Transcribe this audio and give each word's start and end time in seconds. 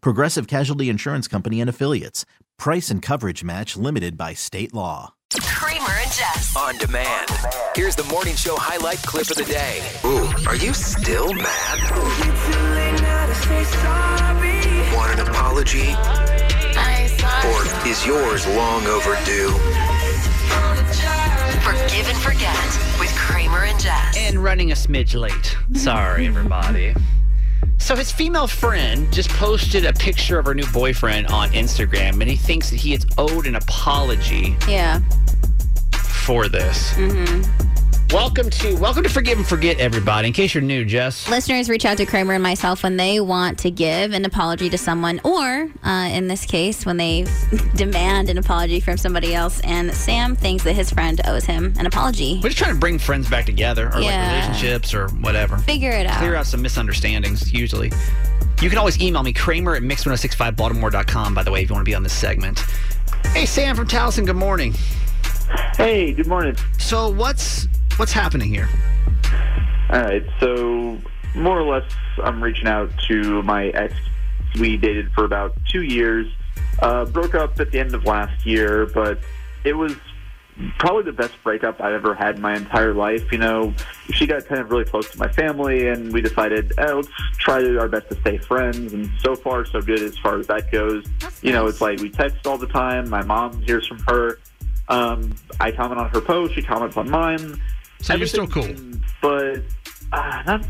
Progressive 0.00 0.46
Casualty 0.46 0.88
Insurance 0.88 1.28
Company 1.28 1.60
and 1.60 1.68
Affiliates. 1.70 2.24
Price 2.58 2.90
and 2.90 3.02
coverage 3.02 3.44
match 3.44 3.76
limited 3.76 4.16
by 4.16 4.34
state 4.34 4.72
law. 4.74 5.14
Kramer 5.40 5.90
and 6.02 6.12
Jess. 6.12 6.56
On 6.56 6.76
demand. 6.78 7.30
Here's 7.74 7.96
the 7.96 8.04
morning 8.04 8.34
show 8.36 8.56
highlight 8.56 8.98
clip 8.98 9.28
of 9.30 9.36
the 9.36 9.44
day. 9.44 9.82
Ooh, 10.04 10.28
are 10.46 10.56
you 10.56 10.72
still 10.72 11.34
mad? 11.34 11.80
Want 14.94 15.18
an 15.20 15.26
apology? 15.26 15.92
Or 17.52 17.86
is 17.86 18.06
yours 18.06 18.46
long 18.48 18.86
overdue? 18.86 19.50
Forgive 21.60 22.08
and 22.08 22.18
forget 22.18 22.56
with 23.00 23.12
Kramer 23.16 23.64
and 23.64 23.78
Jess. 23.80 24.16
and 24.16 24.42
running 24.42 24.70
a 24.70 24.74
smidge 24.74 25.18
late. 25.18 25.56
Sorry, 25.74 26.26
everybody. 26.26 26.94
So 27.78 27.94
his 27.94 28.10
female 28.10 28.46
friend 28.48 29.12
just 29.12 29.28
posted 29.30 29.84
a 29.84 29.92
picture 29.92 30.38
of 30.38 30.46
her 30.46 30.54
new 30.54 30.66
boyfriend 30.72 31.28
on 31.28 31.50
Instagram, 31.50 32.20
and 32.20 32.24
he 32.28 32.36
thinks 32.36 32.70
that 32.70 32.76
he 32.80 32.94
is 32.94 33.06
owed 33.16 33.46
an 33.46 33.54
apology 33.54 34.56
Yeah. 34.66 35.00
for 35.92 36.48
this. 36.48 36.92
Mm-hmm. 36.94 37.65
Welcome 38.12 38.50
to 38.50 38.76
welcome 38.76 39.02
to 39.02 39.08
Forgive 39.08 39.36
and 39.36 39.46
Forget, 39.46 39.80
everybody. 39.80 40.28
In 40.28 40.32
case 40.32 40.54
you're 40.54 40.62
new, 40.62 40.84
Jess. 40.84 41.28
Listeners 41.28 41.68
reach 41.68 41.84
out 41.84 41.96
to 41.96 42.06
Kramer 42.06 42.34
and 42.34 42.42
myself 42.42 42.84
when 42.84 42.96
they 42.96 43.18
want 43.18 43.58
to 43.58 43.70
give 43.70 44.12
an 44.12 44.24
apology 44.24 44.70
to 44.70 44.78
someone, 44.78 45.20
or 45.24 45.68
uh, 45.82 46.08
in 46.12 46.28
this 46.28 46.46
case, 46.46 46.86
when 46.86 46.98
they 46.98 47.26
demand 47.74 48.30
an 48.30 48.38
apology 48.38 48.78
from 48.78 48.96
somebody 48.96 49.34
else. 49.34 49.58
And 49.62 49.92
Sam 49.92 50.36
thinks 50.36 50.62
that 50.64 50.74
his 50.74 50.88
friend 50.92 51.20
owes 51.26 51.44
him 51.44 51.74
an 51.80 51.86
apology. 51.86 52.36
We're 52.36 52.50
just 52.50 52.58
trying 52.58 52.74
to 52.74 52.78
bring 52.78 53.00
friends 53.00 53.28
back 53.28 53.44
together, 53.44 53.88
or 53.88 54.00
like 54.00 54.30
relationships, 54.30 54.94
or 54.94 55.08
whatever. 55.08 55.58
Figure 55.58 55.90
it 55.90 56.06
out. 56.06 56.18
Clear 56.18 56.36
out 56.36 56.46
some 56.46 56.62
misunderstandings. 56.62 57.52
Usually, 57.52 57.90
you 58.62 58.68
can 58.68 58.78
always 58.78 59.00
email 59.02 59.24
me 59.24 59.32
Kramer 59.32 59.74
at 59.74 59.82
mix1065baltimore.com. 59.82 61.34
By 61.34 61.42
the 61.42 61.50
way, 61.50 61.62
if 61.62 61.68
you 61.70 61.74
want 61.74 61.84
to 61.84 61.90
be 61.90 61.94
on 61.96 62.04
this 62.04 62.16
segment. 62.16 62.60
Hey, 63.32 63.46
Sam 63.46 63.74
from 63.74 63.88
Towson. 63.88 64.26
Good 64.26 64.36
morning. 64.36 64.74
Hey, 65.76 66.12
good 66.12 66.28
morning. 66.28 66.56
So 66.78 67.08
what's 67.08 67.66
what's 67.96 68.12
happening 68.12 68.52
here? 68.52 68.68
All 69.90 70.00
right, 70.02 70.24
so 70.40 70.98
more 71.34 71.60
or 71.60 71.64
less, 71.64 71.90
I'm 72.22 72.42
reaching 72.42 72.66
out 72.66 72.90
to 73.08 73.42
my 73.42 73.66
ex. 73.68 73.94
We 74.58 74.76
dated 74.76 75.12
for 75.12 75.24
about 75.24 75.54
two 75.70 75.82
years, 75.82 76.26
uh, 76.80 77.04
broke 77.04 77.34
up 77.34 77.60
at 77.60 77.70
the 77.70 77.78
end 77.78 77.94
of 77.94 78.04
last 78.04 78.46
year, 78.46 78.86
but 78.86 79.18
it 79.64 79.74
was 79.74 79.94
probably 80.78 81.02
the 81.02 81.12
best 81.12 81.34
breakup 81.44 81.80
I've 81.80 81.92
ever 81.92 82.14
had 82.14 82.36
in 82.36 82.42
my 82.42 82.56
entire 82.56 82.94
life. 82.94 83.30
You 83.30 83.38
know, 83.38 83.74
she 84.10 84.26
got 84.26 84.46
kind 84.46 84.60
of 84.60 84.70
really 84.70 84.84
close 84.84 85.10
to 85.10 85.18
my 85.18 85.28
family, 85.28 85.88
and 85.88 86.12
we 86.12 86.22
decided, 86.22 86.72
eh, 86.78 86.92
let's 86.92 87.08
try 87.38 87.60
to 87.60 87.68
do 87.68 87.78
our 87.78 87.88
best 87.88 88.08
to 88.08 88.20
stay 88.20 88.38
friends. 88.38 88.92
And 88.92 89.10
so 89.20 89.36
far, 89.36 89.64
so 89.66 89.80
good 89.80 90.02
as 90.02 90.16
far 90.18 90.38
as 90.38 90.46
that 90.46 90.72
goes. 90.72 91.04
you 91.42 91.52
know, 91.52 91.66
it's 91.66 91.80
like 91.80 92.00
we 92.00 92.10
text 92.10 92.46
all 92.46 92.58
the 92.58 92.66
time. 92.66 93.08
My 93.10 93.22
mom 93.22 93.60
hears 93.62 93.86
from 93.86 93.98
her. 94.08 94.38
Um, 94.88 95.34
I 95.60 95.72
comment 95.72 96.00
on 96.00 96.08
her 96.10 96.20
post. 96.20 96.54
She 96.54 96.62
comments 96.62 96.96
on 96.96 97.10
mine. 97.10 97.60
So 98.00 98.14
you're 98.14 98.26
still 98.26 98.46
cool. 98.46 98.68
But 99.20 99.62
uh, 100.12 100.42
not 100.46 100.66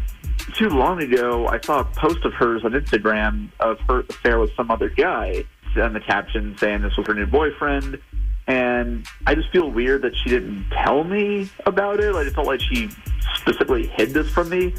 too 0.55 0.69
long 0.69 1.03
ago, 1.03 1.47
I 1.49 1.61
saw 1.61 1.81
a 1.81 1.85
post 1.85 2.25
of 2.25 2.33
hers 2.35 2.65
on 2.65 2.73
Instagram 2.73 3.51
of 3.61 3.79
her 3.89 4.01
affair 4.01 4.39
with 4.39 4.55
some 4.57 4.71
other 4.71 4.89
guy, 4.89 5.45
and 5.75 5.95
the 5.95 6.01
caption 6.01 6.57
saying 6.59 6.83
this 6.83 6.97
was 6.97 7.07
her 7.07 7.15
new 7.15 7.27
boyfriend. 7.27 8.01
And 8.49 9.07
I 9.27 9.35
just 9.35 9.51
feel 9.51 9.71
weird 9.71 10.03
that 10.03 10.15
she 10.17 10.31
didn't 10.31 10.67
tell 10.71 11.03
me 11.03 11.51
about 11.67 11.99
it. 11.99 12.15
Like, 12.15 12.29
it 12.29 12.35
felt 12.35 12.47
like 12.47 12.61
she 12.61 12.89
specifically 13.35 13.89
hid 13.89 14.11
this 14.11 14.31
from 14.31 14.49
me. 14.49 14.73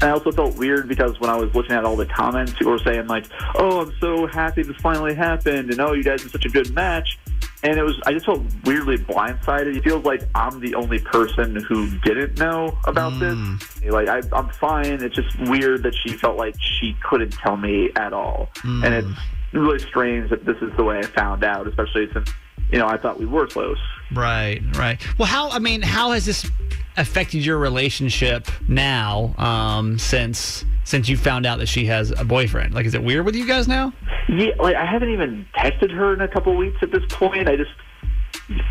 And 0.00 0.04
I 0.04 0.10
also 0.10 0.30
felt 0.30 0.56
weird 0.56 0.88
because 0.88 1.18
when 1.20 1.30
I 1.30 1.36
was 1.36 1.54
looking 1.54 1.72
at 1.72 1.84
all 1.84 1.96
the 1.96 2.06
comments, 2.06 2.52
people 2.52 2.72
were 2.72 2.78
saying 2.78 3.06
like, 3.06 3.26
"Oh, 3.54 3.80
I'm 3.80 3.92
so 4.00 4.26
happy 4.26 4.62
this 4.62 4.76
finally 4.76 5.14
happened," 5.14 5.70
and 5.70 5.80
"Oh, 5.80 5.92
you 5.92 6.02
guys 6.02 6.24
are 6.24 6.28
such 6.28 6.44
a 6.44 6.48
good 6.48 6.74
match." 6.74 7.18
And 7.64 7.78
it 7.78 7.82
was, 7.82 7.98
I 8.06 8.12
just 8.12 8.26
felt 8.26 8.42
weirdly 8.64 8.98
blindsided. 8.98 9.74
It 9.74 9.82
feels 9.82 10.04
like 10.04 10.22
I'm 10.34 10.60
the 10.60 10.74
only 10.74 10.98
person 10.98 11.56
who 11.56 11.90
didn't 12.00 12.38
know 12.38 12.78
about 12.84 13.14
hmm. 13.14 13.56
this. 13.80 13.90
Like, 13.90 14.08
I, 14.08 14.20
I'm 14.36 14.50
fine. 14.50 15.02
It's 15.02 15.16
just 15.16 15.38
weird 15.40 15.82
that 15.82 15.94
she 15.94 16.10
felt 16.10 16.36
like 16.36 16.54
she 16.60 16.94
couldn't 17.02 17.32
tell 17.32 17.56
me 17.56 17.90
at 17.96 18.12
all. 18.12 18.50
And 18.64 18.84
hmm. 18.84 18.92
it's 18.92 19.18
really 19.54 19.78
strange 19.78 20.28
that 20.28 20.44
this 20.44 20.58
is 20.58 20.76
the 20.76 20.84
way 20.84 20.98
I 20.98 21.02
found 21.02 21.42
out, 21.42 21.66
especially 21.66 22.12
since, 22.12 22.30
you 22.70 22.78
know, 22.78 22.86
I 22.86 22.98
thought 22.98 23.18
we 23.18 23.26
were 23.26 23.46
close. 23.46 23.78
Right, 24.12 24.60
right. 24.76 25.00
Well, 25.18 25.26
how 25.26 25.48
I 25.50 25.58
mean, 25.58 25.80
how 25.80 26.12
has 26.12 26.26
this 26.26 26.48
affected 26.96 27.44
your 27.44 27.58
relationship 27.58 28.46
now 28.68 29.34
um, 29.38 29.98
since 29.98 30.64
since 30.84 31.08
you 31.08 31.16
found 31.16 31.46
out 31.46 31.58
that 31.58 31.66
she 31.66 31.86
has 31.86 32.10
a 32.10 32.24
boyfriend? 32.24 32.74
Like, 32.74 32.84
is 32.86 32.94
it 32.94 33.02
weird 33.02 33.24
with 33.24 33.34
you 33.34 33.46
guys 33.46 33.66
now? 33.66 33.92
Yeah, 34.28 34.50
like 34.58 34.76
I 34.76 34.84
haven't 34.84 35.10
even 35.10 35.46
texted 35.56 35.90
her 35.90 36.12
in 36.14 36.20
a 36.20 36.28
couple 36.28 36.54
weeks 36.56 36.76
at 36.82 36.90
this 36.90 37.02
point. 37.10 37.48
I 37.48 37.56
just 37.56 37.70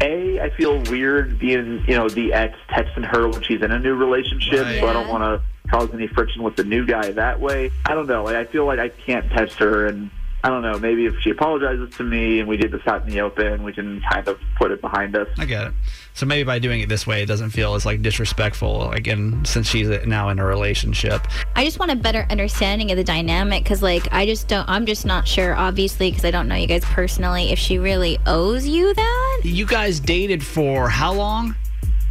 a 0.01 0.39
I 0.39 0.50
feel 0.51 0.81
weird 0.83 1.39
being 1.39 1.83
you 1.88 1.95
know 1.95 2.07
the 2.09 2.33
ex 2.33 2.56
texting 2.69 3.06
her 3.06 3.28
when 3.28 3.41
she's 3.44 3.62
in 3.62 3.72
a 3.72 3.79
new 3.79 3.95
relationship, 3.95 4.62
Right. 4.66 4.79
so 4.79 4.88
I 4.88 4.94
don't 4.94 5.07
want 5.07 5.23
to 5.23 5.69
cause 5.69 5.89
any 5.94 6.07
friction 6.07 6.44
with 6.44 6.56
the 6.56 6.63
new 6.63 6.85
guy 6.85 7.12
that 7.12 7.39
way. 7.39 7.72
I 7.85 7.95
don't 7.95 8.07
know. 8.07 8.23
Like 8.23 8.35
I 8.35 8.45
feel 8.45 8.66
like 8.66 8.79
I 8.79 8.89
can't 8.89 9.29
text 9.31 9.57
her, 9.59 9.88
and 9.88 10.12
I 10.45 10.49
don't 10.49 10.61
know. 10.61 10.77
Maybe 10.77 11.05
if 11.05 11.17
she 11.21 11.29
apologizes 11.29 11.95
to 11.95 12.03
me 12.03 12.39
and 12.39 12.49
we 12.49 12.57
did 12.57 12.71
this 12.71 12.85
out 12.85 13.03
in 13.03 13.09
the 13.09 13.21
open, 13.21 13.63
we 13.63 13.71
can 13.71 14.01
kind 14.11 14.27
of 14.27 14.37
put 14.57 14.71
it 14.71 14.81
behind 14.81 15.15
us. 15.15 15.27
I 15.37 15.45
get 15.45 15.67
it. 15.67 15.73
So 16.15 16.25
maybe 16.25 16.43
by 16.43 16.59
doing 16.59 16.81
it 16.81 16.89
this 16.89 17.07
way, 17.07 17.23
it 17.23 17.27
doesn't 17.27 17.51
feel 17.51 17.75
as 17.75 17.85
like 17.85 18.01
disrespectful. 18.01 18.91
Again, 18.91 19.45
since 19.45 19.69
she's 19.69 19.87
now 20.05 20.27
in 20.29 20.39
a 20.39 20.45
relationship. 20.45 21.25
I 21.55 21.63
just 21.63 21.79
want 21.79 21.91
a 21.91 21.95
better 21.95 22.27
understanding 22.29 22.91
of 22.91 22.97
the 22.97 23.05
dynamic 23.05 23.63
because, 23.63 23.81
like, 23.81 24.11
I 24.11 24.25
just 24.25 24.49
don't, 24.49 24.67
I'm 24.67 24.85
just 24.85 25.05
not 25.05 25.27
sure, 25.27 25.55
obviously, 25.55 26.11
because 26.11 26.25
I 26.25 26.31
don't 26.31 26.49
know 26.49 26.55
you 26.55 26.67
guys 26.67 26.83
personally, 26.83 27.51
if 27.53 27.57
she 27.57 27.79
really 27.79 28.19
owes 28.25 28.67
you 28.67 28.93
that. 28.93 29.41
You 29.43 29.65
guys 29.65 30.01
dated 30.01 30.45
for 30.45 30.89
how 30.89 31.13
long? 31.13 31.55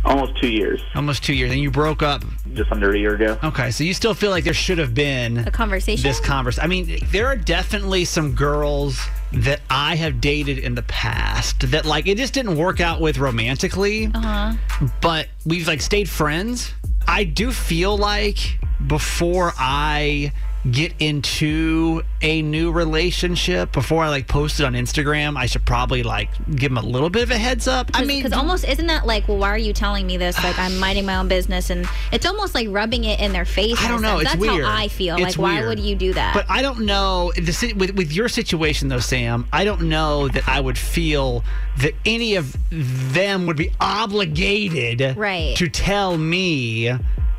Almost 0.04 0.36
two 0.40 0.48
years, 0.48 0.80
Almost 0.96 1.22
two 1.24 1.32
years, 1.32 1.52
and 1.52 1.60
you 1.60 1.70
broke 1.70 2.02
up. 2.02 2.24
just 2.54 2.72
under 2.72 2.92
a 2.92 2.98
year 2.98 3.14
ago. 3.14 3.38
Okay, 3.44 3.70
so 3.70 3.84
you 3.84 3.94
still 3.94 4.14
feel 4.14 4.30
like 4.30 4.42
there 4.44 4.52
should 4.52 4.78
have 4.78 4.94
been 4.94 5.38
A 5.38 5.50
conversation. 5.50 6.02
this 6.02 6.18
conversation. 6.18 6.64
I 6.64 6.66
mean, 6.66 6.98
there 7.12 7.26
are 7.28 7.36
definitely 7.36 8.04
some 8.04 8.32
girls 8.34 9.00
that 9.32 9.60
I 9.70 9.94
have 9.96 10.20
dated 10.20 10.58
in 10.58 10.74
the 10.74 10.82
past 10.82 11.70
that 11.70 11.84
like 11.86 12.06
it 12.08 12.16
just 12.18 12.34
didn't 12.34 12.56
work 12.56 12.80
out 12.80 13.00
with 13.00 13.16
romantically, 13.18 14.10
uh 14.12 14.20
huh. 14.20 14.86
but 15.00 15.28
we've 15.46 15.68
like 15.68 15.80
stayed 15.80 16.08
friends. 16.08 16.72
I 17.06 17.24
do 17.24 17.52
feel 17.52 17.96
like 17.96 18.58
before 18.86 19.52
I 19.56 20.32
get 20.70 20.92
into 21.00 22.02
a 22.20 22.40
new 22.42 22.70
relationship, 22.70 23.72
before 23.72 24.04
I 24.04 24.08
like 24.10 24.28
post 24.28 24.60
it 24.60 24.64
on 24.64 24.74
Instagram, 24.74 25.36
I 25.36 25.46
should 25.46 25.64
probably 25.64 26.02
like 26.04 26.28
give 26.54 26.70
them 26.72 26.78
a 26.78 26.86
little 26.86 27.10
bit 27.10 27.24
of 27.24 27.30
a 27.32 27.36
heads 27.38 27.66
up. 27.66 27.90
I 27.94 28.04
mean, 28.04 28.22
because 28.22 28.36
almost 28.38 28.64
isn't 28.68 28.86
that 28.86 29.04
like, 29.06 29.26
well, 29.26 29.38
why 29.38 29.48
are 29.50 29.58
you 29.58 29.72
telling 29.72 30.06
me 30.06 30.16
this? 30.16 30.42
Like, 30.42 30.56
I'm 30.58 30.78
minding 30.80 31.04
my 31.06 31.16
own 31.16 31.26
business, 31.28 31.70
and 31.70 31.86
it's 32.12 32.26
almost 32.26 32.54
like 32.54 32.68
rubbing 32.70 33.04
it 33.04 33.18
in 33.18 33.32
their 33.32 33.44
face. 33.44 33.82
I 33.82 33.88
don't 33.88 34.02
know. 34.02 34.18
sense. 34.18 34.22
It's 34.22 34.30
That's 34.32 34.40
weird. 34.40 34.64
how 34.64 34.76
I 34.76 34.88
feel. 34.88 35.16
It's 35.16 35.36
like, 35.36 35.38
why 35.38 35.66
would 35.66 35.80
you 35.80 35.96
do 35.96 36.12
that? 36.14 36.34
But 36.34 36.46
I 36.48 36.62
don't 36.62 36.80
know 36.86 37.32
the 37.36 37.74
with 37.76 37.96
with 37.96 38.12
your 38.12 38.28
situation 38.28 38.88
though, 38.88 39.00
Sam. 39.00 39.46
I 39.52 39.64
don't 39.64 39.82
know 39.82 40.28
that 40.28 40.48
I 40.48 40.60
would 40.60 40.78
feel 40.78 41.42
that 41.78 41.94
any 42.06 42.36
of 42.36 42.56
them 42.70 43.46
would 43.46 43.56
be 43.56 43.70
obligated 43.80 45.16
Right. 45.16 45.56
to 45.56 45.68
tell 45.68 46.16
me 46.18 46.90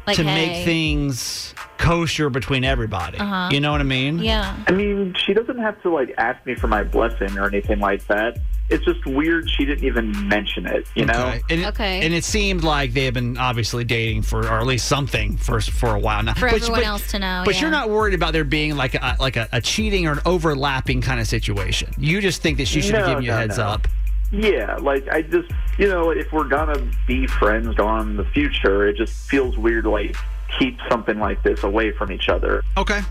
Like, 0.05 0.17
to 0.17 0.23
hey. 0.23 0.33
make 0.55 0.65
things 0.65 1.53
kosher 1.83 2.29
between 2.29 2.63
everybody. 2.63 3.17
Uh-huh. 3.17 3.49
You 3.51 3.59
know 3.59 3.71
what 3.71 3.81
I 3.81 3.85
mean? 3.85 4.19
Yeah. 4.19 4.55
I 4.67 4.71
mean, 4.71 5.13
she 5.25 5.33
doesn't 5.33 5.57
have 5.57 5.81
to 5.83 5.89
like 5.89 6.13
ask 6.17 6.43
me 6.45 6.55
for 6.55 6.67
my 6.67 6.83
blessing 6.83 7.37
or 7.37 7.45
anything 7.47 7.79
like 7.79 8.05
that. 8.07 8.37
It's 8.69 8.85
just 8.85 9.05
weird 9.05 9.49
she 9.49 9.65
didn't 9.65 9.83
even 9.83 10.27
mention 10.29 10.65
it, 10.65 10.87
you 10.95 11.05
know? 11.05 11.13
Okay. 11.27 11.41
And 11.49 11.61
it, 11.61 11.67
Okay. 11.67 12.01
And 12.05 12.13
it 12.13 12.23
seemed 12.23 12.63
like 12.63 12.93
they 12.93 13.03
have 13.05 13.13
been 13.13 13.37
obviously 13.37 13.83
dating 13.83 14.21
for, 14.21 14.39
or 14.47 14.59
at 14.59 14.65
least 14.65 14.87
something 14.87 15.35
for 15.35 15.59
for 15.59 15.93
a 15.93 15.99
while 15.99 16.23
now. 16.23 16.33
For 16.35 16.47
everyone 16.47 16.83
else 16.83 17.11
to 17.11 17.19
know, 17.19 17.43
But 17.45 17.55
yeah. 17.55 17.61
you're 17.61 17.71
not 17.71 17.89
worried 17.89 18.13
about 18.13 18.31
there 18.31 18.45
being 18.45 18.77
like 18.77 18.95
a 18.95 19.17
like 19.19 19.35
a, 19.35 19.49
a 19.51 19.59
cheating 19.59 20.07
or 20.07 20.13
an 20.13 20.19
overlapping 20.25 21.01
kind 21.01 21.19
of 21.19 21.27
situation. 21.27 21.93
You 21.97 22.21
just 22.21 22.41
think 22.41 22.57
that 22.59 22.67
she 22.67 22.81
should 22.81 22.95
have 22.95 23.05
No, 23.05 23.11
given 23.11 23.23
you 23.25 23.31
a 23.31 23.35
heads 23.35 23.57
no. 23.57 23.65
up. 23.65 23.87
Yeah, 24.31 24.77
like 24.77 25.07
I 25.09 25.21
just, 25.21 25.51
you 25.77 25.87
know, 25.87 26.09
if 26.11 26.31
we're 26.31 26.47
gonna 26.47 26.81
be 27.05 27.27
friends 27.27 27.77
on 27.77 28.15
the 28.15 28.25
future, 28.25 28.87
it 28.87 28.95
just 28.95 29.13
feels 29.29 29.57
weird 29.57 29.85
like 29.85 30.15
keep 30.59 30.77
something 30.89 31.19
like 31.19 31.41
this 31.43 31.63
away 31.63 31.91
from 31.91 32.11
each 32.11 32.29
other. 32.29 32.63
Okay. 32.77 33.01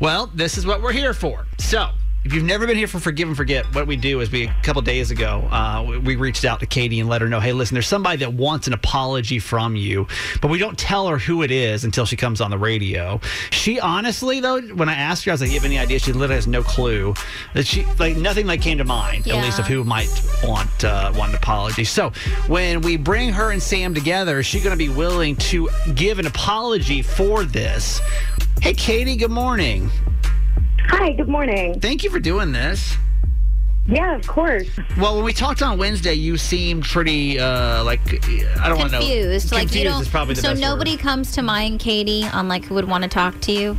Well, 0.00 0.28
this 0.34 0.58
is 0.58 0.66
what 0.66 0.82
we're 0.82 0.92
here 0.92 1.14
for. 1.14 1.46
So, 1.58 1.90
if 2.22 2.34
you've 2.34 2.44
never 2.44 2.66
been 2.66 2.76
here 2.76 2.86
for 2.86 3.00
Forgive 3.00 3.28
and 3.28 3.36
Forget, 3.36 3.74
what 3.74 3.86
we 3.86 3.96
do 3.96 4.20
is 4.20 4.30
we, 4.30 4.46
a 4.46 4.54
couple 4.62 4.82
days 4.82 5.10
ago, 5.10 5.48
uh, 5.50 5.82
we, 5.88 5.98
we 5.98 6.16
reached 6.16 6.44
out 6.44 6.60
to 6.60 6.66
Katie 6.66 7.00
and 7.00 7.08
let 7.08 7.22
her 7.22 7.28
know, 7.28 7.40
hey, 7.40 7.54
listen, 7.54 7.74
there's 7.74 7.86
somebody 7.86 8.18
that 8.18 8.34
wants 8.34 8.66
an 8.66 8.74
apology 8.74 9.38
from 9.38 9.74
you, 9.74 10.06
but 10.42 10.50
we 10.50 10.58
don't 10.58 10.78
tell 10.78 11.08
her 11.08 11.16
who 11.16 11.42
it 11.42 11.50
is 11.50 11.82
until 11.82 12.04
she 12.04 12.16
comes 12.16 12.42
on 12.42 12.50
the 12.50 12.58
radio. 12.58 13.18
She 13.50 13.80
honestly, 13.80 14.38
though, 14.40 14.60
when 14.60 14.90
I 14.90 14.94
asked 14.94 15.24
her, 15.24 15.30
I 15.30 15.34
was 15.34 15.40
like, 15.40 15.48
you 15.48 15.56
have 15.56 15.64
any 15.64 15.78
idea? 15.78 15.98
She 15.98 16.12
literally 16.12 16.34
has 16.34 16.46
no 16.46 16.62
clue. 16.62 17.14
That 17.54 17.66
she, 17.66 17.86
like, 17.98 18.18
nothing 18.18 18.46
like 18.46 18.60
came 18.60 18.76
to 18.78 18.84
mind, 18.84 19.26
at 19.26 19.42
least 19.42 19.58
of 19.58 19.66
who 19.66 19.82
might 19.82 20.10
want, 20.44 20.84
uh, 20.84 21.12
want 21.16 21.30
an 21.30 21.36
apology. 21.36 21.84
So, 21.84 22.12
when 22.48 22.82
we 22.82 22.98
bring 22.98 23.32
her 23.32 23.50
and 23.50 23.62
Sam 23.62 23.94
together, 23.94 24.40
is 24.40 24.46
she 24.46 24.60
going 24.60 24.72
to 24.72 24.76
be 24.76 24.90
willing 24.90 25.36
to 25.36 25.70
give 25.94 26.18
an 26.18 26.26
apology 26.26 27.00
for 27.00 27.44
this? 27.44 28.02
Hey, 28.60 28.74
Katie, 28.74 29.16
good 29.16 29.30
morning. 29.30 29.90
Hi, 30.88 31.12
good 31.12 31.28
morning. 31.28 31.80
Thank 31.80 32.02
you 32.04 32.10
for 32.10 32.18
doing 32.20 32.52
this. 32.52 32.96
Yeah, 33.86 34.14
of 34.14 34.26
course. 34.26 34.68
Well, 34.98 35.16
when 35.16 35.24
we 35.24 35.32
talked 35.32 35.62
on 35.62 35.78
Wednesday, 35.78 36.14
you 36.14 36.36
seemed 36.36 36.84
pretty 36.84 37.40
uh, 37.40 37.82
like 37.84 38.00
I 38.58 38.68
don't 38.68 38.78
want 38.78 38.90
to 38.90 38.98
know. 38.98 39.00
Confused. 39.00 39.52
Like 39.52 39.62
you 39.62 39.68
Confused 39.68 39.86
don't. 39.86 40.02
is 40.02 40.08
probably 40.08 40.34
the 40.34 40.42
so 40.42 40.50
best 40.50 40.60
nobody 40.60 40.92
word. 40.92 41.00
comes 41.00 41.32
to 41.32 41.42
mind, 41.42 41.80
Katie, 41.80 42.24
on 42.24 42.46
like 42.48 42.64
who 42.66 42.74
would 42.74 42.88
want 42.88 43.02
to 43.02 43.08
talk 43.08 43.40
to 43.42 43.52
you. 43.52 43.76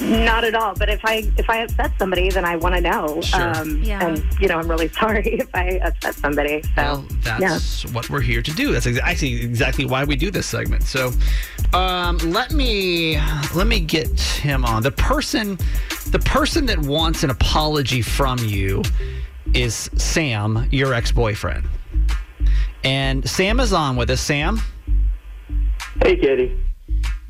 Not 0.00 0.44
at 0.44 0.54
all. 0.54 0.74
But 0.74 0.88
if 0.88 1.00
I 1.04 1.30
if 1.36 1.48
I 1.48 1.58
upset 1.58 1.92
somebody, 1.98 2.28
then 2.30 2.44
I 2.44 2.56
want 2.56 2.74
to 2.74 2.80
know. 2.80 3.20
Sure. 3.20 3.54
Um, 3.54 3.82
Yeah. 3.82 4.04
And 4.04 4.24
you 4.40 4.48
know, 4.48 4.58
I'm 4.58 4.68
really 4.68 4.88
sorry 5.00 5.24
if 5.34 5.48
I 5.54 5.78
upset 5.84 6.14
somebody. 6.16 6.62
So 6.62 6.68
Well, 6.76 7.06
that's 7.22 7.84
what 7.92 8.10
we're 8.10 8.20
here 8.20 8.42
to 8.42 8.50
do. 8.52 8.72
That's 8.72 8.86
exa- 8.86 9.00
actually 9.02 9.42
exactly 9.42 9.84
why 9.84 10.04
we 10.04 10.16
do 10.16 10.30
this 10.30 10.46
segment. 10.46 10.82
So, 10.82 11.12
um, 11.72 12.18
let 12.18 12.52
me 12.52 13.18
let 13.54 13.66
me 13.66 13.78
get 13.80 14.18
him 14.20 14.64
on. 14.64 14.82
The 14.82 14.90
person, 14.92 15.58
the 16.10 16.18
person 16.18 16.66
that 16.66 16.78
wants 16.80 17.22
an 17.22 17.30
apology 17.30 18.02
from 18.02 18.38
you 18.40 18.82
is 19.54 19.90
Sam, 19.96 20.66
your 20.72 20.92
ex-boyfriend. 20.94 21.68
And 22.82 23.28
Sam 23.28 23.60
is 23.60 23.72
on 23.72 23.96
with 23.96 24.10
us. 24.10 24.20
Sam, 24.20 24.60
Hey, 26.02 26.16
Katie. 26.16 26.58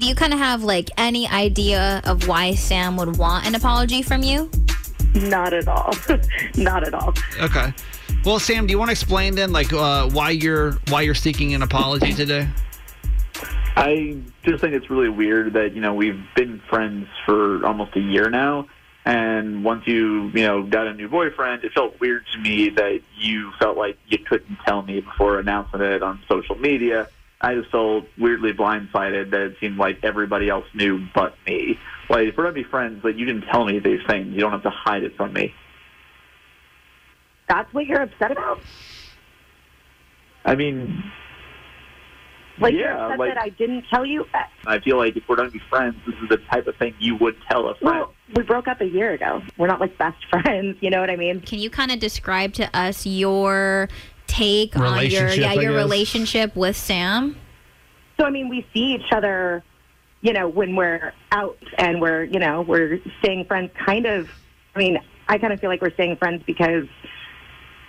Do 0.05 0.11
you 0.11 0.15
kind 0.15 0.35
of 0.35 0.39
have 0.39 0.63
like 0.63 0.91
any 0.99 1.27
idea 1.27 2.03
of 2.05 2.29
why 2.29 2.57
Sam 2.57 2.99
would 2.99 3.17
want 3.17 3.47
an 3.47 3.55
apology 3.55 4.03
from 4.03 4.23
you? 4.23 4.51
not 5.15 5.55
at 5.55 5.67
all. 5.67 5.95
not 6.59 6.87
at 6.87 6.93
all. 6.93 7.15
okay. 7.41 7.73
Well, 8.23 8.39
Sam, 8.39 8.67
do 8.67 8.73
you 8.73 8.79
want 8.79 8.91
to 8.91 8.93
explain 8.93 9.35
then, 9.35 9.51
like, 9.51 9.73
uh, 9.73 10.11
why 10.11 10.29
you're 10.29 10.73
why 10.91 11.01
you're 11.01 11.15
seeking 11.15 11.55
an 11.55 11.63
apology 11.63 12.13
today? 12.13 12.47
I 13.77 14.19
just 14.43 14.61
think 14.61 14.75
it's 14.75 14.91
really 14.91 15.09
weird 15.09 15.55
that, 15.55 15.75
you 15.75 15.81
know, 15.81 15.95
we've 15.95 16.23
been 16.37 16.61
friends 16.69 17.09
for 17.25 17.65
almost 17.65 17.97
a 17.97 18.01
year 18.01 18.29
now. 18.29 18.67
And 19.07 19.65
once 19.65 19.87
you, 19.87 20.29
you 20.35 20.43
know, 20.43 20.65
got 20.65 20.87
a 20.87 20.93
new 20.93 21.09
boyfriend, 21.09 21.65
it 21.65 21.73
felt 21.73 21.99
weird 21.99 22.27
to 22.35 22.39
me 22.39 22.69
that 22.69 23.01
you 23.17 23.53
felt 23.59 23.79
like 23.79 23.97
you 24.09 24.19
couldn't 24.19 24.59
tell 24.67 24.83
me 24.83 25.01
before 25.01 25.39
announcing 25.39 25.81
it 25.81 26.03
on 26.03 26.21
social 26.29 26.57
media. 26.57 27.09
I 27.45 27.55
just 27.57 27.71
felt 27.71 28.05
weirdly 28.19 28.53
blindsided 28.55 29.31
that 29.33 29.41
it 29.43 29.57
seemed 29.61 29.77
like 29.77 29.99
everybody 30.03 30.49
else 30.49 30.65
knew 30.75 31.07
but 31.15 31.35
me. 31.47 31.79
Like, 32.09 32.29
if 32.29 32.37
we're 32.39 32.45
going 32.45 32.55
to 32.55 32.63
be 32.63 32.69
friends, 32.69 33.05
like, 33.05 33.17
you 33.17 33.27
can 33.27 33.43
tell 33.43 33.67
me 33.67 33.79
these 33.81 34.01
things. 34.09 34.33
You 34.33 34.41
don't 34.41 34.51
have 34.53 34.63
to 34.63 34.71
hide 34.71 35.03
it 35.03 35.15
from 35.17 35.35
me. 35.35 35.53
That's 37.49 37.73
what 37.75 37.85
you're 37.87 38.01
upset 38.03 38.33
about. 38.33 38.61
I 40.47 40.55
mean, 40.55 41.03
Like 42.61 42.73
you're 42.73 42.83
Yeah, 42.89 43.05
upset 43.07 43.19
like- 43.19 43.35
that 43.35 43.43
I 43.43 43.49
didn't 43.51 43.85
tell 43.91 44.07
you. 44.07 44.25
Uh, 44.33 44.39
I 44.67 44.79
feel 44.79 44.97
like 44.97 45.17
if 45.17 45.25
we're 45.29 45.37
going 45.37 45.49
to 45.49 45.53
be 45.53 45.63
friends, 45.69 45.97
this 46.07 46.15
is 46.23 46.29
the 46.29 46.37
type 46.51 46.67
of 46.67 46.77
thing 46.77 46.95
you 47.01 47.17
would 47.17 47.37
tell 47.51 47.69
a 47.69 47.75
friend. 47.75 47.97
Well, 47.99 48.15
we 48.37 48.43
broke 48.45 48.69
up 48.69 48.81
a 48.81 48.87
year 48.87 49.13
ago. 49.13 49.43
We're 49.59 49.67
not 49.67 49.81
like 49.81 49.99
best 49.99 50.25
friends. 50.31 50.79
You 50.81 50.89
know 50.91 51.01
what 51.01 51.11
I 51.11 51.17
mean? 51.17 51.41
Can 51.41 51.59
you 51.59 51.69
kind 51.69 51.91
of 51.91 51.99
describe 51.99 52.53
to 52.55 52.75
us 52.75 53.05
your 53.05 53.89
take 54.35 54.77
on 54.77 55.07
your 55.07 55.29
yeah 55.31 55.51
I 55.51 55.55
your 55.55 55.73
guess. 55.73 55.83
relationship 55.85 56.57
with 56.57 56.77
Sam? 56.77 57.37
So 58.19 58.25
I 58.27 58.31
mean, 58.31 58.49
we 58.49 58.67
see 58.73 58.95
each 58.95 59.13
other, 59.13 59.63
you 60.21 60.33
know, 60.33 60.49
when 60.49 60.77
we're 60.77 61.13
out 61.33 61.59
and 61.79 62.01
we're, 62.01 62.25
you 62.25 62.39
know, 62.39 62.63
we're 62.63 63.01
staying 63.21 63.45
friends. 63.47 63.71
Kind 63.87 64.07
of. 64.07 64.29
I 64.75 64.79
mean, 64.79 64.99
I 65.29 65.39
kind 65.39 65.53
of 65.53 65.61
feel 65.61 65.71
like 65.71 65.81
we're 65.83 65.93
staying 65.95 66.17
friends 66.17 66.43
because 66.47 66.87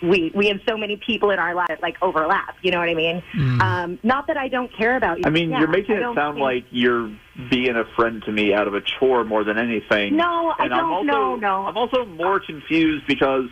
we 0.04 0.32
we 0.36 0.48
have 0.50 0.58
so 0.68 0.78
many 0.78 0.98
people 0.98 1.32
in 1.32 1.40
our 1.40 1.56
life 1.56 1.68
that 1.70 1.82
like 1.82 1.96
overlap. 2.02 2.56
You 2.62 2.72
know 2.72 2.80
what 2.80 2.90
I 2.90 2.94
mean? 2.94 3.24
Um, 3.62 3.98
not 4.04 4.28
that 4.28 4.38
I 4.38 4.48
don't 4.50 4.72
care 4.76 4.98
about 4.98 5.18
you. 5.20 5.24
I 5.26 5.30
mean, 5.30 5.50
Yeah, 5.52 5.60
you're 5.60 5.68
making 5.68 5.96
I 5.96 6.12
it 6.12 6.16
sound 6.16 6.36
think- 6.36 6.44
like 6.44 6.66
you're 6.70 7.12
being 7.50 7.76
a 7.76 7.86
friend 7.96 8.22
to 8.26 8.32
me 8.32 8.54
out 8.54 8.68
of 8.68 8.74
a 8.76 8.82
chore 8.82 9.24
more 9.24 9.44
than 9.44 9.58
anything. 9.58 10.16
No, 10.16 10.54
I 10.60 10.66
and 10.66 10.74
I'm 10.74 10.80
don't- 10.82 10.92
also, 10.92 11.06
no, 11.06 11.36
no. 11.38 11.66
I'm 11.66 11.78
also 11.78 12.06
more 12.06 12.40
confused 12.40 13.08
because 13.08 13.46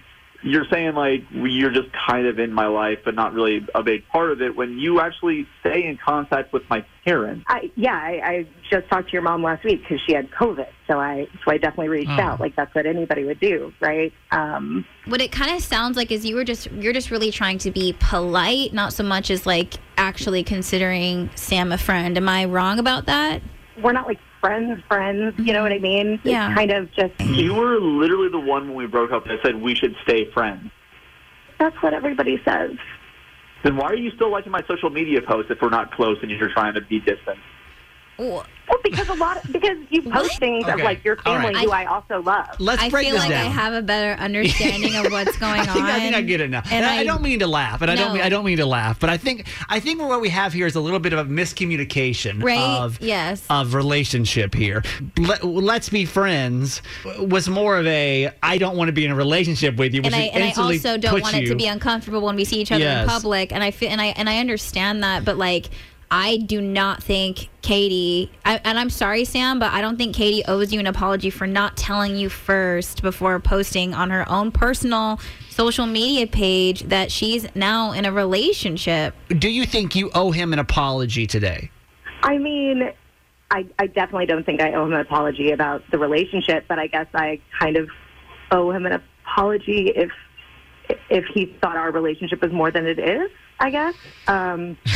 you're 0.44 0.66
saying 0.72 0.94
like 0.96 1.24
you're 1.32 1.72
just 1.72 1.88
kind 2.08 2.28
of 2.28 2.38
in 2.40 2.52
my 2.54 2.68
life, 2.68 3.00
but 3.06 3.16
not 3.16 3.34
really 3.34 3.66
a 3.74 3.82
big 3.82 4.08
part 4.10 4.32
of 4.32 4.42
it. 4.42 4.56
When 4.56 4.78
you 4.78 5.00
actually 5.00 5.48
stay 5.62 5.86
in 5.86 5.98
contact 6.06 6.52
with 6.54 6.64
my 6.70 6.86
parents, 7.06 7.46
I, 7.48 7.72
yeah, 7.76 7.94
I, 7.96 8.22
I 8.26 8.48
just 8.70 8.90
talked 8.90 9.08
to 9.10 9.14
your 9.14 9.22
mom 9.22 9.42
last 9.44 9.64
week 9.64 9.82
because 9.82 10.00
she 10.06 10.14
had 10.14 10.30
COVID, 10.32 10.68
so 10.88 11.00
I 11.00 11.28
so 11.46 11.52
I 11.52 11.58
definitely 11.58 11.90
reached 11.90 12.12
Oh. 12.12 12.22
out. 12.22 12.40
Like 12.40 12.56
that's 12.56 12.74
what 12.76 12.86
anybody 12.86 13.24
would 13.24 13.40
do, 13.40 13.72
right? 13.80 14.12
Um, 14.32 14.86
What 15.06 15.22
it 15.22 15.32
kind 15.32 15.56
of 15.56 15.62
sounds 15.64 15.96
like 15.98 16.12
is 16.12 16.26
you 16.26 16.36
were 16.36 16.44
just 16.44 16.70
you're 16.72 16.94
just 16.94 17.10
really 17.10 17.32
trying 17.32 17.58
to 17.60 17.72
be 17.72 17.96
polite, 18.00 18.74
not 18.74 18.94
so 18.94 19.04
much 19.04 19.32
as 19.32 19.46
like 19.46 19.76
actually 19.98 20.44
considering 20.44 21.30
Sam 21.36 21.72
a 21.72 21.78
friend. 21.78 22.18
Am 22.18 22.28
I 22.28 22.46
wrong 22.46 22.80
about 22.80 23.06
that? 23.06 23.42
we're 23.82 23.92
not 23.92 24.06
like 24.06 24.20
friends, 24.44 24.84
friends. 24.90 25.34
You 25.40 25.54
know 25.54 25.64
what 25.64 25.72
I 25.72 25.80
mean? 25.80 26.20
Yeah. 26.24 26.50
It's 26.50 26.58
kind 26.58 26.72
of 26.72 26.92
just 26.92 27.14
you 27.22 27.54
were 27.54 27.80
literally 27.80 28.28
the 28.28 28.40
one 28.40 28.68
when 28.68 28.76
we 28.76 28.88
broke 28.88 29.12
up 29.12 29.24
that 29.26 29.40
said 29.42 29.62
we 29.62 29.74
should 29.74 29.96
stay 30.04 30.30
friends. 30.32 30.70
that's 31.60 31.82
what 31.82 31.94
everybody 31.94 32.42
says. 32.44 32.72
Then 33.64 33.78
why 33.78 33.86
are 33.86 33.96
you 33.96 34.12
still 34.12 34.30
liking 34.30 34.52
my 34.52 34.62
social 34.68 34.90
media 34.90 35.22
posts 35.22 35.50
if 35.50 35.62
we're 35.62 35.70
not 35.70 35.94
close 35.94 36.18
and 36.22 36.30
you're 36.30 36.50
trying 36.50 36.74
to 36.74 36.82
be 36.82 37.00
distant? 37.00 37.40
Well, 38.18 38.30
Well, 38.30 38.46
because 38.84 39.10
a 39.10 39.14
lot 39.16 39.44
of, 39.44 39.52
because 39.52 39.78
you 39.90 40.02
post 40.04 40.14
What? 40.32 40.40
things 40.40 40.68
of 40.68 40.80
like 40.82 41.04
your 41.04 41.16
family 41.18 41.54
right. 41.54 41.66
who 41.66 41.72
I 41.72 41.86
also 41.86 42.22
love. 42.22 42.48
Let's 42.60 42.82
I 42.82 42.90
break 42.90 43.06
feel 43.06 43.14
this 43.16 43.22
like 43.24 43.32
down. 43.32 43.46
I 43.48 43.50
have 43.50 43.74
a 43.74 43.82
better 43.82 44.12
understanding 44.22 44.96
of 44.98 45.12
what's 45.12 45.38
going 45.38 45.62
I 45.62 45.66
think, 45.66 45.86
on. 45.86 45.90
I 45.92 46.00
think 46.00 46.16
I 46.16 46.22
get 46.22 46.42
it 46.42 46.50
now. 46.50 46.62
And 46.66 46.74
And 46.74 46.86
I, 46.86 46.98
I- 47.00 47.04
don't 47.04 47.22
mean 47.22 47.40
to 47.40 47.48
laugh, 47.48 47.82
and 47.82 47.90
I 47.90 47.96
don't 47.96 48.14
mean 48.14 48.22
I 48.22 48.30
don't 48.30 48.46
mean 48.46 48.58
to 48.58 48.66
laugh, 48.66 49.00
but 49.00 49.10
I 49.10 49.18
think 49.18 49.48
I 49.70 49.80
think 49.80 50.02
what 50.02 50.22
we 50.22 50.30
have 50.30 50.54
here 50.54 50.68
is 50.68 50.76
a 50.76 50.82
little 50.82 51.00
bit 51.00 51.14
of 51.14 51.20
a 51.20 51.30
miscommunication 51.30 52.44
Right? 52.44 52.60
of 52.60 53.00
Yes. 53.02 53.46
of 53.50 53.74
relationship 53.74 54.54
here. 54.54 54.84
Let, 55.18 55.44
let's 55.44 55.90
be 55.90 56.06
friends 56.06 56.82
was 57.20 57.48
more 57.50 57.78
of 57.78 57.88
a 57.88 58.32
I 58.44 58.58
don't 58.58 58.78
want 58.78 58.90
to 58.90 58.94
be 58.94 59.06
in 59.06 59.12
a 59.12 59.16
relationship 59.16 59.78
with 59.78 59.94
you, 59.94 60.02
which 60.02 60.14
and 60.14 60.16
I 60.22 60.26
and 60.28 60.44
I 60.44 60.52
also 60.62 60.98
don't 60.98 61.12
puts 61.12 61.24
want 61.24 61.36
it 61.38 61.48
to 61.48 61.56
be 61.56 61.68
uncomfortable 61.68 62.22
when 62.22 62.36
we 62.36 62.46
see 62.46 62.60
each 62.62 62.72
other 62.72 62.84
Yes. 62.84 63.04
in 63.04 63.10
public. 63.10 63.52
And 63.52 63.64
I 63.64 63.72
feel 63.72 63.90
and 63.90 64.02
I 64.02 64.08
and 64.08 64.30
I 64.30 64.40
understand 64.40 65.04
that, 65.04 65.24
but 65.26 65.38
like 65.38 65.70
I 66.16 66.38
do 66.38 66.62
not 66.62 67.02
think 67.02 67.50
Katie, 67.64 68.32
I, 68.46 68.62
and 68.64 68.78
I'm 68.78 68.92
sorry, 68.92 69.26
Sam, 69.26 69.58
but 69.58 69.74
I 69.74 69.82
don't 69.82 69.98
think 69.98 70.16
Katie 70.16 70.46
owes 70.46 70.72
you 70.72 70.80
an 70.80 70.86
apology 70.86 71.32
for 71.32 71.48
not 71.48 71.76
telling 71.76 72.16
you 72.16 72.30
first 72.30 73.02
before 73.02 73.40
posting 73.40 73.96
on 73.96 74.12
her 74.12 74.30
own 74.30 74.52
personal 74.52 75.20
social 75.50 75.88
media 75.88 76.28
page 76.28 76.84
that 76.84 77.12
she's 77.12 77.48
now 77.56 77.94
in 77.94 78.06
a 78.06 78.12
relationship. 78.12 79.16
Do 79.30 79.50
you 79.50 79.66
think 79.66 79.96
you 79.96 80.12
owe 80.14 80.30
him 80.30 80.54
an 80.54 80.60
apology 80.60 81.26
today? 81.26 81.72
I 82.22 82.38
mean, 82.38 82.92
I, 83.50 83.66
I 83.80 83.88
definitely 83.88 84.28
don't 84.28 84.46
think 84.46 84.62
I 84.62 84.74
owe 84.74 84.86
him 84.86 84.94
an 84.94 85.00
apology 85.00 85.50
about 85.50 85.82
the 85.90 85.98
relationship, 85.98 86.66
but 86.70 86.78
I 86.78 86.86
guess 86.86 87.08
I 87.16 87.42
kind 87.60 87.76
of 87.76 87.90
owe 88.52 88.70
him 88.70 88.86
an 88.86 89.02
apology 89.26 89.92
if 89.96 90.12
if 91.10 91.26
he 91.34 91.58
thought 91.60 91.76
our 91.76 91.92
relationship 91.92 92.40
was 92.40 92.52
more 92.52 92.70
than 92.70 92.86
it 92.86 93.00
is. 93.00 93.32
I 93.64 93.70
guess. 93.70 93.96
Um, 94.28 94.78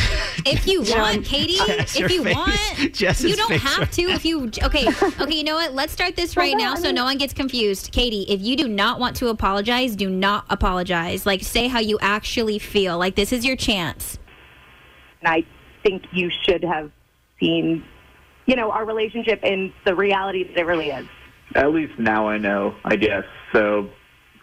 If 0.46 0.68
you 0.68 0.82
want, 0.82 1.24
Katie, 1.24 1.56
Jess, 1.66 1.98
if 1.98 2.12
you 2.12 2.22
face. 2.22 2.34
want, 2.36 2.94
Jess's 2.94 3.24
you 3.28 3.36
don't 3.36 3.52
have 3.54 3.78
right 3.80 3.92
to. 3.92 4.02
If 4.02 4.24
you 4.24 4.44
okay, 4.62 4.86
okay, 5.20 5.34
you 5.34 5.42
know 5.42 5.56
what? 5.56 5.74
Let's 5.74 5.92
start 5.92 6.14
this 6.14 6.36
right 6.36 6.52
Well, 6.54 6.58
no, 6.60 6.64
now, 6.66 6.72
I 6.74 6.76
so 6.76 6.82
mean- 6.84 6.94
no 6.94 7.04
one 7.04 7.18
gets 7.18 7.34
confused. 7.34 7.90
Katie, 7.90 8.22
if 8.28 8.40
you 8.40 8.56
do 8.56 8.68
not 8.68 9.00
want 9.00 9.16
to 9.16 9.28
apologize, 9.28 9.96
do 9.96 10.08
not 10.08 10.44
apologize. 10.48 11.26
Like, 11.26 11.42
say 11.42 11.66
how 11.66 11.80
you 11.80 11.98
actually 12.00 12.60
feel. 12.60 12.96
Like, 12.98 13.16
this 13.16 13.32
is 13.32 13.44
your 13.44 13.56
chance. 13.56 14.18
and 15.20 15.28
I 15.28 15.44
think 15.82 16.04
you 16.12 16.30
should 16.44 16.62
have 16.62 16.92
seen 17.40 17.84
you 18.46 18.54
know, 18.56 18.70
our 18.70 18.86
relationship 18.86 19.40
and 19.42 19.72
the 19.84 19.94
reality 19.94 20.44
that 20.44 20.56
it 20.58 20.64
really 20.66 20.88
is. 20.90 21.06
At 21.56 21.72
least 21.72 21.98
now 21.98 22.28
I 22.28 22.38
know, 22.38 22.74
I 22.84 22.94
guess. 22.96 23.24
So 23.52 23.90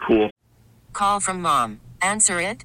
cool. 0.06 0.30
Call 0.92 1.20
from 1.20 1.40
mom. 1.40 1.80
Answer 2.02 2.38
it. 2.38 2.64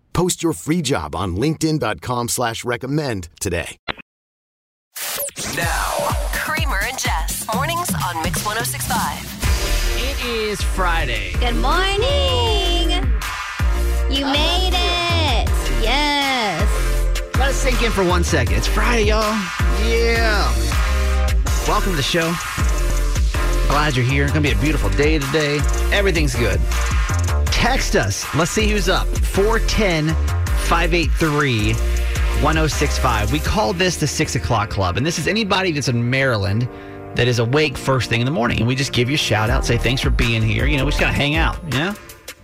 Post 0.13 0.43
your 0.43 0.53
free 0.53 0.81
job 0.81 1.15
on 1.15 1.35
linkedin.com 1.35 2.29
slash 2.29 2.63
recommend 2.65 3.29
today. 3.39 3.77
Now, 5.55 6.09
Kramer 6.33 6.79
and 6.83 6.97
Jess. 6.97 7.45
Mornings 7.53 7.89
on 8.05 8.21
Mix 8.23 8.45
1065. 8.45 9.41
It 9.97 10.25
is 10.25 10.61
Friday. 10.61 11.33
Good 11.39 11.55
morning. 11.55 12.91
You 14.09 14.25
made 14.25 14.73
it. 14.73 15.49
Yes. 15.81 16.67
Let 17.37 17.49
us 17.49 17.55
sink 17.55 17.81
in 17.81 17.91
for 17.91 18.03
one 18.03 18.23
second. 18.23 18.55
It's 18.55 18.67
Friday, 18.67 19.05
y'all. 19.05 19.33
Yeah. 19.87 20.53
Welcome 21.67 21.91
to 21.91 21.97
the 21.97 22.03
show. 22.03 22.33
Glad 23.67 23.95
you're 23.95 24.05
here. 24.05 24.25
It's 24.25 24.33
Gonna 24.33 24.43
be 24.43 24.51
a 24.51 24.55
beautiful 24.61 24.89
day 24.91 25.17
today. 25.17 25.59
Everything's 25.91 26.35
good. 26.35 26.59
Text 27.61 27.95
us. 27.95 28.25
Let's 28.33 28.49
see 28.49 28.67
who's 28.67 28.89
up. 28.89 29.07
410 29.07 30.15
583 30.65 31.73
1065. 32.41 33.31
We 33.31 33.37
call 33.37 33.71
this 33.73 33.97
the 33.97 34.07
six 34.07 34.33
o'clock 34.33 34.71
club. 34.71 34.97
And 34.97 35.05
this 35.05 35.19
is 35.19 35.27
anybody 35.27 35.71
that's 35.71 35.87
in 35.87 36.09
Maryland 36.09 36.67
that 37.13 37.27
is 37.27 37.37
awake 37.37 37.77
first 37.77 38.09
thing 38.09 38.19
in 38.19 38.25
the 38.25 38.31
morning. 38.31 38.57
And 38.57 38.67
we 38.67 38.73
just 38.73 38.93
give 38.93 39.11
you 39.11 39.13
a 39.13 39.17
shout 39.19 39.51
out, 39.51 39.63
say 39.63 39.77
thanks 39.77 40.01
for 40.01 40.09
being 40.09 40.41
here. 40.41 40.65
You 40.65 40.75
know, 40.75 40.85
we 40.85 40.89
just 40.89 40.99
gotta 40.99 41.13
hang 41.13 41.35
out, 41.35 41.63
you 41.71 41.77
know? 41.77 41.93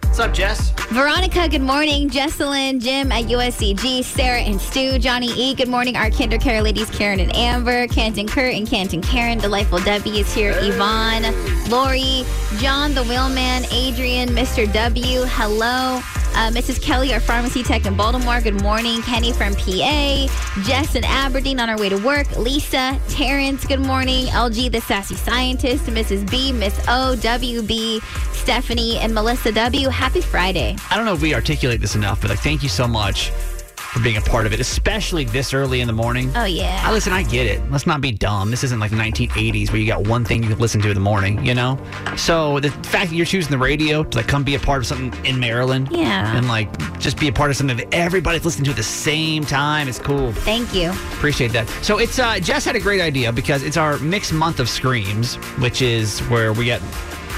What's 0.08 0.20
up, 0.20 0.34
Jess? 0.34 0.72
Veronica, 0.90 1.48
good 1.48 1.62
morning. 1.62 2.10
Jesselyn, 2.10 2.82
Jim 2.82 3.12
at 3.12 3.26
USCG, 3.26 4.04
Sarah 4.04 4.40
and 4.40 4.60
Stu, 4.60 4.98
Johnny 4.98 5.28
E, 5.34 5.54
good 5.54 5.68
morning. 5.68 5.96
Our 5.96 6.10
KinderCare 6.10 6.64
ladies, 6.64 6.90
Karen 6.90 7.20
and 7.20 7.36
Amber, 7.36 7.88
Canton 7.88 8.28
Kurt 8.28 8.56
and 8.56 8.68
Canton 8.68 9.02
Karen, 9.02 9.38
Delightful 9.38 9.78
Debbie 9.80 10.22
is 10.22 10.34
here, 10.34 10.58
Yvonne, 10.60 11.24
Lori, 11.70 12.24
John 12.58 12.96
the 12.96 13.04
Wheelman, 13.04 13.66
Adrian, 13.72 14.30
Mr. 14.30 14.72
W, 14.74 15.26
hello. 15.26 16.02
Uh, 16.38 16.52
Mrs. 16.52 16.80
Kelly, 16.80 17.16
our 17.16 17.20
pharmacy 17.20 17.64
tech 17.64 17.88
in 17.88 17.98
Baltimore. 17.98 18.40
Good 18.40 18.62
morning. 18.62 19.02
Kenny 19.02 19.34
from 19.34 19.56
PA. 19.56 20.28
Jess 20.62 20.94
in 20.94 21.04
Aberdeen 21.04 21.60
on 21.60 21.68
our 21.68 21.80
way 21.80 21.90
to 21.90 21.98
work. 21.98 22.30
Lisa, 22.38 23.02
Terrence, 23.10 23.66
good 23.66 23.80
morning. 23.80 24.28
LG, 24.28 24.72
the 24.72 24.80
sassy 24.80 25.16
scientist. 25.16 25.86
Mrs. 25.86 26.30
B, 26.30 26.52
Miss 26.52 26.78
O, 26.88 27.16
WB, 27.18 28.04
Stephanie, 28.36 29.00
and 29.00 29.16
Melissa 29.16 29.52
W. 29.52 29.90
Happy 29.90 30.22
Friday. 30.22 30.76
I 30.92 30.96
don't 30.96 31.06
know 31.06 31.16
if 31.16 31.24
we 31.24 31.34
articulate 31.34 31.82
this 31.82 31.96
enough, 31.96 32.22
but 32.22 32.30
like, 32.30 32.40
thank 32.40 32.62
you 32.62 32.70
so 32.70 32.88
much 32.88 33.32
for 33.98 34.04
being 34.04 34.18
a 34.18 34.22
part 34.22 34.46
of 34.46 34.54
it, 34.54 34.60
especially 34.60 35.26
this 35.26 35.54
early 35.54 35.82
in 35.82 35.88
the 35.88 35.94
morning. 35.94 36.32
Oh, 36.36 36.46
yeah. 36.46 36.82
I 36.84 36.92
listen, 36.92 37.14
I 37.14 37.24
get 37.24 37.48
it. 37.48 37.60
Let's 37.72 37.88
not 37.88 38.00
be 38.00 38.12
dumb. 38.12 38.52
This 38.52 38.64
isn't 38.64 38.80
like 38.80 38.92
1980s 38.92 39.72
where 39.72 39.80
you 39.80 39.88
got 39.88 40.08
one 40.08 40.24
thing 40.24 40.44
you 40.44 40.50
can 40.50 40.60
listen 40.60 40.82
to 40.82 40.90
in 40.90 40.94
the 40.94 41.00
morning, 41.00 41.44
you 41.44 41.56
know? 41.56 41.80
So 42.16 42.60
the 42.60 42.70
fact 42.70 43.10
that 43.10 43.16
you're 43.16 43.26
choosing 43.26 43.52
the 43.52 43.58
radio 43.58 44.04
to 44.04 44.18
like 44.18 44.28
come 44.28 44.44
be 44.44 44.56
a 44.56 44.60
part 44.60 44.80
of 44.80 44.86
something 44.86 45.26
in 45.26 45.40
Maryland. 45.40 45.90
Yeah. 45.92 46.38
And 46.38 46.48
like 46.48 47.00
just 47.00 47.20
be 47.20 47.28
a 47.28 47.34
part 47.34 47.50
of 47.50 47.58
something 47.58 47.78
that 47.78 47.94
everybody's 47.94 48.46
listening 48.46 48.66
to 48.66 48.72
at 48.72 48.78
the 48.78 48.84
same 48.84 49.44
time 49.44 49.88
is 49.88 50.00
cool. 50.00 50.32
Thank 50.32 50.76
you. 50.76 50.92
Appreciate 50.92 51.52
that. 51.54 51.68
So 51.82 51.98
it's 51.98 52.20
uh 52.20 52.40
Jess 52.40 52.66
had 52.66 52.76
a 52.76 52.80
great 52.80 53.02
idea 53.02 53.32
because 53.32 53.64
it's 53.64 53.78
our 53.78 53.98
mixed 54.00 54.34
month 54.34 54.60
of 54.60 54.70
screams, 54.70 55.36
which 55.60 55.82
is 55.82 56.20
where 56.30 56.54
we 56.54 56.66
get 56.66 56.82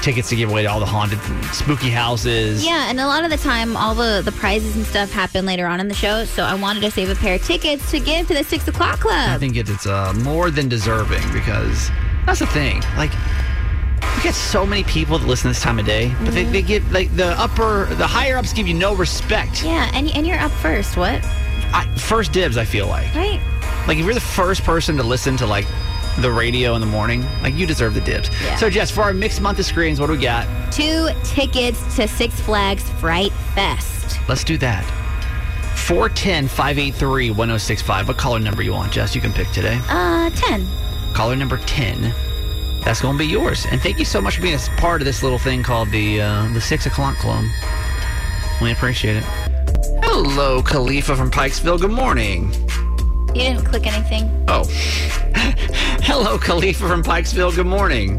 tickets 0.00 0.28
to 0.30 0.36
give 0.36 0.50
away 0.50 0.62
to 0.62 0.68
all 0.68 0.80
the 0.80 0.86
haunted 0.86 1.18
spooky 1.54 1.90
houses. 1.90 2.64
Yeah, 2.64 2.90
and 2.90 2.98
a 3.00 3.06
lot 3.06 3.24
of 3.24 3.30
the 3.30 3.36
time, 3.36 3.76
all 3.76 3.94
the, 3.94 4.22
the 4.24 4.32
prizes 4.32 4.76
and 4.76 4.84
stuff 4.84 5.10
happen 5.12 5.46
later 5.46 5.66
on 5.66 5.80
in 5.80 5.88
the 5.88 5.94
show. 5.94 6.24
So 6.24 6.44
I 6.44 6.54
wanted 6.54 6.80
to 6.80 6.90
save 6.90 7.10
a 7.10 7.14
pair 7.14 7.34
of 7.34 7.44
tickets 7.44 7.90
to 7.90 8.00
give 8.00 8.26
to 8.28 8.34
the 8.34 8.44
six 8.44 8.66
o'clock 8.68 9.00
club. 9.00 9.30
I 9.30 9.38
think 9.38 9.56
it, 9.56 9.68
it's 9.68 9.86
uh, 9.86 10.12
more 10.22 10.50
than 10.50 10.68
deserving 10.68 11.22
because 11.32 11.90
that's 12.26 12.40
the 12.40 12.46
thing. 12.46 12.80
Like, 12.96 13.12
we 14.16 14.22
get 14.22 14.34
so 14.34 14.66
many 14.66 14.84
people 14.84 15.18
that 15.18 15.26
listen 15.26 15.50
this 15.50 15.60
time 15.60 15.78
of 15.78 15.86
day, 15.86 16.14
but 16.24 16.32
they, 16.32 16.44
they 16.44 16.62
get 16.62 16.82
like 16.90 17.14
the 17.16 17.38
upper, 17.40 17.86
the 17.94 18.06
higher 18.06 18.36
ups 18.36 18.52
give 18.52 18.66
you 18.66 18.74
no 18.74 18.94
respect. 18.94 19.62
Yeah, 19.64 19.90
and 19.94 20.10
and 20.10 20.26
you're 20.26 20.38
up 20.38 20.50
first. 20.52 20.96
What? 20.96 21.20
I, 21.72 21.86
first 21.98 22.32
dibs, 22.32 22.56
I 22.56 22.64
feel 22.64 22.86
like. 22.86 23.14
Right? 23.14 23.40
Like, 23.86 23.98
if 23.98 24.04
you're 24.04 24.14
the 24.14 24.20
first 24.20 24.64
person 24.64 24.96
to 24.96 25.02
listen 25.02 25.36
to 25.38 25.46
like 25.46 25.66
the 26.22 26.30
radio 26.30 26.74
in 26.74 26.80
the 26.80 26.86
morning, 26.86 27.24
like 27.42 27.54
you 27.54 27.66
deserve 27.66 27.94
the 27.94 28.00
dibs. 28.00 28.30
Yeah. 28.42 28.56
So, 28.56 28.70
Jess, 28.70 28.90
for 28.90 29.02
our 29.02 29.12
mixed 29.12 29.40
month 29.40 29.58
of 29.58 29.64
screams, 29.64 30.00
what 30.00 30.06
do 30.06 30.12
we 30.12 30.18
got? 30.18 30.46
Two 30.72 31.08
tickets 31.24 31.96
to 31.96 32.06
Six 32.06 32.40
Flags 32.40 32.88
Fright 33.00 33.32
Fest. 33.54 34.18
Let's 34.28 34.44
do 34.44 34.58
that. 34.58 34.84
410 35.76 36.48
583 36.48 37.30
1065. 37.30 38.08
What 38.08 38.16
caller 38.16 38.38
number 38.38 38.62
you 38.62 38.72
want, 38.72 38.92
Jess? 38.92 39.14
You 39.14 39.20
can 39.20 39.32
pick 39.32 39.48
today. 39.48 39.80
Uh, 39.88 40.30
ten. 40.30 40.66
Caller 41.14 41.36
number 41.36 41.58
10. 41.58 42.12
That's 42.84 43.00
going 43.00 43.16
to 43.16 43.18
be 43.18 43.26
yours. 43.26 43.66
And 43.70 43.80
thank 43.80 43.98
you 43.98 44.04
so 44.04 44.20
much 44.20 44.36
for 44.36 44.42
being 44.42 44.54
a 44.54 44.80
part 44.80 45.00
of 45.00 45.04
this 45.04 45.22
little 45.22 45.38
thing 45.38 45.62
called 45.62 45.90
the 45.90 46.20
uh, 46.20 46.52
the 46.52 46.60
6 46.60 46.86
o'clock 46.86 47.16
club. 47.16 47.44
We 48.62 48.72
appreciate 48.72 49.16
it. 49.16 49.24
Hello, 50.02 50.62
Khalifa 50.62 51.16
from 51.16 51.30
Pikesville. 51.30 51.80
Good 51.80 51.90
morning. 51.90 52.52
You 53.34 53.42
didn't 53.42 53.64
click 53.64 53.86
anything. 53.86 54.44
Oh. 54.48 54.64
Hello, 56.02 56.36
Khalifa 56.36 56.88
from 56.88 57.02
Pikesville. 57.04 57.54
Good 57.54 57.66
morning. 57.66 58.16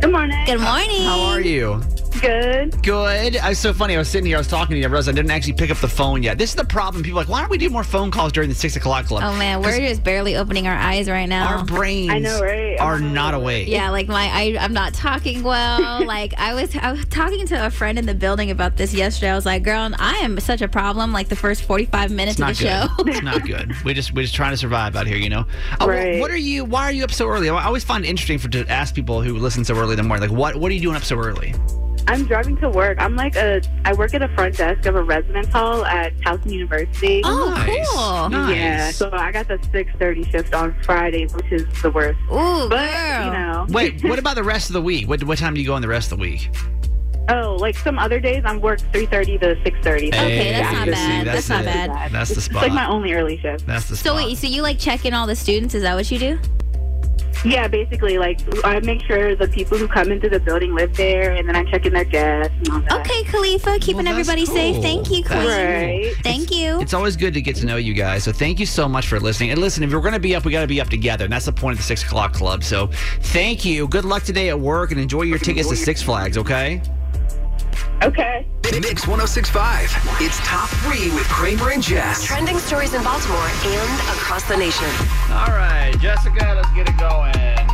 Good 0.00 0.10
morning. 0.10 0.44
Good 0.44 0.60
morning. 0.60 1.04
How 1.04 1.20
are 1.20 1.40
you? 1.40 1.80
Good. 2.20 2.82
Good. 2.82 3.36
I 3.36 3.50
was 3.50 3.58
so 3.58 3.72
funny. 3.74 3.94
I 3.94 3.98
was 3.98 4.08
sitting 4.08 4.26
here, 4.26 4.36
I 4.36 4.40
was 4.40 4.46
talking 4.48 4.74
to 4.74 4.78
you, 4.80 4.84
I 4.84 4.88
realized 4.88 5.08
I 5.08 5.12
didn't 5.12 5.30
actually 5.30 5.54
pick 5.54 5.70
up 5.70 5.78
the 5.78 5.88
phone 5.88 6.22
yet. 6.22 6.38
This 6.38 6.50
is 6.50 6.56
the 6.56 6.64
problem. 6.64 7.02
People 7.02 7.18
are 7.18 7.22
like, 7.22 7.28
why 7.28 7.40
don't 7.40 7.50
we 7.50 7.58
do 7.58 7.68
more 7.70 7.84
phone 7.84 8.10
calls 8.10 8.32
during 8.32 8.48
the 8.48 8.54
six 8.54 8.76
o'clock 8.76 9.06
club? 9.06 9.22
Oh 9.24 9.36
man, 9.36 9.60
we're 9.62 9.78
just 9.78 10.02
barely 10.04 10.36
opening 10.36 10.66
our 10.66 10.74
eyes 10.76 11.08
right 11.08 11.28
now. 11.28 11.48
Our 11.58 11.64
brains 11.64 12.10
I 12.10 12.18
know, 12.18 12.40
right? 12.40 12.78
are 12.80 13.00
not 13.00 13.34
awake. 13.34 13.68
yeah, 13.68 13.90
like 13.90 14.08
my 14.08 14.28
I, 14.32 14.56
I'm 14.58 14.72
not 14.72 14.94
talking 14.94 15.42
well. 15.42 16.04
like 16.06 16.34
I 16.38 16.54
was 16.54 16.74
I 16.76 16.92
was 16.92 17.04
talking 17.06 17.46
to 17.48 17.66
a 17.66 17.70
friend 17.70 17.98
in 17.98 18.06
the 18.06 18.14
building 18.14 18.50
about 18.50 18.76
this 18.76 18.94
yesterday. 18.94 19.30
I 19.30 19.34
was 19.34 19.46
like, 19.46 19.62
"Girl, 19.62 19.90
I 19.98 20.14
am 20.18 20.38
such 20.40 20.62
a 20.62 20.68
problem." 20.68 21.12
Like 21.12 21.28
the 21.28 21.36
first 21.36 21.62
45 21.62 22.10
minutes 22.10 22.38
It's 22.38 22.50
of 22.50 22.58
the 22.58 22.64
good. 22.64 22.70
show. 22.70 22.88
it's 23.10 23.22
not 23.22 23.46
good. 23.46 23.74
We 23.84 23.92
just 23.94 24.12
we're 24.14 24.22
just 24.22 24.34
trying 24.34 24.52
to 24.52 24.56
survive 24.56 24.96
out 24.96 25.06
here, 25.06 25.16
you 25.18 25.28
know. 25.30 25.46
Uh, 25.80 25.86
Right. 25.88 26.20
What 26.20 26.30
are 26.30 26.36
you? 26.36 26.64
Why 26.64 26.84
are 26.84 26.92
you 26.92 27.04
up 27.04 27.12
so 27.12 27.28
early? 27.28 27.48
I 27.50 27.64
always 27.66 27.84
find 27.84 28.04
it 28.04 28.08
interesting 28.08 28.38
for 28.38 28.48
to 28.48 28.66
ask 28.68 28.94
people 28.94 29.20
who 29.22 29.34
listen 29.38 29.64
so 29.64 29.74
early 29.76 29.92
in 29.92 29.96
the 29.98 30.02
morning, 30.02 30.28
like, 30.28 30.36
what 30.38 30.56
what 30.56 30.70
are 30.70 30.74
you 30.74 30.80
doing 30.80 30.96
up 30.96 31.04
so 31.04 31.16
early? 31.18 31.54
I'm 32.06 32.24
driving 32.26 32.56
to 32.58 32.68
work. 32.68 32.98
I'm 33.00 33.16
like 33.16 33.34
a. 33.36 33.62
I 33.84 33.94
work 33.94 34.12
at 34.14 34.22
a 34.22 34.28
front 34.28 34.56
desk 34.56 34.86
of 34.86 34.94
a 34.94 35.02
residence 35.02 35.48
hall 35.48 35.84
at 35.86 36.14
Towson 36.18 36.50
University. 36.52 37.22
Oh, 37.24 37.50
Nice. 37.50 37.88
cool. 37.90 38.28
Nice. 38.28 38.56
Yeah, 38.56 38.90
so 38.90 39.10
I 39.12 39.32
got 39.32 39.48
the 39.48 39.58
6:30 39.72 40.30
shift 40.30 40.54
on 40.54 40.74
Fridays, 40.82 41.34
which 41.34 41.50
is 41.50 41.64
the 41.82 41.90
worst. 41.90 42.18
Ooh, 42.30 42.68
But 42.68 42.90
girl. 42.92 43.24
you 43.26 43.30
know, 43.32 43.66
Wait, 43.70 44.04
what 44.08 44.18
about 44.18 44.34
the 44.36 44.44
rest 44.44 44.68
of 44.68 44.74
the 44.74 44.82
week? 44.82 45.08
What 45.08 45.24
what 45.24 45.38
time 45.38 45.54
do 45.54 45.60
you 45.60 45.66
go 45.66 45.76
in 45.76 45.82
the 45.82 45.88
rest 45.88 46.12
of 46.12 46.18
the 46.18 46.22
week? 46.22 46.50
oh, 47.30 47.56
like 47.58 47.74
some 47.78 47.98
other 47.98 48.20
days, 48.20 48.42
I'm 48.44 48.60
work 48.60 48.80
3:30 48.92 49.40
to 49.40 49.54
6:30. 49.64 50.08
Okay, 50.08 50.52
that's 50.52 50.72
not 50.74 50.84
see, 50.84 50.90
bad. 50.90 51.26
That's 51.26 51.48
not 51.48 51.64
bad. 51.64 52.12
That's 52.12 52.34
the 52.34 52.34
spot. 52.34 52.36
It's 52.36 52.44
spot. 52.44 52.62
like 52.64 52.72
my 52.72 52.86
only 52.86 53.14
early 53.14 53.38
shift. 53.38 53.66
That's 53.66 53.88
the 53.88 53.96
spot. 53.96 54.04
So 54.10 54.16
wait, 54.16 54.36
so 54.36 54.46
you 54.46 54.60
like 54.60 54.78
check 54.78 55.06
in 55.06 55.14
all 55.14 55.26
the 55.26 55.36
students? 55.36 55.74
Is 55.74 55.82
that 55.84 55.94
what 55.94 56.10
you 56.10 56.18
do? 56.18 56.38
Yeah, 57.44 57.68
basically, 57.68 58.18
like 58.18 58.40
I 58.64 58.80
make 58.80 59.02
sure 59.02 59.36
the 59.36 59.48
people 59.48 59.76
who 59.76 59.86
come 59.86 60.10
into 60.10 60.28
the 60.28 60.40
building 60.40 60.74
live 60.74 60.96
there, 60.96 61.32
and 61.32 61.46
then 61.46 61.54
I 61.54 61.64
check 61.64 61.84
in 61.84 61.92
their 61.92 62.04
guests 62.04 62.54
and 62.58 62.68
all 62.68 62.80
that. 62.80 63.00
Okay, 63.00 63.24
Khalifa, 63.24 63.78
keeping 63.78 63.96
Well, 63.96 64.04
that's 64.04 64.28
everybody 64.28 64.46
safe. 64.46 64.82
Thank 64.82 65.10
you, 65.10 65.22
That's 65.24 65.44
Queen. 65.44 65.48
Right. 65.48 66.14
Thank 66.22 66.50
you. 66.50 66.80
It's 66.80 66.94
always 66.94 67.16
good 67.16 67.34
to 67.34 67.42
get 67.42 67.56
to 67.56 67.66
know 67.66 67.76
you 67.76 67.92
guys. 67.92 68.24
So 68.24 68.32
thank 68.32 68.58
you 68.58 68.66
so 68.66 68.88
much 68.88 69.06
for 69.06 69.20
listening. 69.20 69.50
And 69.50 69.60
listen, 69.60 69.82
if 69.82 69.92
we're 69.92 70.00
going 70.00 70.14
to 70.14 70.20
be 70.20 70.34
up, 70.34 70.44
we 70.44 70.52
got 70.52 70.62
to 70.62 70.66
be 70.66 70.80
up 70.80 70.88
together. 70.88 71.24
And 71.24 71.32
that's 71.32 71.46
the 71.46 71.52
point 71.52 71.74
of 71.74 71.78
the 71.78 71.84
six 71.84 72.02
o'clock 72.02 72.32
club. 72.32 72.64
So 72.64 72.88
thank 73.20 73.64
you. 73.64 73.88
Good 73.88 74.04
luck 74.04 74.22
today 74.22 74.48
at 74.48 74.58
work 74.58 74.90
and 74.90 75.00
enjoy 75.00 75.22
your 75.22 75.38
tickets 75.38 75.68
to 75.68 75.76
Six 75.76 76.02
Flags, 76.02 76.38
okay? 76.38 76.80
Okay. 78.02 78.46
Mix 78.80 79.06
1065. 79.06 79.84
It's 80.20 80.38
top 80.40 80.68
three 80.82 81.10
with 81.14 81.28
Kramer 81.28 81.70
and 81.70 81.82
Jess. 81.82 82.24
Trending 82.24 82.58
stories 82.58 82.92
in 82.94 83.02
Baltimore 83.02 83.48
and 83.64 83.90
across 84.16 84.42
the 84.48 84.56
nation. 84.56 84.88
All 85.30 85.48
right, 85.48 85.94
Jessica, 86.00 86.54
let's 86.56 86.70
get 86.74 86.88
it 86.88 86.98
going. 86.98 87.73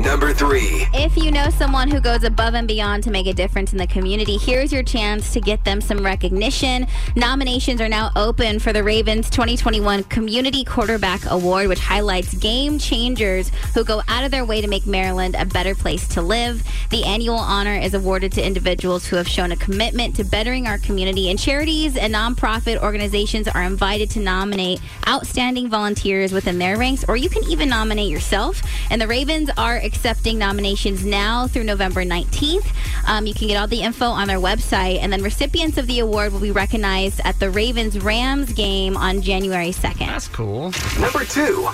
Number 0.00 0.32
three. 0.32 0.86
If 0.94 1.14
you 1.18 1.30
know 1.30 1.50
someone 1.50 1.90
who 1.90 2.00
goes 2.00 2.24
above 2.24 2.54
and 2.54 2.66
beyond 2.66 3.02
to 3.04 3.10
make 3.10 3.26
a 3.26 3.34
difference 3.34 3.72
in 3.72 3.78
the 3.78 3.86
community, 3.86 4.38
here's 4.38 4.72
your 4.72 4.82
chance 4.82 5.30
to 5.34 5.42
get 5.42 5.62
them 5.66 5.82
some 5.82 5.98
recognition. 5.98 6.86
Nominations 7.16 7.82
are 7.82 7.88
now 7.88 8.10
open 8.16 8.60
for 8.60 8.72
the 8.72 8.82
Ravens 8.82 9.28
2021 9.28 10.04
Community 10.04 10.64
Quarterback 10.64 11.20
Award, 11.26 11.68
which 11.68 11.80
highlights 11.80 12.32
game 12.32 12.78
changers 12.78 13.50
who 13.74 13.84
go 13.84 14.00
out 14.08 14.24
of 14.24 14.30
their 14.30 14.46
way 14.46 14.62
to 14.62 14.68
make 14.68 14.86
Maryland 14.86 15.36
a 15.38 15.44
better 15.44 15.74
place 15.74 16.08
to 16.08 16.22
live. 16.22 16.66
The 16.88 17.04
annual 17.04 17.36
honor 17.36 17.76
is 17.76 17.92
awarded 17.92 18.32
to 18.32 18.42
individuals 18.42 19.06
who 19.06 19.16
have 19.16 19.28
shown 19.28 19.52
a 19.52 19.56
commitment 19.56 20.16
to 20.16 20.24
bettering 20.24 20.66
our 20.66 20.78
community, 20.78 21.28
and 21.28 21.38
charities 21.38 21.98
and 21.98 22.14
nonprofit 22.14 22.82
organizations 22.82 23.48
are 23.48 23.64
invited 23.64 24.08
to 24.12 24.20
nominate 24.20 24.80
outstanding 25.06 25.68
volunteers 25.68 26.32
within 26.32 26.58
their 26.58 26.78
ranks, 26.78 27.04
or 27.06 27.18
you 27.18 27.28
can 27.28 27.44
even 27.44 27.68
nominate 27.68 28.08
yourself. 28.08 28.62
And 28.90 28.98
the 28.98 29.06
Ravens 29.06 29.50
are 29.58 29.89
accepting 29.90 30.38
nominations 30.38 31.04
now 31.04 31.48
through 31.48 31.64
November 31.64 32.04
19th. 32.04 32.66
Um, 33.08 33.26
you 33.26 33.34
can 33.34 33.48
get 33.48 33.56
all 33.56 33.66
the 33.66 33.82
info 33.82 34.06
on 34.06 34.28
their 34.28 34.38
website, 34.38 34.98
and 35.00 35.12
then 35.12 35.22
recipients 35.22 35.78
of 35.78 35.88
the 35.88 35.98
award 35.98 36.32
will 36.32 36.40
be 36.40 36.52
recognized 36.52 37.20
at 37.24 37.40
the 37.40 37.50
Ravens 37.50 37.98
Rams 37.98 38.52
game 38.52 38.96
on 38.96 39.20
January 39.20 39.70
2nd. 39.70 40.06
That's 40.06 40.28
cool. 40.28 40.72
Number 41.00 41.24
two. 41.24 41.68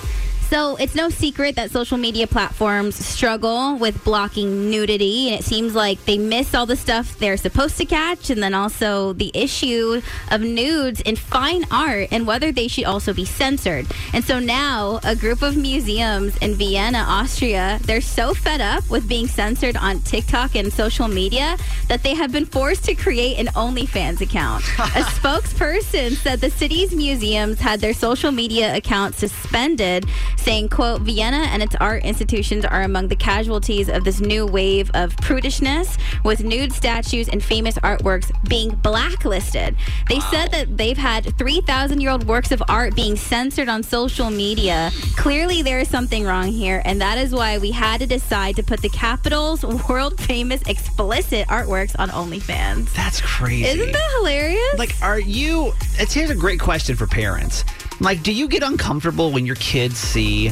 So 0.49 0.77
it's 0.77 0.95
no 0.95 1.09
secret 1.09 1.57
that 1.57 1.71
social 1.71 1.97
media 1.97 2.25
platforms 2.25 2.95
struggle 2.95 3.77
with 3.77 4.01
blocking 4.05 4.69
nudity, 4.69 5.29
and 5.29 5.41
it 5.41 5.43
seems 5.43 5.75
like 5.75 6.05
they 6.05 6.17
miss 6.17 6.55
all 6.55 6.65
the 6.65 6.77
stuff 6.77 7.19
they're 7.19 7.35
supposed 7.35 7.75
to 7.79 7.85
catch, 7.85 8.29
and 8.29 8.41
then 8.41 8.53
also 8.53 9.11
the 9.11 9.29
issue 9.33 10.01
of 10.31 10.39
nudes 10.39 11.01
in 11.01 11.17
fine 11.17 11.65
art 11.69 12.07
and 12.11 12.25
whether 12.25 12.53
they 12.53 12.69
should 12.69 12.85
also 12.85 13.13
be 13.13 13.25
censored. 13.25 13.87
And 14.13 14.23
so 14.23 14.39
now 14.39 15.01
a 15.03 15.17
group 15.17 15.41
of 15.41 15.57
museums 15.57 16.37
in 16.37 16.55
Vienna, 16.55 16.99
Austria, 16.99 17.79
they're 17.83 17.99
so 17.99 18.33
fed 18.33 18.61
up 18.61 18.89
with 18.89 19.05
being 19.09 19.27
censored 19.27 19.75
on 19.75 19.99
TikTok 19.99 20.55
and 20.55 20.71
social 20.71 21.09
media 21.09 21.57
that 21.89 22.03
they 22.03 22.15
have 22.15 22.31
been 22.31 22.45
forced 22.45 22.85
to 22.85 22.95
create 22.95 23.37
an 23.37 23.47
OnlyFans 23.47 24.21
account. 24.21 24.63
a 24.79 25.03
spokesperson 25.19 26.13
said 26.15 26.39
the 26.39 26.51
city's 26.51 26.95
museums 26.95 27.59
had 27.59 27.81
their 27.81 27.93
social 27.93 28.31
media 28.31 28.73
accounts 28.77 29.17
suspended 29.17 30.05
saying, 30.37 30.69
quote, 30.69 31.01
Vienna 31.01 31.47
and 31.51 31.61
its 31.61 31.75
art 31.75 32.03
institutions 32.03 32.65
are 32.65 32.83
among 32.83 33.07
the 33.07 33.15
casualties 33.15 33.89
of 33.89 34.03
this 34.03 34.19
new 34.19 34.45
wave 34.45 34.89
of 34.93 35.15
prudishness, 35.17 35.97
with 36.23 36.43
nude 36.43 36.71
statues 36.71 37.29
and 37.29 37.43
famous 37.43 37.75
artworks 37.79 38.31
being 38.47 38.69
blacklisted. 38.75 39.75
They 40.07 40.19
said 40.19 40.51
that 40.51 40.77
they've 40.77 40.97
had 40.97 41.37
3,000 41.37 41.99
year 42.01 42.11
old 42.11 42.27
works 42.27 42.51
of 42.51 42.63
art 42.69 42.95
being 42.95 43.15
censored 43.15 43.69
on 43.69 43.83
social 43.83 44.29
media. 44.29 44.91
Clearly, 45.15 45.61
there 45.61 45.79
is 45.79 45.89
something 45.89 46.23
wrong 46.23 46.47
here, 46.47 46.81
and 46.85 47.01
that 47.01 47.17
is 47.17 47.33
why 47.33 47.57
we 47.57 47.71
had 47.71 47.99
to 47.99 48.07
decide 48.07 48.55
to 48.55 48.63
put 48.63 48.81
the 48.81 48.89
capital's 48.89 49.63
world 49.89 50.19
famous 50.21 50.61
explicit 50.63 51.47
artworks 51.47 51.95
on 51.99 52.09
OnlyFans. 52.09 52.93
That's 52.93 53.21
crazy. 53.21 53.65
Isn't 53.65 53.91
that 53.91 54.11
hilarious? 54.17 54.77
Like, 54.77 54.95
are 55.01 55.19
you? 55.19 55.73
It's 55.99 56.13
here's 56.13 56.29
a 56.29 56.35
great 56.35 56.59
question 56.59 56.95
for 56.95 57.07
parents. 57.07 57.63
Like, 57.99 58.21
do 58.23 58.31
you 58.31 58.47
get 58.47 58.63
uncomfortable 58.63 59.31
when 59.31 59.45
your 59.45 59.55
kids 59.55 59.97
see 59.97 60.51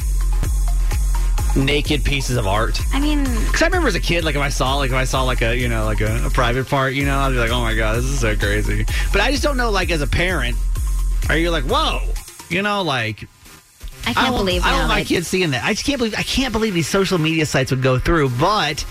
naked 1.55 2.03
pieces 2.03 2.37
of 2.37 2.47
art? 2.47 2.79
I 2.93 2.99
mean, 2.99 3.23
Because 3.23 3.61
I 3.61 3.65
remember 3.65 3.87
as 3.87 3.95
a 3.95 3.99
kid, 3.99 4.23
like 4.23 4.35
if 4.35 4.41
I 4.41 4.49
saw, 4.49 4.75
like 4.77 4.89
if 4.89 4.95
I 4.95 5.03
saw 5.05 5.23
like 5.23 5.41
a, 5.41 5.55
you 5.55 5.67
know, 5.69 5.85
like 5.85 6.01
a, 6.01 6.25
a 6.25 6.29
private 6.29 6.67
part, 6.67 6.93
you 6.93 7.05
know, 7.05 7.17
I'd 7.19 7.29
be 7.29 7.35
like, 7.37 7.51
oh 7.51 7.61
my 7.61 7.75
god, 7.75 7.97
this 7.97 8.05
is 8.05 8.19
so 8.19 8.35
crazy. 8.35 8.85
But 9.11 9.21
I 9.21 9.31
just 9.31 9.43
don't 9.43 9.57
know, 9.57 9.69
like 9.71 9.91
as 9.91 10.01
a 10.01 10.07
parent, 10.07 10.57
are 11.29 11.37
you 11.37 11.51
like, 11.51 11.63
whoa, 11.65 12.01
you 12.49 12.61
know, 12.61 12.81
like 12.81 13.27
I 14.07 14.13
can't 14.13 14.27
don't- 14.27 14.37
believe 14.37 14.63
I 14.63 14.71
don't 14.71 14.81
now, 14.81 14.87
my 14.87 14.95
like- 14.95 15.07
kids 15.07 15.27
seeing 15.27 15.51
that. 15.51 15.63
I 15.63 15.73
just 15.73 15.85
can't 15.85 15.97
believe 15.97 16.15
I 16.15 16.23
can't 16.23 16.51
believe 16.51 16.73
these 16.73 16.87
social 16.89 17.17
media 17.17 17.45
sites 17.45 17.71
would 17.71 17.81
go 17.81 17.99
through. 17.99 18.29
But 18.31 18.83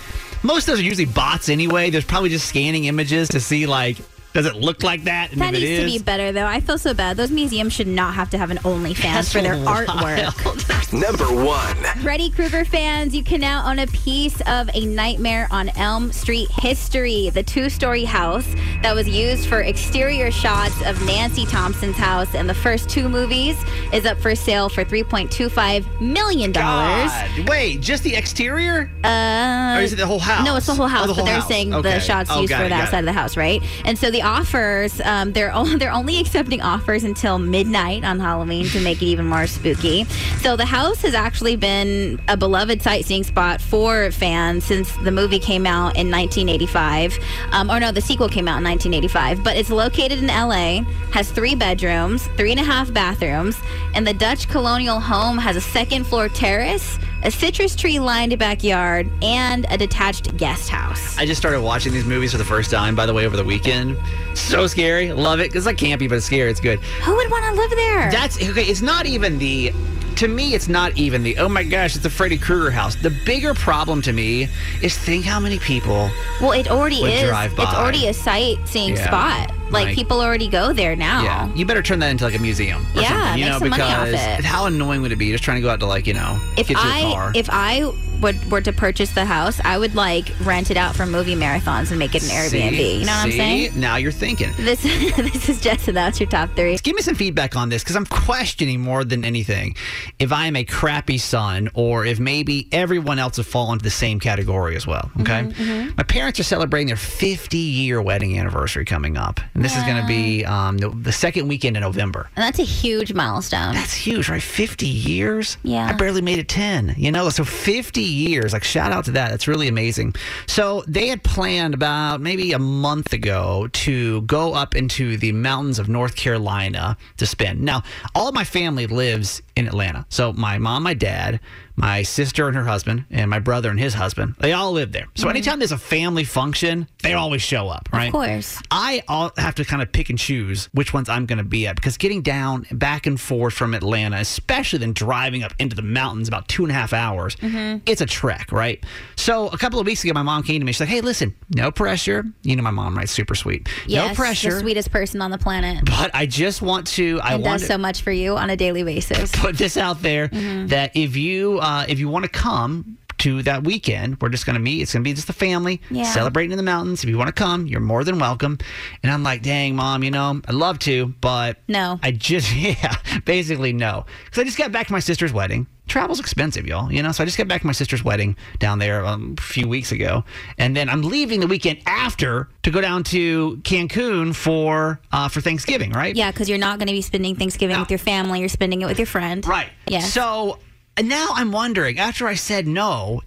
most 0.43 0.63
of 0.67 0.73
those 0.73 0.79
are 0.79 0.83
usually 0.83 1.05
bots 1.05 1.49
anyway. 1.49 1.89
There's 1.89 2.05
probably 2.05 2.29
just 2.29 2.47
scanning 2.47 2.85
images 2.85 3.29
to 3.29 3.39
see 3.39 3.65
like, 3.65 3.97
does 4.35 4.45
it 4.45 4.55
look 4.57 4.83
like 4.83 5.05
that? 5.05 5.31
And 5.31 5.39
That 5.41 5.53
needs 5.53 5.79
to 5.79 5.85
be 5.85 5.97
better, 5.97 6.31
though. 6.33 6.45
I 6.45 6.59
feel 6.59 6.77
so 6.77 6.93
bad. 6.93 7.15
Those 7.17 7.31
museums 7.31 7.71
should 7.73 7.87
not 7.87 8.13
have 8.15 8.29
to 8.31 8.37
have 8.37 8.51
an 8.51 8.57
OnlyFans 8.59 9.31
for 9.31 9.41
their 9.41 9.57
wild. 9.57 9.87
artwork. 9.87 10.93
Number 10.93 11.25
one. 11.33 11.75
Freddy 12.01 12.29
Krueger 12.29 12.65
fans, 12.65 13.15
you 13.15 13.23
can 13.23 13.39
now 13.41 13.65
own 13.69 13.79
a 13.79 13.87
piece 13.87 14.39
of 14.41 14.69
a 14.73 14.85
Nightmare 14.85 15.47
on 15.51 15.69
Elm 15.77 16.11
Street 16.11 16.49
history. 16.51 17.29
The 17.29 17.43
two 17.43 17.69
story 17.69 18.03
house 18.03 18.45
that 18.83 18.93
was 18.93 19.07
used 19.07 19.47
for 19.47 19.61
exterior 19.61 20.31
shots 20.31 20.75
of 20.85 21.01
Nancy 21.05 21.45
Thompson's 21.45 21.95
house 21.97 22.33
in 22.35 22.45
the 22.45 22.53
first 22.53 22.89
two 22.89 23.07
movies 23.09 23.57
is 23.93 24.05
up 24.05 24.19
for 24.19 24.35
sale 24.35 24.67
for 24.69 24.83
$3.25 24.83 26.01
million. 26.01 26.51
God, 26.51 27.47
wait, 27.47 27.79
just 27.81 28.03
the 28.03 28.15
exterior? 28.15 28.91
Uh, 29.03 29.77
Or 29.77 29.81
is 29.81 29.93
it 29.93 29.97
the 29.97 30.05
whole 30.07 30.19
house? 30.19 30.45
No, 30.45 30.55
it's 30.57 30.65
the 30.65 30.75
whole 30.75 30.87
house, 30.87 31.05
Oh, 31.05 31.07
the 31.07 31.13
but 31.15 31.25
they're 31.25 31.35
house. 31.39 31.47
saying 31.47 31.73
Okay. 31.73 31.93
the 31.93 31.99
shots 31.99 32.29
Oh, 32.31 32.41
used 32.41 32.53
for 32.53 32.63
it, 32.63 32.69
that 32.69 32.89
side 32.89 32.97
it. 32.97 32.99
of 32.99 33.05
the 33.05 33.13
house, 33.13 33.37
right? 33.37 33.61
And 33.85 33.97
so 33.97 34.11
the 34.11 34.21
offers, 34.25 34.99
um, 35.01 35.31
they're 35.31 35.53
o- 35.53 35.65
they're 35.77 35.91
only 35.91 36.19
accepting 36.19 36.61
offers 36.61 37.03
until 37.03 37.39
midnight 37.39 38.03
on 38.03 38.19
Halloween 38.19 38.65
to 38.67 38.81
make 38.81 39.01
it 39.01 39.05
even 39.05 39.25
more 39.27 39.47
spooky. 39.47 40.03
So 40.41 40.55
the 40.55 40.65
house 40.65 41.01
has 41.03 41.13
actually 41.13 41.55
been 41.55 42.19
a 42.27 42.35
beloved 42.35 42.81
sightseeing 42.81 43.23
spot 43.23 43.61
for 43.61 44.11
fans 44.11 44.65
since 44.65 44.91
the 44.97 45.11
movie 45.11 45.39
came 45.39 45.65
out 45.65 45.95
in 45.95 46.09
1985, 46.11 47.17
um, 47.51 47.69
or 47.69 47.79
no, 47.79 47.91
the 47.91 48.01
sequel 48.01 48.27
came 48.27 48.47
out 48.47 48.57
in 48.57 48.63
1985. 48.63 49.43
But 49.43 49.55
it's 49.55 49.69
located 49.69 50.19
in 50.19 50.27
LA, 50.27 50.81
has 51.11 51.31
three 51.31 51.55
bedrooms, 51.55 52.27
three 52.35 52.51
and 52.51 52.59
a 52.59 52.63
half 52.63 52.91
bathrooms, 52.91 53.57
and 53.93 54.05
the 54.05 54.13
Dutch 54.13 54.49
colonial 54.49 54.99
home 54.99 55.37
has 55.37 55.55
a 55.55 55.61
second 55.61 56.05
floor 56.05 56.27
terrace 56.27 56.97
a 57.25 57.31
citrus 57.31 57.75
tree 57.75 57.99
lined 57.99 58.37
backyard, 58.37 59.09
and 59.23 59.65
a 59.71 59.77
detached 59.77 60.37
guest 60.37 60.69
house. 60.69 61.17
I 61.17 61.25
just 61.25 61.41
started 61.41 61.61
watching 61.61 61.91
these 61.91 62.05
movies 62.05 62.31
for 62.31 62.37
the 62.37 62.45
first 62.45 62.69
time, 62.69 62.95
by 62.95 63.05
the 63.05 63.13
way, 63.13 63.25
over 63.25 63.35
the 63.35 63.43
weekend. 63.43 63.97
So 64.35 64.67
scary. 64.67 65.11
Love 65.11 65.39
it. 65.39 65.55
It's 65.55 65.65
like 65.65 65.77
campy, 65.77 66.07
but 66.07 66.15
it's 66.15 66.25
scary. 66.27 66.51
It's 66.51 66.59
good. 66.59 66.79
Who 66.79 67.15
would 67.15 67.31
want 67.31 67.43
to 67.45 67.51
live 67.59 67.71
there? 67.71 68.11
That's 68.11 68.37
okay. 68.37 68.63
It's 68.63 68.81
not 68.81 69.05
even 69.05 69.37
the. 69.39 69.73
To 70.17 70.27
me, 70.29 70.53
it's 70.53 70.69
not 70.69 70.95
even 70.97 71.23
the. 71.23 71.37
Oh 71.39 71.49
my 71.49 71.63
gosh, 71.63 71.95
it's 71.95 72.05
a 72.05 72.09
Freddy 72.09 72.37
Krueger 72.37 72.71
house. 72.71 72.95
The 72.95 73.09
bigger 73.25 73.53
problem 73.53 74.01
to 74.03 74.13
me 74.13 74.47
is 74.81 74.97
think 74.97 75.25
how 75.25 75.39
many 75.39 75.59
people. 75.59 76.09
well, 76.39 76.51
it 76.53 76.69
already 76.69 76.97
is. 77.03 77.23
It's 77.23 77.59
already 77.59 78.07
a 78.07 78.13
sightseeing 78.13 78.95
Yeah. 78.95 79.07
spot. 79.07 79.51
Like, 79.75 79.85
Like- 79.87 79.95
people 79.95 80.21
already 80.21 80.47
go 80.47 80.73
there 80.73 80.95
now. 80.95 81.23
Yeah, 81.23 81.49
you 81.55 81.65
better 81.65 81.81
turn 81.83 81.99
that 81.99 82.09
into 82.09 82.23
like 82.23 82.35
a 82.35 82.39
museum. 82.39 82.85
Or 82.95 83.01
Yeah, 83.01 83.09
something, 83.09 83.39
you 83.43 83.49
know, 83.49 83.59
some 83.59 83.69
money 83.69 83.83
off 83.83 84.05
because 84.05 84.45
how 84.45 84.65
annoying 84.65 85.01
would 85.01 85.11
it 85.11 85.17
be 85.17 85.31
just 85.31 85.43
trying 85.43 85.57
to 85.57 85.61
go 85.61 85.69
out 85.69 85.79
to 85.81 85.85
like 85.85 86.07
you 86.07 86.13
know 86.13 86.39
If 86.57 86.67
get 86.69 86.77
I 86.77 86.99
your 87.01 87.11
car. 87.11 87.31
if 87.35 87.49
I 87.51 87.91
would 88.21 88.51
were 88.51 88.61
to 88.61 88.73
purchase 88.73 89.11
the 89.11 89.25
house, 89.25 89.59
I 89.63 89.77
would 89.77 89.95
like 89.95 90.31
rent 90.41 90.71
it 90.71 90.77
out 90.77 90.95
for 90.95 91.05
movie 91.05 91.35
marathons 91.35 91.89
and 91.91 91.99
make 91.99 92.15
it 92.15 92.23
an 92.23 92.29
Airbnb. 92.29 92.49
See? 92.77 92.99
you 92.99 93.05
know 93.05 93.11
what 93.11 93.25
I'm 93.25 93.31
saying? 93.31 93.79
Now 93.79 93.95
you're 93.97 94.11
thinking. 94.11 94.51
This 94.57 94.81
this 95.15 95.49
is 95.49 95.61
Jess, 95.61 95.87
and 95.87 95.97
that's 95.97 96.19
your 96.19 96.29
top 96.29 96.55
three. 96.55 96.77
Give 96.77 96.95
me 96.95 97.01
some 97.01 97.15
feedback 97.15 97.55
on 97.55 97.69
this 97.69 97.83
because 97.83 97.95
I'm 97.95 98.05
questioning 98.05 98.81
more 98.81 99.03
than 99.03 99.23
anything 99.25 99.75
if 100.19 100.31
I 100.31 100.47
am 100.47 100.55
a 100.55 100.63
crappy 100.63 101.17
son 101.17 101.69
or 101.73 102.05
if 102.05 102.19
maybe 102.19 102.67
everyone 102.71 103.19
else 103.19 103.37
have 103.37 103.47
fallen 103.47 103.73
into 103.73 103.83
the 103.83 103.89
same 103.89 104.19
category 104.19 104.75
as 104.75 104.85
well. 104.87 105.11
Okay. 105.21 105.43
Mm-hmm, 105.43 105.95
My 105.97 106.03
parents 106.03 106.39
are 106.39 106.43
celebrating 106.43 106.87
their 106.87 106.95
50 106.95 107.57
year 107.57 108.01
wedding 108.01 108.37
anniversary 108.39 108.85
coming 108.85 109.17
up. 109.17 109.39
And 109.53 109.63
this 109.63 109.75
is 109.75 109.83
going 109.83 110.01
to 110.01 110.07
be 110.07 110.45
um, 110.45 110.77
the, 110.77 110.89
the 110.89 111.11
second 111.11 111.47
weekend 111.47 111.77
in 111.77 111.81
November. 111.81 112.29
And 112.35 112.43
that's 112.43 112.59
a 112.59 112.63
huge 112.63 113.13
milestone. 113.13 113.73
That's 113.73 113.93
huge, 113.93 114.29
right? 114.29 114.41
50 114.41 114.87
years? 114.87 115.57
Yeah. 115.63 115.87
I 115.87 115.93
barely 115.93 116.21
made 116.21 116.39
it 116.39 116.47
10, 116.47 116.95
you 116.97 117.11
know? 117.11 117.29
So 117.29 117.43
50 117.43 118.01
years. 118.07 118.53
Like, 118.53 118.63
shout 118.63 118.91
out 118.91 119.05
to 119.05 119.11
that. 119.11 119.29
That's 119.29 119.47
really 119.47 119.67
amazing. 119.67 120.15
So 120.47 120.83
they 120.87 121.07
had 121.07 121.23
planned 121.23 121.73
about 121.73 122.21
maybe 122.21 122.51
a 122.51 122.59
month 122.59 123.13
ago 123.13 123.67
to 123.71 124.21
go 124.23 124.53
up 124.53 124.75
into 124.75 125.17
the 125.17 125.31
mountains 125.31 125.79
of 125.79 125.89
North 125.89 126.15
Carolina 126.15 126.97
to 127.17 127.25
spend. 127.25 127.61
Now, 127.61 127.83
all 128.13 128.31
my 128.31 128.43
family 128.43 128.87
lives 128.87 129.41
in 129.55 129.67
Atlanta. 129.67 130.05
So 130.09 130.33
my 130.33 130.57
mom, 130.57 130.83
my 130.83 130.93
dad, 130.93 131.39
my 131.77 132.03
sister 132.03 132.47
and 132.47 132.55
her 132.55 132.63
husband, 132.63 133.05
and 133.09 133.29
my 133.29 133.39
brother 133.39 133.69
and 133.69 133.79
his 133.79 133.93
husband, 133.93 134.35
they 134.39 134.53
all 134.53 134.71
live 134.71 134.91
there. 134.93 135.07
So 135.15 135.27
anytime 135.29 135.59
there's 135.59 135.71
a 135.73 135.77
family 135.77 136.23
function, 136.23 136.87
they 137.03 137.13
always 137.13 137.41
show 137.41 137.67
up, 137.69 137.89
right? 137.91 138.07
Of 138.07 138.11
course. 138.13 138.61
I 138.71 139.03
all 139.07 139.31
have 139.37 139.55
to 139.55 139.65
kind 139.65 139.81
of 139.81 139.91
pick 139.91 140.09
and 140.09 140.17
choose 140.19 140.69
which 140.73 140.93
ones 140.93 141.09
I'm 141.09 141.25
going 141.25 141.37
to 141.37 141.43
be 141.43 141.67
at 141.67 141.75
because 141.75 141.97
getting 141.97 142.21
down 142.21 142.65
back 142.71 143.05
and 143.07 143.19
forth 143.19 143.53
from 143.53 143.73
Atlanta, 143.73 144.17
especially 144.17 144.79
then 144.79 144.93
driving 144.93 145.43
up 145.43 145.53
into 145.59 145.75
the 145.75 145.81
mountains 145.81 146.27
about 146.27 146.47
two 146.47 146.63
and 146.63 146.71
a 146.71 146.75
half 146.75 146.93
hours, 146.93 147.35
Mm-hmm. 147.37 147.79
it's 147.85 148.01
a 148.01 148.05
trek, 148.05 148.51
right? 148.51 148.83
So 149.15 149.47
a 149.49 149.57
couple 149.57 149.79
of 149.79 149.85
weeks 149.85 150.03
ago, 150.03 150.13
my 150.13 150.21
mom 150.23 150.43
came 150.43 150.59
to 150.61 150.65
me. 150.65 150.71
She's 150.71 150.79
like, 150.79 150.89
"Hey, 150.89 151.01
listen, 151.01 151.35
no 151.55 151.71
pressure. 151.71 152.23
You 152.43 152.55
know 152.55 152.63
my 152.63 152.71
mom, 152.71 152.97
right? 152.97 153.07
Super 153.09 153.35
sweet. 153.35 153.67
Yes, 153.85 154.09
no 154.09 154.15
pressure. 154.15 154.53
the 154.53 154.59
sweetest 154.61 154.91
person 154.91 155.21
on 155.21 155.31
the 155.31 155.37
planet. 155.37 155.83
but 155.85 156.11
I 156.13 156.25
just 156.25 156.61
want 156.61 156.87
to. 156.87 157.19
I 157.21 157.33
and 157.35 157.43
want 157.43 157.59
does 157.59 157.67
so 157.67 157.77
much 157.77 158.01
for 158.01 158.11
you 158.11 158.37
on 158.37 158.49
a 158.49 158.55
daily 158.57 158.83
basis. 158.83 159.31
Put 159.45 159.57
this 159.57 159.77
out 159.77 160.01
there 160.01 160.27
Mhm. 160.29 160.69
that 160.69 160.91
if 160.95 161.15
you 161.15 161.59
uh, 161.59 161.85
if 161.87 161.99
you 161.99 162.09
want 162.09 162.23
to 162.23 162.29
come 162.47 162.97
to 163.19 163.41
that 163.43 163.63
weekend, 163.63 164.19
we're 164.21 164.29
just 164.29 164.45
going 164.45 164.55
to 164.55 164.59
meet. 164.59 164.81
It's 164.81 164.93
going 164.93 165.03
to 165.03 165.09
be 165.09 165.13
just 165.13 165.27
the 165.27 165.33
family 165.33 165.81
Yeah. 165.89 166.03
celebrating 166.03 166.51
in 166.51 166.57
the 166.57 166.63
mountains. 166.63 167.03
If 167.03 167.09
you 167.09 167.17
want 167.17 167.27
to 167.27 167.33
come, 167.33 167.65
you're 167.67 167.79
more 167.79 168.03
than 168.03 168.19
welcome. 168.19 168.57
And 169.03 169.11
I'm 169.11 169.23
like, 169.23 169.41
dang, 169.41 169.75
mom, 169.75 170.03
you 170.03 170.11
know, 170.11 170.41
I'd 170.47 170.53
love 170.53 170.79
to, 170.79 171.07
but 171.21 171.57
No. 171.67 171.99
I 172.03 172.11
just 172.11 172.53
yeah, 172.55 172.95
basically 173.25 173.73
no, 173.73 174.05
because 174.25 174.39
I 174.41 174.43
just 174.43 174.57
got 174.57 174.71
back 174.71 174.87
to 174.87 174.93
my 174.93 174.99
sister's 174.99 175.31
wedding. 175.33 175.67
Travel's 175.87 176.19
expensive, 176.19 176.65
y'all. 176.65 176.91
You 176.91 177.03
know, 177.03 177.11
so 177.11 177.21
I 177.21 177.25
just 177.27 177.37
got 177.37 177.47
back 177.47 177.61
to 177.61 177.67
my 177.67 177.71
sister's 177.73 178.03
wedding 178.03 178.35
down 178.57 178.79
there 178.79 179.05
um, 179.05 179.35
a 179.37 179.41
few 179.41 179.67
weeks 179.67 179.91
ago, 179.91 180.23
and 180.57 180.75
then 180.75 180.89
I'm 180.89 181.03
leaving 181.03 181.41
the 181.41 181.47
weekend 181.47 181.77
after 181.85 182.49
to 182.63 182.71
go 182.71 182.81
down 182.81 183.03
to 183.03 183.57
Cancun 183.57 184.33
for 184.33 184.99
uh, 185.11 185.27
for 185.27 185.41
Thanksgiving, 185.41 185.91
right? 185.91 186.15
Yeah, 186.15 186.31
because 186.31 186.49
you're 186.49 186.57
not 186.57 186.79
going 186.79 186.87
to 186.87 186.93
be 186.93 187.03
spending 187.03 187.35
Thanksgiving 187.35 187.79
with 187.79 187.91
your 187.91 187.99
family. 187.99 188.39
You're 188.39 188.49
spending 188.49 188.81
it 188.81 188.87
with 188.87 188.97
your 188.97 189.05
friend. 189.05 189.45
Right. 189.47 189.69
Yeah. 189.85 189.99
So 189.99 190.57
and 190.97 191.09
now 191.09 191.29
I'm 191.33 191.51
wondering, 191.51 191.99
after 191.99 192.27
I 192.27 192.35
said 192.35 192.67
no, 192.67 193.21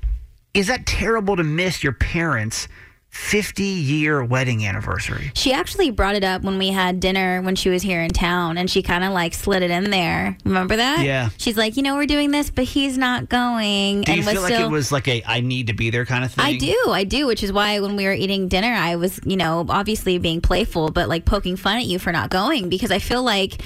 is 0.54 0.68
that 0.68 0.86
terrible 0.86 1.36
to 1.36 1.44
miss 1.44 1.82
your 1.82 1.92
parents' 1.92 2.68
50 3.10 3.62
year 3.62 4.24
wedding 4.24 4.64
anniversary? 4.64 5.30
She 5.34 5.52
actually 5.52 5.90
brought 5.90 6.14
it 6.14 6.24
up 6.24 6.42
when 6.42 6.58
we 6.58 6.68
had 6.68 7.00
dinner 7.00 7.42
when 7.42 7.56
she 7.56 7.68
was 7.68 7.82
here 7.82 8.02
in 8.02 8.10
town, 8.10 8.58
and 8.58 8.70
she 8.70 8.82
kind 8.82 9.04
of 9.04 9.12
like 9.12 9.34
slid 9.34 9.62
it 9.62 9.70
in 9.70 9.90
there. 9.90 10.36
Remember 10.44 10.76
that? 10.76 11.04
Yeah. 11.04 11.30
She's 11.36 11.56
like, 11.56 11.76
you 11.76 11.82
know, 11.82 11.96
we're 11.96 12.06
doing 12.06 12.30
this, 12.30 12.50
but 12.50 12.64
he's 12.64 12.96
not 12.96 13.28
going. 13.28 14.02
Do 14.02 14.12
you 14.12 14.18
and 14.18 14.26
feel 14.26 14.42
like 14.42 14.52
still, 14.52 14.68
it 14.68 14.70
was 14.70 14.90
like 14.90 15.08
a 15.08 15.22
I 15.26 15.40
need 15.40 15.66
to 15.68 15.74
be 15.74 15.90
there 15.90 16.06
kind 16.06 16.24
of 16.24 16.32
thing? 16.32 16.44
I 16.44 16.56
do, 16.56 16.76
I 16.88 17.04
do, 17.04 17.26
which 17.26 17.42
is 17.42 17.52
why 17.52 17.80
when 17.80 17.96
we 17.96 18.04
were 18.04 18.12
eating 18.12 18.48
dinner, 18.48 18.72
I 18.72 18.96
was, 18.96 19.20
you 19.24 19.36
know, 19.36 19.66
obviously 19.68 20.18
being 20.18 20.40
playful, 20.40 20.90
but 20.90 21.08
like 21.08 21.24
poking 21.24 21.56
fun 21.56 21.78
at 21.78 21.84
you 21.84 21.98
for 21.98 22.12
not 22.12 22.30
going 22.30 22.68
because 22.68 22.90
I 22.90 22.98
feel 22.98 23.22
like 23.22 23.60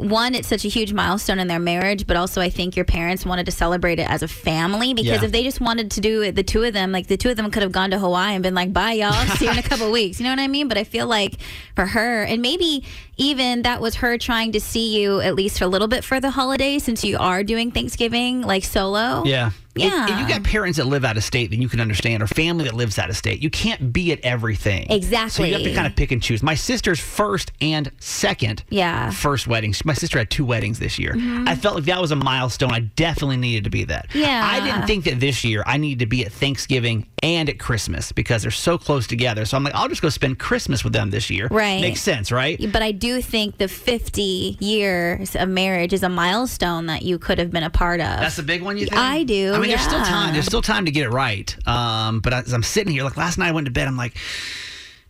one, 0.00 0.34
it's 0.34 0.48
such 0.48 0.64
a 0.64 0.68
huge 0.68 0.92
milestone 0.92 1.38
in 1.38 1.46
their 1.48 1.58
marriage, 1.58 2.06
but 2.06 2.16
also 2.16 2.40
I 2.40 2.50
think 2.50 2.74
your 2.76 2.84
parents 2.84 3.24
wanted 3.26 3.46
to 3.46 3.52
celebrate 3.52 3.98
it 3.98 4.10
as 4.10 4.22
a 4.22 4.28
family 4.28 4.94
because 4.94 5.20
Yeah. 5.20 5.24
if 5.24 5.32
they 5.32 5.42
just 5.44 5.60
wanted 5.60 5.90
to 5.92 6.00
do 6.00 6.22
it, 6.22 6.34
the 6.34 6.42
two 6.42 6.62
of 6.64 6.72
them, 6.72 6.90
like 6.92 7.06
the 7.06 7.16
two 7.16 7.28
of 7.30 7.36
them 7.36 7.50
could 7.50 7.62
have 7.62 7.72
gone 7.72 7.90
to 7.90 7.98
Hawaii 7.98 8.34
and 8.34 8.42
been 8.42 8.54
like, 8.54 8.72
bye, 8.72 8.92
y'all, 8.92 9.12
see 9.36 9.44
you 9.44 9.50
in 9.50 9.58
a 9.58 9.62
couple 9.62 9.90
weeks. 9.92 10.18
You 10.18 10.24
know 10.24 10.30
what 10.30 10.40
I 10.40 10.48
mean? 10.48 10.68
But 10.68 10.78
I 10.78 10.84
feel 10.84 11.06
like 11.06 11.34
for 11.76 11.86
her, 11.86 12.22
and 12.24 12.40
maybe 12.42 12.84
even 13.16 13.62
that 13.62 13.80
was 13.80 13.96
her 13.96 14.16
trying 14.18 14.52
to 14.52 14.60
see 14.60 14.98
you 15.00 15.20
at 15.20 15.34
least 15.34 15.58
for 15.58 15.64
a 15.64 15.68
little 15.68 15.88
bit 15.88 16.02
for 16.04 16.20
the 16.20 16.30
holiday 16.30 16.78
since 16.78 17.04
you 17.04 17.18
are 17.18 17.44
doing 17.44 17.70
Thanksgiving 17.70 18.40
like 18.42 18.64
solo. 18.64 19.24
Yeah. 19.24 19.50
If- 19.80 19.92
Yeah. 19.92 20.04
If, 20.12 20.20
you 20.20 20.28
got 20.28 20.42
parents 20.44 20.76
that 20.78 20.86
live 20.86 21.04
out 21.04 21.16
of 21.16 21.24
state, 21.24 21.50
then 21.50 21.60
you 21.62 21.68
can 21.68 21.80
understand, 21.80 22.22
or 22.22 22.26
family 22.26 22.64
that 22.64 22.74
lives 22.74 22.98
out 22.98 23.10
of 23.10 23.16
state. 23.16 23.40
You 23.42 23.50
can't 23.50 23.92
be 23.92 24.12
at 24.12 24.20
everything. 24.20 24.86
Exactly. 24.90 25.30
So 25.30 25.44
you 25.44 25.52
have 25.54 25.62
to 25.62 25.74
kind 25.74 25.86
of 25.86 25.96
pick 25.96 26.10
and 26.12 26.22
choose. 26.22 26.42
My 26.42 26.54
sister's 26.54 27.00
first 27.00 27.52
and 27.60 27.90
second 27.98 28.62
Yeah. 28.70 29.10
first 29.10 29.46
weddings. 29.46 29.84
My 29.84 29.94
sister 29.94 30.18
had 30.18 30.30
two 30.30 30.44
weddings 30.44 30.78
this 30.78 30.98
year. 30.98 31.14
Mhm. 31.14 31.48
I 31.48 31.54
felt 31.56 31.74
like 31.76 31.84
that 31.84 32.00
was 32.00 32.10
a 32.12 32.16
milestone. 32.16 32.72
I 32.72 32.80
definitely 32.80 33.36
needed 33.38 33.64
to 33.64 33.70
be 33.70 33.84
that. 33.84 34.06
Yeah. 34.14 34.42
I 34.44 34.60
didn't 34.60 34.86
think 34.86 35.04
that 35.04 35.20
this 35.20 35.44
year 35.44 35.62
I 35.66 35.76
needed 35.76 36.00
to 36.00 36.06
be 36.06 36.24
at 36.24 36.32
Thanksgiving 36.32 37.06
and 37.22 37.48
at 37.48 37.58
Christmas 37.58 38.12
because 38.12 38.42
they're 38.42 38.50
so 38.50 38.78
close 38.78 39.06
together. 39.06 39.44
So 39.44 39.56
I'm 39.56 39.64
like, 39.64 39.74
I'll 39.74 39.88
just 39.88 40.02
go 40.02 40.08
spend 40.08 40.38
Christmas 40.38 40.84
with 40.84 40.92
them 40.92 41.10
this 41.10 41.30
year. 41.30 41.48
Right. 41.50 41.80
Makes 41.80 42.00
sense, 42.00 42.30
right? 42.32 42.58
But 42.72 42.82
I 42.82 42.92
do 42.92 43.20
think 43.22 43.58
the 43.58 43.68
50 43.68 44.56
years 44.60 45.36
of 45.36 45.48
marriage 45.48 45.92
is 45.92 46.02
a 46.02 46.08
milestone 46.08 46.86
that 46.86 47.02
you 47.02 47.18
could 47.18 47.38
have 47.38 47.50
been 47.50 47.62
a 47.62 47.70
part 47.70 48.00
of. 48.00 48.06
That's 48.20 48.38
a 48.38 48.42
big 48.42 48.62
one, 48.62 48.76
you 48.78 48.86
think? 48.86 48.96
I 49.00 49.22
do. 49.24 49.52
I 49.54 49.58
mean, 49.58 49.69
there's 49.70 49.82
still 49.82 50.00
time. 50.04 50.32
There's 50.34 50.46
still 50.46 50.62
time 50.62 50.84
to 50.86 50.90
get 50.90 51.04
it 51.06 51.10
right. 51.10 51.54
Um, 51.68 52.20
but 52.20 52.32
as 52.32 52.52
I'm 52.52 52.62
sitting 52.62 52.92
here, 52.92 53.04
like 53.04 53.16
last 53.16 53.38
night 53.38 53.48
I 53.48 53.52
went 53.52 53.66
to 53.66 53.70
bed, 53.72 53.88
I'm 53.88 53.96
like, 53.96 54.14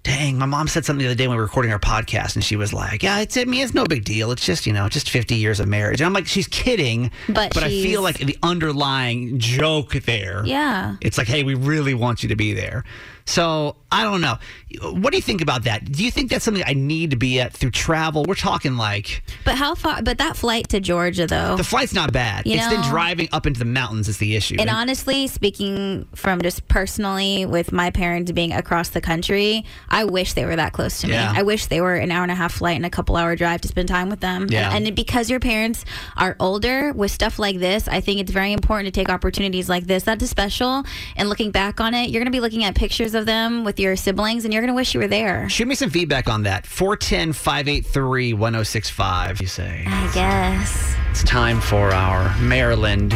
dang, 0.02 0.38
my 0.38 0.46
mom 0.46 0.66
said 0.66 0.84
something 0.84 1.00
the 1.04 1.06
other 1.10 1.14
day 1.14 1.28
when 1.28 1.36
we 1.36 1.40
were 1.40 1.44
recording 1.44 1.72
our 1.72 1.78
podcast, 1.78 2.34
and 2.34 2.42
she 2.42 2.56
was 2.56 2.72
like, 2.72 3.02
yeah, 3.02 3.20
it's, 3.20 3.36
I 3.36 3.44
mean, 3.44 3.62
it's 3.62 3.74
no 3.74 3.84
big 3.84 4.04
deal. 4.04 4.30
It's 4.32 4.44
just, 4.44 4.66
you 4.66 4.72
know, 4.72 4.88
just 4.88 5.10
50 5.10 5.34
years 5.34 5.60
of 5.60 5.68
marriage. 5.68 6.00
And 6.00 6.06
I'm 6.06 6.14
like, 6.14 6.26
she's 6.26 6.48
kidding. 6.48 7.10
But 7.28 7.54
I 7.58 7.68
she's- 7.68 7.84
feel 7.84 8.00
like 8.02 8.16
the 8.18 8.38
underlying 8.42 9.38
joke 9.38 9.92
there. 9.92 10.42
Yeah. 10.46 10.96
It's 11.02 11.18
like, 11.18 11.28
hey, 11.28 11.42
we 11.42 11.54
really 11.54 11.92
want 11.94 12.22
you 12.22 12.30
to 12.30 12.36
be 12.36 12.54
there. 12.54 12.84
So 13.30 13.76
I 13.92 14.02
don't 14.04 14.20
know. 14.20 14.38
What 14.82 15.10
do 15.10 15.16
you 15.16 15.22
think 15.22 15.40
about 15.40 15.64
that? 15.64 15.84
Do 15.90 16.04
you 16.04 16.10
think 16.10 16.30
that's 16.30 16.44
something 16.44 16.62
I 16.66 16.74
need 16.74 17.10
to 17.10 17.16
be 17.16 17.40
at 17.40 17.52
through 17.52 17.70
travel? 17.72 18.24
We're 18.26 18.34
talking 18.34 18.76
like 18.76 19.22
But 19.44 19.56
how 19.56 19.74
far? 19.74 20.02
But 20.02 20.18
that 20.18 20.36
flight 20.36 20.68
to 20.70 20.80
Georgia, 20.80 21.26
though. 21.26 21.56
the 21.56 21.64
flight's 21.64 21.92
not 21.92 22.12
bad. 22.12 22.46
You 22.46 22.54
it's 22.54 22.66
then 22.68 22.82
driving 22.88 23.28
up 23.32 23.46
into 23.46 23.58
the 23.58 23.64
mountains 23.64 24.08
is 24.08 24.18
the 24.18 24.36
issue. 24.36 24.56
And 24.58 24.68
honestly, 24.70 25.26
speaking 25.26 26.06
from 26.14 26.40
just 26.42 26.66
personally, 26.68 27.46
with 27.46 27.72
my 27.72 27.90
parents 27.90 28.30
being 28.32 28.52
across 28.52 28.90
the 28.90 29.00
country, 29.00 29.64
I 29.88 30.04
wish 30.04 30.34
they 30.34 30.44
were 30.44 30.56
that 30.56 30.72
close 30.72 31.00
to 31.02 31.08
Yeah. 31.08 31.32
me. 31.32 31.38
I 31.38 31.42
wish 31.42 31.66
they 31.66 31.80
were 31.80 31.94
an 31.96 32.10
hour 32.10 32.22
and 32.22 32.32
a 32.32 32.36
half 32.36 32.52
flight 32.54 32.76
and 32.76 32.86
a 32.86 32.90
couple 32.90 33.16
hour 33.16 33.34
drive 33.36 33.60
to 33.62 33.68
spend 33.68 33.88
time 33.88 34.08
with 34.08 34.20
them. 34.20 34.46
Yeah. 34.50 34.72
And, 34.74 34.86
and 34.86 34.96
because 34.96 35.30
your 35.30 35.40
parents 35.40 35.84
are 36.16 36.36
older 36.40 36.92
with 36.92 37.10
stuff 37.10 37.38
like 37.38 37.58
this, 37.58 37.86
I 37.88 38.00
think 38.00 38.20
it's 38.20 38.32
very 38.32 38.52
important 38.52 38.86
to 38.92 38.98
take 39.00 39.08
opportunities 39.08 39.68
like 39.68 39.86
this. 39.86 40.04
That's 40.04 40.28
special. 40.30 40.84
And 41.16 41.28
looking 41.28 41.50
back 41.50 41.80
on 41.80 41.94
it, 41.94 42.10
you're 42.10 42.20
going 42.20 42.30
to 42.32 42.36
be 42.36 42.40
looking 42.40 42.62
at 42.64 42.74
pictures 42.74 43.14
of 43.14 43.19
them 43.24 43.64
with 43.64 43.78
your 43.80 43.96
siblings, 43.96 44.44
and 44.44 44.52
you're 44.54 44.62
going 44.62 44.72
to 44.72 44.74
wish 44.74 44.94
you 44.94 45.00
were 45.00 45.08
there. 45.08 45.48
Shoot 45.48 45.68
me 45.68 45.74
some 45.74 45.90
feedback 45.90 46.28
on 46.28 46.42
that. 46.44 46.66
410 46.66 47.32
583 47.32 48.32
1065. 48.34 49.40
You 49.40 49.46
say. 49.46 49.84
I 49.86 50.10
guess. 50.14 50.94
It's 51.10 51.24
time 51.24 51.60
for 51.60 51.92
our 51.92 52.36
Maryland 52.40 53.12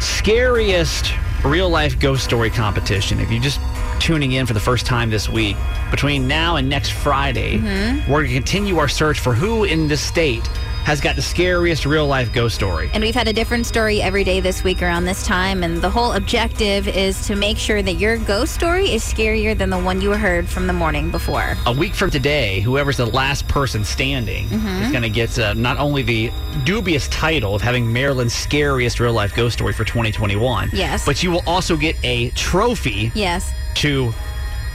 scariest 0.00 1.12
real 1.44 1.68
life 1.68 1.98
ghost 1.98 2.24
story 2.24 2.50
competition. 2.50 3.20
If 3.20 3.30
you're 3.30 3.42
just 3.42 3.60
tuning 4.00 4.32
in 4.32 4.46
for 4.46 4.52
the 4.54 4.60
first 4.60 4.86
time 4.86 5.10
this 5.10 5.28
week, 5.28 5.56
between 5.90 6.26
now 6.26 6.56
and 6.56 6.68
next 6.68 6.92
Friday, 6.92 7.58
Mhm. 7.58 8.06
we're 8.08 8.22
going 8.22 8.28
to 8.28 8.34
continue 8.34 8.78
our 8.78 8.88
search 8.88 9.18
for 9.20 9.34
who 9.34 9.64
in 9.64 9.88
the 9.88 9.96
state 9.96 10.42
has 10.84 11.00
got 11.00 11.16
the 11.16 11.22
scariest 11.22 11.86
real 11.86 12.06
life 12.06 12.32
ghost 12.32 12.54
story. 12.54 12.90
And 12.92 13.02
we've 13.02 13.14
had 13.14 13.26
a 13.26 13.32
different 13.32 13.64
story 13.64 14.02
every 14.02 14.22
day 14.22 14.40
this 14.40 14.62
week 14.62 14.82
around 14.82 15.04
this 15.06 15.24
time. 15.26 15.62
And 15.62 15.80
the 15.80 15.88
whole 15.88 16.12
objective 16.12 16.86
is 16.86 17.26
to 17.26 17.34
make 17.36 17.56
sure 17.56 17.80
that 17.82 17.94
your 17.94 18.18
ghost 18.18 18.52
story 18.54 18.92
is 18.92 19.02
scarier 19.02 19.56
than 19.56 19.70
the 19.70 19.78
one 19.78 20.02
you 20.02 20.10
heard 20.12 20.46
from 20.46 20.66
the 20.66 20.72
morning 20.74 21.10
before. 21.10 21.56
A 21.66 21.72
week 21.72 21.94
from 21.94 22.10
today, 22.10 22.60
whoever's 22.60 22.98
the 22.98 23.06
last 23.06 23.48
person 23.48 23.82
standing 23.82 24.46
Mhm. 24.48 24.82
is 24.84 24.90
going 24.90 25.02
to 25.02 25.08
get 25.08 25.38
uh, 25.38 25.54
not 25.54 25.78
only 25.78 26.02
the 26.02 26.30
dubious 26.64 27.08
title 27.08 27.54
of 27.54 27.62
having 27.62 27.90
Maryland's 27.90 28.34
scariest 28.34 29.00
real 29.00 29.14
life 29.14 29.34
ghost 29.34 29.54
story 29.54 29.72
for 29.72 29.84
2021, 29.84 30.70
Yes. 30.74 31.04
but 31.06 31.22
you 31.22 31.30
will 31.30 31.42
also 31.46 31.76
get 31.76 31.96
a 32.04 32.28
trophy 32.30 33.10
Yes. 33.14 33.50
to 33.76 34.12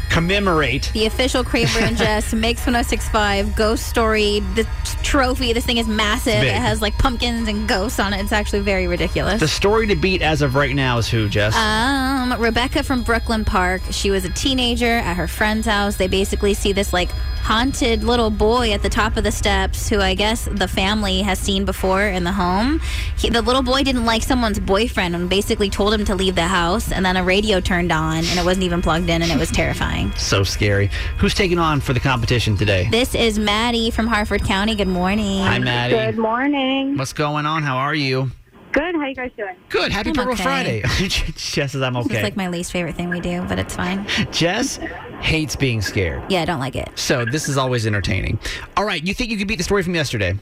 commemorate 0.10 0.92
The 0.94 1.06
official 1.06 1.44
Kramer 1.44 1.80
and 1.80 1.98
Jess 2.04 2.34
Mix 2.34 2.62
1065 2.62 3.56
ghost 3.56 3.88
story. 3.88 4.40
The 4.56 4.68
trophy, 5.04 5.54
this 5.54 5.66
thing 5.66 5.78
is 5.78 5.88
massive. 5.88 6.44
It 6.44 6.54
has 6.54 6.82
like 6.82 6.98
pumpkins 6.98 7.48
and 7.48 7.68
ghosts 7.68 8.00
on 8.00 8.14
it. 8.14 8.22
It's 8.22 8.32
actually 8.32 8.60
very 8.62 8.88
ridiculous. 8.88 9.40
the 9.40 9.48
story 9.48 9.88
to 9.88 9.96
beat 9.96 10.22
as 10.22 10.42
of 10.42 10.56
right 10.56 10.76
now 10.76 10.98
is 10.98 11.08
who, 11.08 11.30
Jess? 11.30 11.56
Um, 11.56 12.34
Rebecca 12.40 12.84
from 12.84 13.04
Brooklyn 13.04 13.46
Park. 13.46 13.82
She 13.92 14.12
was 14.12 14.26
a 14.26 14.30
teenager 14.30 14.86
at 14.98 15.16
her 15.16 15.28
friend's 15.28 15.66
house. 15.68 15.96
They 15.98 16.08
basically 16.08 16.54
see 16.54 16.74
this 16.74 16.94
like 16.94 17.10
haunted 17.42 18.04
little 18.04 18.30
boy 18.30 18.72
at 18.74 18.84
the 18.84 18.90
top 18.90 19.18
of 19.18 19.24
the 19.24 19.32
steps, 19.32 19.90
who 19.90 20.00
I 20.00 20.14
guess 20.14 20.46
the 20.52 20.68
family 20.68 21.22
has 21.22 21.40
seen 21.40 21.66
before 21.66 22.04
in 22.04 22.24
the 22.24 22.32
home. 22.32 22.80
He, 23.18 23.30
the 23.30 23.42
little 23.42 23.64
boy 23.64 23.84
didn't 23.84 24.06
like 24.06 24.24
someone's 24.24 24.60
boyfriend 24.60 25.16
and 25.16 25.30
basically 25.30 25.70
told 25.70 25.94
him 25.94 26.06
to 26.06 26.16
leave 26.16 26.36
the 26.36 26.44
house. 26.48 26.92
And 26.92 27.06
then 27.06 27.18
a 27.18 27.24
radio 27.24 27.60
turned 27.62 27.92
on 27.92 28.18
and 28.18 28.40
it 28.40 28.46
wasn't 28.46 28.66
even 28.66 28.82
plugged 28.82 29.10
in, 29.10 29.22
and 29.22 29.32
it 29.32 29.38
was 29.38 29.50
terrifying. 29.62 29.99
So 30.16 30.44
scary. 30.44 30.90
Who's 31.18 31.34
taking 31.34 31.60
on 31.60 31.82
for 31.82 31.94
the 31.94 32.00
competition 32.00 32.56
today? 32.56 32.88
This 32.92 33.16
is 33.16 33.38
Maddie 33.38 33.92
from 33.92 34.08
Harford 34.08 34.44
County. 34.44 34.76
Good 34.76 34.88
morning. 34.88 35.42
Hi, 35.42 35.60
Maddie. 35.60 35.96
Good 35.96 36.18
morning. 36.18 36.98
What's 36.98 37.14
going 37.14 37.46
on? 37.46 37.64
How 37.64 37.78
are 37.78 37.96
you? 37.96 38.32
Good. 38.72 38.96
How 38.96 39.08
you 39.08 39.16
guys 39.16 39.32
doing? 39.36 39.56
Good. 39.70 39.92
Happy 39.92 40.10
I'm 40.10 40.16
Purple 40.16 40.34
okay. 40.34 40.44
Friday. 40.44 40.82
Jess 40.98 41.72
says 41.72 41.82
I'm 41.82 41.98
okay. 41.98 42.16
It's 42.16 42.24
like 42.24 42.38
my 42.38 42.48
least 42.48 42.72
favorite 42.72 42.96
thing 42.96 43.10
we 43.10 43.20
do, 43.20 43.42
but 43.44 43.58
it's 43.58 43.76
fine. 43.76 44.06
Jess 44.32 44.78
hates 45.22 45.56
being 45.56 45.82
scared. 45.82 46.24
Yeah, 46.30 46.42
I 46.42 46.46
don't 46.46 46.60
like 46.60 46.76
it. 46.76 46.90
So 46.96 47.26
this 47.26 47.50
is 47.50 47.58
always 47.58 47.88
entertaining. 47.88 48.40
All 48.78 48.86
right, 48.86 49.04
you 49.04 49.14
think 49.14 49.32
you 49.32 49.38
could 49.38 49.48
beat 49.48 49.58
the 49.58 49.64
story 49.64 49.84
from 49.84 49.96
yesterday? 49.96 50.36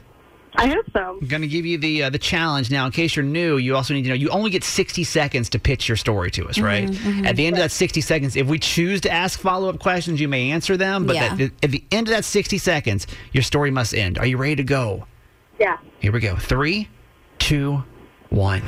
I 0.58 0.66
hope 0.66 0.84
so. 0.92 1.18
I'm 1.22 1.28
going 1.28 1.42
to 1.42 1.48
give 1.48 1.64
you 1.64 1.78
the 1.78 2.04
uh, 2.04 2.10
the 2.10 2.18
challenge 2.18 2.70
now. 2.70 2.84
In 2.86 2.92
case 2.92 3.14
you're 3.16 3.24
new, 3.24 3.56
you 3.58 3.76
also 3.76 3.94
need 3.94 4.02
to 4.02 4.08
know 4.08 4.14
you 4.14 4.28
only 4.30 4.50
get 4.50 4.64
60 4.64 5.04
seconds 5.04 5.48
to 5.50 5.58
pitch 5.58 5.88
your 5.88 5.96
story 5.96 6.30
to 6.32 6.48
us, 6.48 6.58
right? 6.58 6.88
Mhm, 6.88 6.94
mhm. 6.96 7.26
At 7.26 7.36
the 7.36 7.46
end 7.46 7.56
of 7.56 7.62
that 7.62 7.70
60 7.70 8.00
seconds, 8.00 8.34
if 8.36 8.46
we 8.48 8.58
choose 8.58 9.00
to 9.02 9.10
ask 9.10 9.38
follow 9.38 9.68
up 9.68 9.78
questions, 9.78 10.20
you 10.20 10.28
may 10.28 10.50
answer 10.50 10.76
them. 10.76 11.06
But 11.06 11.16
Yeah. 11.16 11.34
that, 11.36 11.50
at 11.62 11.70
the 11.70 11.82
end 11.92 12.08
of 12.08 12.12
that 12.14 12.24
60 12.24 12.58
seconds, 12.58 13.06
your 13.32 13.42
story 13.42 13.70
must 13.70 13.94
end. 13.94 14.18
Are 14.18 14.26
you 14.26 14.36
ready 14.36 14.56
to 14.56 14.64
go? 14.64 15.06
Yeah. 15.60 15.76
Here 16.00 16.12
we 16.12 16.20
go. 16.20 16.36
Three, 16.36 16.88
two, 17.38 17.82
one. 18.30 18.62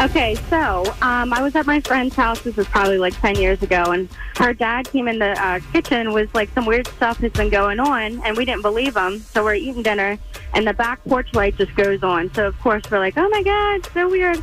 Okay, 0.00 0.34
so 0.48 0.82
um, 1.02 1.30
I 1.30 1.42
was 1.42 1.54
at 1.56 1.66
my 1.66 1.78
friend's 1.80 2.14
house. 2.14 2.40
This 2.40 2.56
was 2.56 2.66
probably 2.68 2.96
like 2.96 3.12
10 3.20 3.36
years 3.36 3.62
ago, 3.62 3.82
and 3.92 4.08
her 4.36 4.54
dad 4.54 4.90
came 4.90 5.08
in 5.08 5.18
the 5.18 5.38
uh, 5.38 5.60
kitchen 5.72 6.14
was 6.14 6.32
like 6.32 6.48
some 6.54 6.64
weird 6.64 6.86
stuff 6.88 7.18
has 7.18 7.32
been 7.32 7.50
going 7.50 7.78
on, 7.78 8.18
and 8.24 8.34
we 8.34 8.46
didn't 8.46 8.62
believe 8.62 8.96
him. 8.96 9.18
So 9.18 9.44
we're 9.44 9.56
eating 9.56 9.82
dinner, 9.82 10.18
and 10.54 10.66
the 10.66 10.72
back 10.72 11.04
porch 11.04 11.34
light 11.34 11.58
just 11.58 11.74
goes 11.76 12.02
on. 12.02 12.32
So 12.32 12.46
of 12.46 12.58
course 12.60 12.82
we're 12.90 12.98
like, 12.98 13.18
oh 13.18 13.28
my 13.28 13.42
god, 13.42 13.86
so 13.92 14.08
weird. 14.08 14.42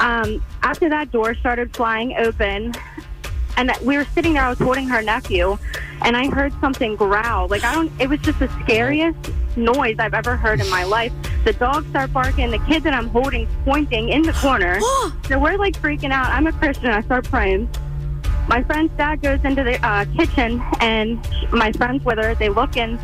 Um, 0.00 0.44
after 0.64 0.88
that 0.88 1.12
door 1.12 1.36
started 1.36 1.72
flying 1.72 2.16
open, 2.16 2.74
and 3.56 3.70
we 3.84 3.96
were 3.96 4.06
sitting 4.14 4.34
there. 4.34 4.44
I 4.44 4.48
was 4.48 4.58
holding 4.58 4.88
her 4.88 5.02
nephew, 5.02 5.58
and 6.02 6.16
I 6.16 6.28
heard 6.28 6.52
something 6.60 6.96
growl. 6.96 7.48
Like 7.48 7.64
I 7.64 7.74
don't. 7.74 7.92
It 8.00 8.08
was 8.08 8.20
just 8.20 8.38
the 8.38 8.48
scariest 8.62 9.18
noise 9.56 9.96
I've 9.98 10.14
ever 10.14 10.36
heard 10.36 10.60
in 10.60 10.68
my 10.70 10.84
life. 10.84 11.12
The 11.44 11.52
dogs 11.52 11.88
start 11.88 12.12
barking. 12.12 12.50
The 12.50 12.58
kid 12.60 12.82
that 12.84 12.94
I'm 12.94 13.08
holding 13.08 13.46
pointing 13.64 14.10
in 14.10 14.22
the 14.22 14.32
corner. 14.32 14.80
so 15.28 15.38
we're 15.38 15.56
like 15.56 15.80
freaking 15.80 16.10
out. 16.10 16.26
I'm 16.26 16.46
a 16.46 16.52
Christian. 16.52 16.86
I 16.86 17.02
start 17.02 17.28
praying. 17.28 17.68
My 18.48 18.62
friend's 18.64 18.92
dad 18.96 19.22
goes 19.22 19.38
into 19.44 19.62
the 19.62 19.84
uh, 19.86 20.04
kitchen, 20.16 20.62
and 20.80 21.24
my 21.52 21.72
friends 21.72 22.04
with 22.04 22.18
her. 22.18 22.34
They 22.34 22.48
look 22.48 22.76
and 22.76 22.98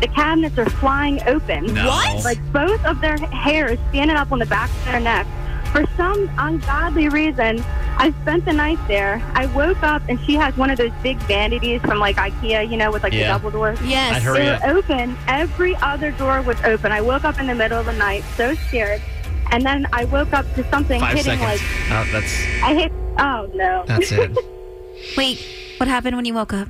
the 0.00 0.08
cabinets 0.08 0.58
are 0.58 0.68
flying 0.68 1.22
open. 1.26 1.74
What? 1.74 2.24
Like 2.24 2.52
both 2.52 2.84
of 2.84 3.00
their 3.00 3.16
hairs 3.16 3.78
standing 3.90 4.16
up 4.16 4.30
on 4.30 4.38
the 4.38 4.46
back 4.46 4.70
of 4.70 4.84
their 4.84 5.00
neck. 5.00 5.26
For 5.72 5.84
some 5.96 6.30
ungodly 6.38 7.08
reason, 7.08 7.62
I 7.98 8.12
spent 8.22 8.44
the 8.46 8.52
night 8.52 8.78
there. 8.88 9.22
I 9.34 9.46
woke 9.46 9.82
up 9.82 10.02
and 10.08 10.18
she 10.20 10.34
has 10.34 10.56
one 10.56 10.70
of 10.70 10.78
those 10.78 10.92
big 11.02 11.18
vanities 11.22 11.80
from 11.82 11.98
like 11.98 12.16
IKEA, 12.16 12.70
you 12.70 12.76
know, 12.76 12.90
with 12.90 13.02
like 13.02 13.12
Yeah. 13.12 13.20
the 13.32 13.38
double 13.38 13.50
doors. 13.50 13.78
Yes. 13.82 14.16
I'd 14.16 14.22
hurry 14.22 14.38
they 14.40 14.48
up. 14.48 14.64
open. 14.64 15.16
Every 15.28 15.76
other 15.76 16.12
door 16.12 16.40
was 16.42 16.58
open. 16.64 16.92
I 16.92 17.00
woke 17.02 17.24
up 17.24 17.38
in 17.38 17.46
the 17.46 17.54
middle 17.54 17.78
of 17.78 17.86
the 17.86 17.92
night, 17.92 18.24
so 18.36 18.54
scared. 18.54 19.02
And 19.52 19.64
then 19.64 19.86
I 19.92 20.06
woke 20.06 20.32
up 20.32 20.46
to 20.54 20.68
something 20.70 20.98
Five 21.00 21.16
hitting 21.18 21.38
seconds. 21.38 21.60
like 21.62 21.90
Oh, 21.90 22.10
that's 22.12 22.32
I 22.62 22.74
hit. 22.74 22.92
Oh 23.18 23.50
no. 23.54 23.84
that's 23.86 24.12
it. 24.12 24.30
Wait, 25.16 25.44
what 25.78 25.88
happened 25.88 26.16
when 26.16 26.24
you 26.24 26.34
woke 26.34 26.52
up? 26.52 26.68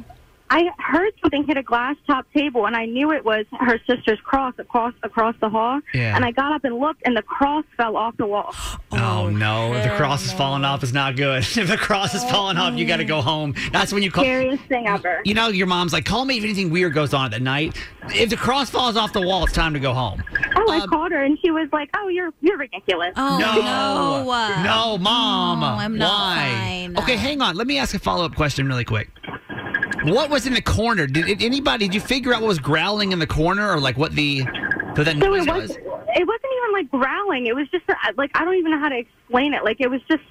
I 0.49 0.71
heard 0.79 1.13
something 1.21 1.45
hit 1.45 1.57
a 1.57 1.63
glass 1.63 1.97
top 2.07 2.27
table, 2.33 2.67
and 2.67 2.77
I 2.77 2.87
knew 2.87 3.11
it 3.11 3.25
was 3.25 3.47
her 3.59 3.81
sister's 3.87 4.21
cross 4.21 4.55
across 4.59 4.95
across 5.03 5.35
the 5.41 5.49
hall. 5.49 5.81
Yeah. 5.93 6.15
And 6.15 6.25
I 6.25 6.31
got 6.31 6.53
up 6.53 6.65
and 6.65 6.79
looked, 6.79 7.03
and 7.05 7.17
the 7.17 7.23
cross 7.23 7.65
fell 7.77 7.97
off 7.97 8.17
the 8.17 8.27
wall. 8.27 8.55
Oh, 8.93 9.25
oh 9.27 9.31
no! 9.31 9.75
If 9.75 9.85
the 9.85 9.97
cross 9.97 10.25
is 10.25 10.33
falling 10.33 10.65
off, 10.65 10.83
is 10.83 10.93
not 10.93 11.17
good. 11.17 11.45
If 11.57 11.69
the 11.69 11.77
cross 11.77 12.15
is 12.15 12.23
falling 12.25 12.59
off, 12.59 12.75
you 12.75 12.87
got 12.87 12.99
to 12.99 13.05
go 13.05 13.21
home. 13.21 13.55
That's 13.73 13.93
when 13.93 14.03
you 14.03 14.11
call. 14.11 14.25
Scariest 14.25 14.63
thing 14.65 14.87
ever. 14.87 15.23
You 15.25 15.35
know, 15.35 15.49
your 15.49 15.67
mom's 15.67 15.93
like, 15.93 16.05
call 16.05 16.25
me 16.25 16.37
if 16.37 16.45
anything 16.45 16.71
weird 16.71 16.93
goes 16.93 17.13
on 17.15 17.33
at 17.35 17.43
night. 17.43 17.77
If 18.15 18.31
the 18.31 18.37
cross 18.37 18.71
falls 18.71 18.97
off 18.97 19.13
the 19.13 19.23
wall, 19.23 19.45
it's 19.45 19.53
time 19.53 19.73
to 19.75 19.81
go 19.81 19.93
home. 19.93 20.23
Oh, 20.55 20.71
I 20.71 20.79
uh, 20.79 20.87
called 20.87 21.13
her, 21.13 21.25
and 21.25 21.39
she 21.41 21.51
was 21.51 21.69
like, 21.73 21.91
"Oh, 21.97 22.09
you're 22.09 22.33
you're 22.41 22.59
ridiculous." 22.59 23.13
Oh 23.17 23.39
no, 23.39 23.57
no, 24.63 24.99
mom. 24.99 25.61
No, 25.61 25.67
I'm 25.67 25.99
not 25.99 26.37
Why? 26.37 26.89
fine. 26.93 26.99
Okay, 26.99 27.17
hang 27.17 27.41
on. 27.41 27.57
Let 27.57 27.67
me 27.67 27.79
ask 27.79 27.95
a 27.95 27.99
follow 27.99 28.25
up 28.25 28.35
question 28.37 28.69
really 28.69 28.85
quick. 28.85 29.11
What 30.07 30.31
was 30.31 30.47
in 30.47 30.55
the 30.55 30.63
corner? 30.63 31.07
Did, 31.07 31.27
did 31.27 31.43
anybody? 31.43 31.87
Did 31.87 31.95
you 31.95 32.01
figure 32.01 32.33
out 32.33 32.41
what 32.41 32.49
was 32.49 32.59
growling 32.61 33.13
in 33.13 33.19
the 33.19 33.27
corner, 33.27 33.71
or 33.73 33.81
like 33.81 33.99
what 33.99 34.13
the 34.13 34.43
what 34.43 35.05
that 35.05 35.07
So 35.07 35.31
noise 35.31 35.47
it 35.47 35.53
was. 35.53 35.69
was? 35.69 35.71
It 35.71 36.27
wasn't 36.27 36.53
even 36.57 36.73
like 36.73 36.91
growling. 36.91 37.47
It 37.47 37.55
was 37.57 37.69
just 37.71 37.85
a, 37.89 37.95
like 38.17 38.31
I 38.35 38.45
don't 38.45 38.55
even 38.55 38.71
know 38.71 38.79
how 38.79 38.89
to 38.89 38.99
explain 38.99 39.53
it. 39.53 39.65
Like 39.65 39.81
it 39.81 39.91
was 39.91 40.01
just 40.09 40.23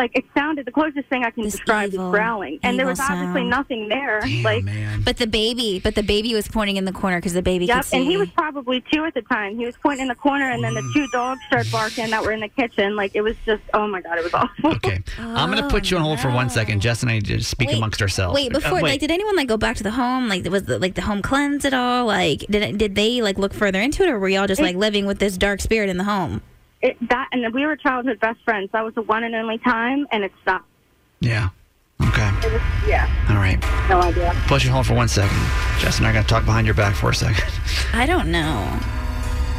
like 0.00 0.16
it 0.16 0.24
sounded. 0.34 0.66
The 0.66 0.72
closest 0.72 1.08
thing 1.08 1.24
I 1.24 1.30
can 1.30 1.42
describe 1.44 1.90
is 1.90 1.96
growling, 1.96 2.58
and 2.62 2.78
there 2.78 2.86
evil 2.86 2.92
was 2.92 3.00
obviously 3.00 3.44
nothing 3.44 3.88
there. 3.88 4.22
like 4.42 4.64
But 5.04 5.18
the 5.18 5.26
baby, 5.26 5.78
but 5.78 5.94
the 5.94 6.02
baby 6.02 6.34
was 6.34 6.48
pointing 6.48 6.76
in 6.76 6.84
the 6.86 6.92
corner 6.92 7.18
because 7.18 7.34
the 7.34 7.42
baby 7.42 7.66
Yep, 7.66 7.76
could 7.76 7.84
see. 7.86 7.96
and 7.98 8.06
he 8.10 8.16
was 8.16 8.28
probably 8.30 8.82
two 8.92 9.04
at 9.04 9.14
the 9.14 9.22
time. 9.22 9.58
He 9.58 9.66
was 9.66 9.76
pointing 9.82 10.02
in 10.02 10.08
the 10.08 10.14
corner, 10.14 10.50
and 10.50 10.64
then 10.64 10.74
the 10.74 10.82
two 10.94 11.06
dogs 11.08 11.40
started 11.46 11.70
barking 11.70 12.10
that 12.10 12.22
were 12.24 12.32
in 12.32 12.40
the 12.40 12.48
kitchen. 12.48 12.96
Like 12.96 13.12
it 13.14 13.20
was 13.20 13.36
just, 13.44 13.62
oh 13.74 13.86
my 13.86 14.00
god, 14.00 14.18
it 14.18 14.24
was 14.24 14.32
awful. 14.34 14.70
Okay, 14.76 15.02
I'm 15.18 15.50
gonna 15.50 15.68
put 15.68 15.90
you 15.90 15.96
on 15.98 16.02
hold 16.02 16.18
for 16.20 16.30
one 16.30 16.48
second. 16.50 16.80
Jess 16.80 17.02
and 17.02 17.10
I 17.10 17.14
need 17.14 17.26
to 17.26 17.36
just 17.36 17.50
speak 17.50 17.68
Wait, 17.68 17.76
amongst 17.76 18.00
ourselves. 18.00 18.34
Wait, 18.34 18.50
Uh, 18.50 18.58
before 18.58 18.74
wait. 18.76 18.82
like, 18.90 19.00
did 19.00 19.10
anyone 19.10 19.36
like 19.36 19.48
go 19.48 19.56
back 19.58 19.76
to 19.76 19.82
the 19.82 19.90
home? 19.90 20.28
Like, 20.28 20.44
was 20.48 20.62
the, 20.64 20.78
like 20.78 20.94
the 20.94 21.02
home 21.02 21.20
cleansed 21.22 21.66
at 21.66 21.74
all? 21.74 22.06
Like, 22.06 22.40
did 22.48 22.62
it, 22.62 22.78
did 22.78 22.94
they 22.94 23.20
like 23.20 23.38
look 23.38 23.52
further 23.52 23.80
into 23.80 24.02
it, 24.04 24.08
or 24.08 24.18
were 24.18 24.28
y'all 24.28 24.46
just 24.46 24.60
like 24.62 24.76
living 24.76 25.04
with 25.06 25.18
this 25.18 25.36
dark 25.36 25.60
spirit 25.60 25.90
in 25.90 25.98
the 25.98 26.04
home? 26.04 26.40
It, 26.82 26.96
that 27.08 27.28
and 27.32 27.52
we 27.52 27.66
were 27.66 27.76
childhood 27.76 28.20
best 28.20 28.40
friends. 28.44 28.70
That 28.72 28.84
was 28.84 28.94
the 28.94 29.02
one 29.02 29.22
and 29.24 29.34
only 29.34 29.58
time, 29.58 30.06
and 30.12 30.24
it 30.24 30.32
stopped. 30.42 30.66
yeah. 31.20 31.50
Okay. 32.02 32.30
Was, 32.44 32.62
yeah, 32.88 33.06
All 33.28 33.36
right. 33.36 33.60
no 33.90 34.00
idea. 34.00 34.34
Put 34.46 34.64
you 34.64 34.70
hold 34.70 34.86
for 34.86 34.94
one 34.94 35.06
second. 35.06 35.36
Jess 35.80 35.98
and 35.98 36.06
I 36.06 36.10
are 36.10 36.12
gonna 36.14 36.26
talk 36.26 36.46
behind 36.46 36.66
your 36.66 36.74
back 36.74 36.94
for 36.94 37.10
a 37.10 37.14
second. 37.14 37.44
I 37.92 38.06
don't 38.06 38.32
know. 38.32 38.78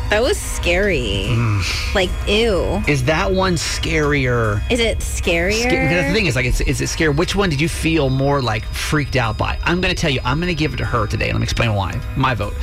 That 0.09 0.23
was 0.23 0.37
scary. 0.39 1.27
Mm. 1.29 1.93
Like, 1.95 2.09
ew. 2.27 2.81
Is 2.87 3.03
that 3.05 3.31
one 3.31 3.53
scarier? 3.53 4.59
Is 4.71 4.79
it 4.79 4.97
scarier? 4.99 5.53
Sca- 5.61 5.69
because 5.69 6.07
the 6.07 6.13
thing 6.13 6.25
is, 6.25 6.35
like, 6.35 6.45
is, 6.47 6.59
is 6.61 6.81
it 6.81 6.87
scary? 6.87 7.13
Which 7.13 7.35
one 7.35 7.49
did 7.49 7.61
you 7.61 7.69
feel 7.69 8.09
more 8.09 8.41
like 8.41 8.65
freaked 8.65 9.15
out 9.15 9.37
by? 9.37 9.57
I'm 9.63 9.79
going 9.79 9.93
to 9.95 9.99
tell 10.01 10.09
you, 10.11 10.19
I'm 10.25 10.39
going 10.39 10.49
to 10.49 10.55
give 10.55 10.73
it 10.73 10.77
to 10.77 10.85
her 10.85 11.07
today. 11.07 11.27
Let 11.31 11.37
me 11.37 11.43
explain 11.43 11.75
why. 11.75 11.97
My 12.17 12.33
vote, 12.33 12.55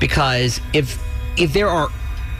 because 0.00 0.60
if 0.72 1.00
if 1.36 1.52
there 1.52 1.68
are 1.68 1.90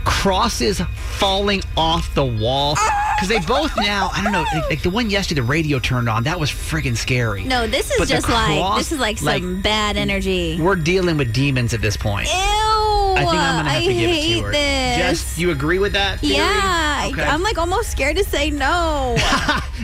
crosses 0.07 0.81
falling 1.19 1.63
off 1.77 2.15
the 2.15 2.25
wall, 2.25 2.77
ah! 2.79 3.15
because 3.17 3.29
they 3.29 3.41
both 3.41 3.77
now, 3.77 4.09
I 4.15 4.23
don't 4.23 4.33
know, 4.33 4.45
like, 4.55 4.71
like 4.71 4.83
the 4.83 4.89
one 4.91 5.11
yesterday, 5.11 5.41
the 5.41 5.47
radio 5.47 5.79
turned 5.79 6.09
on. 6.09 6.23
That 6.23 6.39
was 6.41 6.49
friggin' 6.51 6.97
scary. 6.97 7.45
No, 7.45 7.67
this 7.67 7.91
is 7.91 7.99
But 7.99 8.09
just 8.09 8.29
like 8.29 8.79
this 8.79 8.93
is 8.93 8.99
like 9.01 9.19
some 9.19 9.61
bad 9.61 9.97
energy. 9.97 10.59
We're 10.61 10.77
dealing 10.77 11.17
with 11.19 11.35
demons 11.35 11.75
at 11.75 11.83
this 11.83 11.97
point. 11.97 12.29
Ew! 12.29 12.33
I 12.35 13.19
think 13.19 13.29
I'm 13.33 13.57
gonna 13.57 13.71
have 13.71 13.83
to 13.83 13.93
give 13.95 14.11
it 14.11 14.23
to 14.23 14.41
her. 14.43 14.53
this. 14.53 14.97
Jess, 14.97 15.39
you 15.39 15.51
agree 15.51 15.79
with 15.79 15.93
that? 15.95 16.21
theory? 16.21 16.37
Yeah, 16.37 17.09
Okay. 17.13 17.23
I'm 17.25 17.43
like 17.43 17.59
almost 17.59 17.91
scared 17.91 18.17
to 18.17 18.25
say 18.25 18.51
no. 18.51 19.17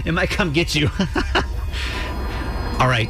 It 0.04 0.12
might 0.12 0.30
come 0.30 0.52
get 0.52 0.74
you. 0.74 0.90
All 2.80 2.88
right. 2.88 3.08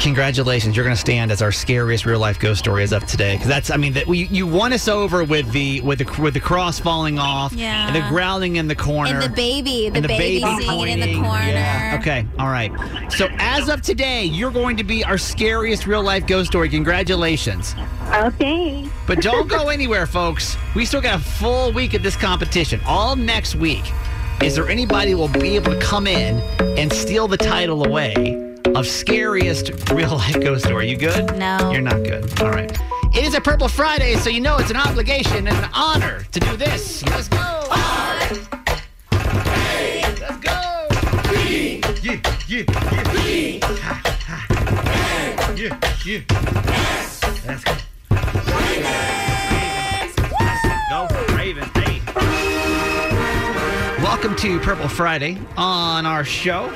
Congratulations. 0.00 0.76
You're 0.76 0.84
going 0.84 0.94
to 0.94 1.00
stand 1.00 1.32
as 1.32 1.42
our 1.42 1.50
scariest 1.50 2.06
real 2.06 2.18
life 2.18 2.38
ghost 2.38 2.60
story 2.60 2.82
as 2.82 2.92
of 2.92 3.06
today. 3.06 3.34
Because 3.34 3.48
that's, 3.48 3.70
I 3.70 3.76
mean, 3.76 3.92
that 3.94 4.06
we, 4.06 4.26
you 4.26 4.46
won 4.46 4.72
us 4.72 4.88
over 4.88 5.24
with 5.24 5.50
the 5.52 5.80
with 5.80 5.98
the 5.98 6.22
with 6.22 6.34
the 6.34 6.40
cross 6.40 6.78
falling 6.78 7.18
off, 7.18 7.52
Yeah. 7.52 7.86
and 7.88 7.96
the 7.96 8.06
growling 8.08 8.56
in 8.56 8.68
the 8.68 8.74
corner, 8.74 9.14
and 9.14 9.22
the 9.22 9.28
baby, 9.28 9.88
the, 9.88 9.98
and 9.98 10.06
baby, 10.06 10.40
seeing 10.40 10.88
it 10.88 10.88
in 10.88 11.00
the 11.00 11.14
corner. 11.20 11.44
Yeah. 11.48 11.96
Okay. 12.00 12.26
All 12.38 12.48
right. 12.48 12.70
So 13.10 13.28
as 13.38 13.68
of 13.68 13.82
today, 13.82 14.24
you're 14.24 14.50
going 14.52 14.76
to 14.76 14.84
be 14.84 15.02
our 15.04 15.18
scariest 15.18 15.86
real 15.86 16.02
life 16.02 16.26
ghost 16.26 16.48
story. 16.50 16.68
Congratulations. 16.68 17.74
Okay. 18.14 18.88
But 19.06 19.22
don't 19.22 19.48
go 19.48 19.68
anywhere, 19.70 20.06
folks. 20.06 20.56
We 20.74 20.84
still 20.84 21.00
got 21.02 21.20
a 21.20 21.24
full 21.24 21.72
week 21.72 21.94
of 21.94 22.02
this 22.02 22.16
competition. 22.16 22.80
All 22.86 23.16
next 23.16 23.54
week. 23.56 23.84
Is 24.42 24.54
there 24.54 24.68
anybody 24.68 25.12
who 25.12 25.16
will 25.16 25.28
be 25.28 25.56
able 25.56 25.72
to 25.72 25.80
come 25.80 26.06
in 26.06 26.38
and 26.78 26.92
steal 26.92 27.26
the 27.26 27.38
title 27.38 27.86
away 27.86 28.45
of 28.76 28.86
scariest 28.86 29.90
real 29.90 30.16
life 30.16 30.38
ghost 30.38 30.66
story? 30.66 30.90
You 30.90 30.98
good? 30.98 31.34
No. 31.38 31.70
You're 31.72 31.80
not 31.80 32.02
good. 32.04 32.42
All 32.42 32.50
right. 32.50 32.70
It 33.14 33.24
is 33.24 33.32
a 33.34 33.40
Purple 33.40 33.68
Friday, 33.68 34.16
so 34.16 34.28
you 34.28 34.40
know 34.40 34.58
it's 34.58 34.70
an 34.70 34.76
obligation 34.76 35.48
and 35.48 35.56
an 35.56 35.70
honor 35.72 36.24
to 36.32 36.40
do 36.40 36.56
this. 36.58 37.02
Let's 37.06 37.28
go. 37.28 37.38
Let's 37.70 38.46
go. 40.38 40.88
Yeah, 42.02 42.20
yeah, 42.48 42.64
yeah. 42.68 43.60
Ha, 43.64 44.02
ha. 44.26 45.54
Yeah, 45.56 45.80
yeah. 46.04 46.20
Let's 47.46 47.64
go. 47.64 47.72
Go, 50.90 51.08
Ravens. 51.34 51.70
Hey. 51.74 52.02
Welcome 54.02 54.36
to 54.36 54.60
Purple 54.60 54.88
Friday 54.88 55.38
on 55.56 56.04
our 56.04 56.24
show. 56.24 56.70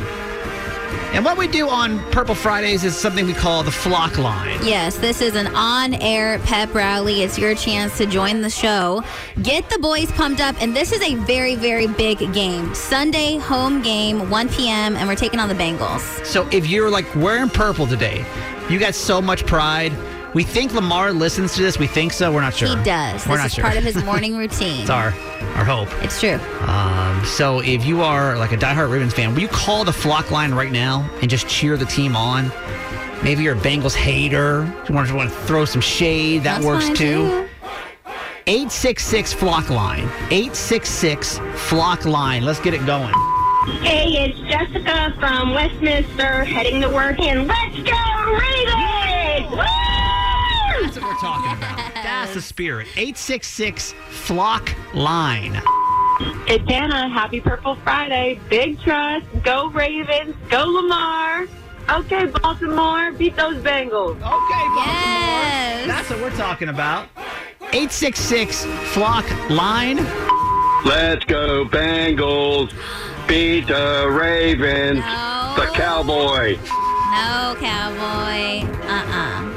And 1.12 1.24
what 1.24 1.36
we 1.36 1.48
do 1.48 1.68
on 1.68 1.98
Purple 2.12 2.36
Fridays 2.36 2.84
is 2.84 2.96
something 2.96 3.26
we 3.26 3.34
call 3.34 3.64
the 3.64 3.70
flock 3.72 4.16
line. 4.16 4.64
Yes, 4.64 4.96
this 4.96 5.20
is 5.20 5.34
an 5.34 5.48
on 5.48 5.94
air 5.94 6.38
pep 6.40 6.72
rally. 6.72 7.22
It's 7.22 7.36
your 7.36 7.56
chance 7.56 7.98
to 7.98 8.06
join 8.06 8.42
the 8.42 8.48
show. 8.48 9.02
Get 9.42 9.68
the 9.70 9.78
boys 9.80 10.10
pumped 10.12 10.40
up. 10.40 10.54
And 10.62 10.74
this 10.74 10.92
is 10.92 11.02
a 11.02 11.16
very, 11.16 11.56
very 11.56 11.88
big 11.88 12.18
game. 12.32 12.72
Sunday 12.76 13.38
home 13.38 13.82
game, 13.82 14.30
1 14.30 14.48
p.m., 14.50 14.94
and 14.94 15.08
we're 15.08 15.16
taking 15.16 15.40
on 15.40 15.48
the 15.48 15.54
Bengals. 15.54 16.24
So 16.24 16.48
if 16.52 16.68
you're 16.68 16.90
like 16.90 17.12
wearing 17.16 17.50
purple 17.50 17.88
today, 17.88 18.24
you 18.68 18.78
got 18.78 18.94
so 18.94 19.20
much 19.20 19.44
pride. 19.46 19.92
We 20.34 20.44
think 20.44 20.72
Lamar 20.74 21.12
listens 21.12 21.54
to 21.54 21.62
this. 21.62 21.78
We 21.78 21.88
think 21.88 22.12
so. 22.12 22.32
We're 22.32 22.40
not 22.40 22.54
sure. 22.54 22.68
He 22.68 22.84
does. 22.84 23.26
We're 23.26 23.34
this 23.34 23.38
not 23.38 23.46
is 23.46 23.54
sure. 23.54 23.64
part 23.64 23.76
of 23.76 23.82
his 23.82 24.02
morning 24.04 24.36
routine. 24.36 24.82
it's 24.82 24.90
our 24.90 25.12
our 25.56 25.64
hope. 25.64 25.88
It's 26.04 26.20
true. 26.20 26.38
Um, 26.68 27.24
so 27.24 27.60
if 27.60 27.84
you 27.84 28.02
are 28.02 28.38
like 28.38 28.52
a 28.52 28.56
diehard 28.56 28.90
Ravens 28.90 29.12
fan, 29.12 29.34
will 29.34 29.40
you 29.42 29.48
call 29.48 29.84
the 29.84 29.92
flock 29.92 30.30
line 30.30 30.52
right 30.52 30.70
now 30.70 31.08
and 31.20 31.28
just 31.28 31.48
cheer 31.48 31.76
the 31.76 31.84
team 31.86 32.14
on? 32.14 32.52
Maybe 33.24 33.42
you're 33.42 33.56
a 33.56 33.60
Bengals 33.60 33.94
hater. 33.94 34.64
You 34.88 34.94
want 34.94 35.08
to, 35.08 35.28
throw 35.46 35.64
some 35.64 35.80
shade. 35.80 36.44
That 36.44 36.62
That's 36.62 36.64
works 36.64 36.86
fine, 36.86 36.96
too. 36.96 37.48
866 38.46 39.32
flock 39.32 39.68
line. 39.68 40.04
866 40.30 41.38
flock 41.68 42.04
line. 42.04 42.44
Let's 42.44 42.60
get 42.60 42.72
it 42.72 42.86
going. 42.86 43.12
Hey, 43.82 44.30
it's 44.30 44.38
Jessica 44.48 45.14
from 45.20 45.52
Westminster 45.52 46.44
heading 46.44 46.80
to 46.80 46.88
work 46.88 47.20
and 47.20 47.46
let's 47.46 47.76
go 47.76 48.38
Ravens! 48.38 49.50
Woo! 49.50 49.79
That's 51.20 51.32
what 51.32 51.42
talking 51.42 51.58
about. 51.58 51.94
That's 51.94 52.34
the 52.34 52.40
spirit. 52.40 52.86
866 52.96 53.92
flock 54.08 54.74
line. 54.94 55.60
It's 56.48 56.70
Anna. 56.70 57.08
Happy 57.08 57.40
Purple 57.40 57.74
Friday. 57.76 58.40
Big 58.48 58.80
Truss. 58.80 59.22
Go 59.42 59.68
Ravens. 59.68 60.34
Go 60.48 60.64
Lamar. 60.64 61.46
Okay, 61.90 62.26
Baltimore. 62.26 63.12
Beat 63.12 63.36
those 63.36 63.56
Bengals. 63.56 64.16
Okay, 64.16 64.66
Baltimore. 64.74 65.86
That's 65.86 66.08
what 66.08 66.20
we're 66.20 66.36
talking 66.36 66.68
about. 66.68 67.08
866 67.72 68.64
flock 68.92 69.28
line. 69.50 69.96
Let's 70.86 71.24
go 71.26 71.66
Bengals. 71.66 72.72
Beat 73.28 73.66
the 73.66 74.08
Ravens. 74.10 75.00
The 75.56 75.70
Cowboy. 75.74 76.56
No, 77.10 77.56
cowboy. 77.58 78.64
Uh-uh. 78.86 79.49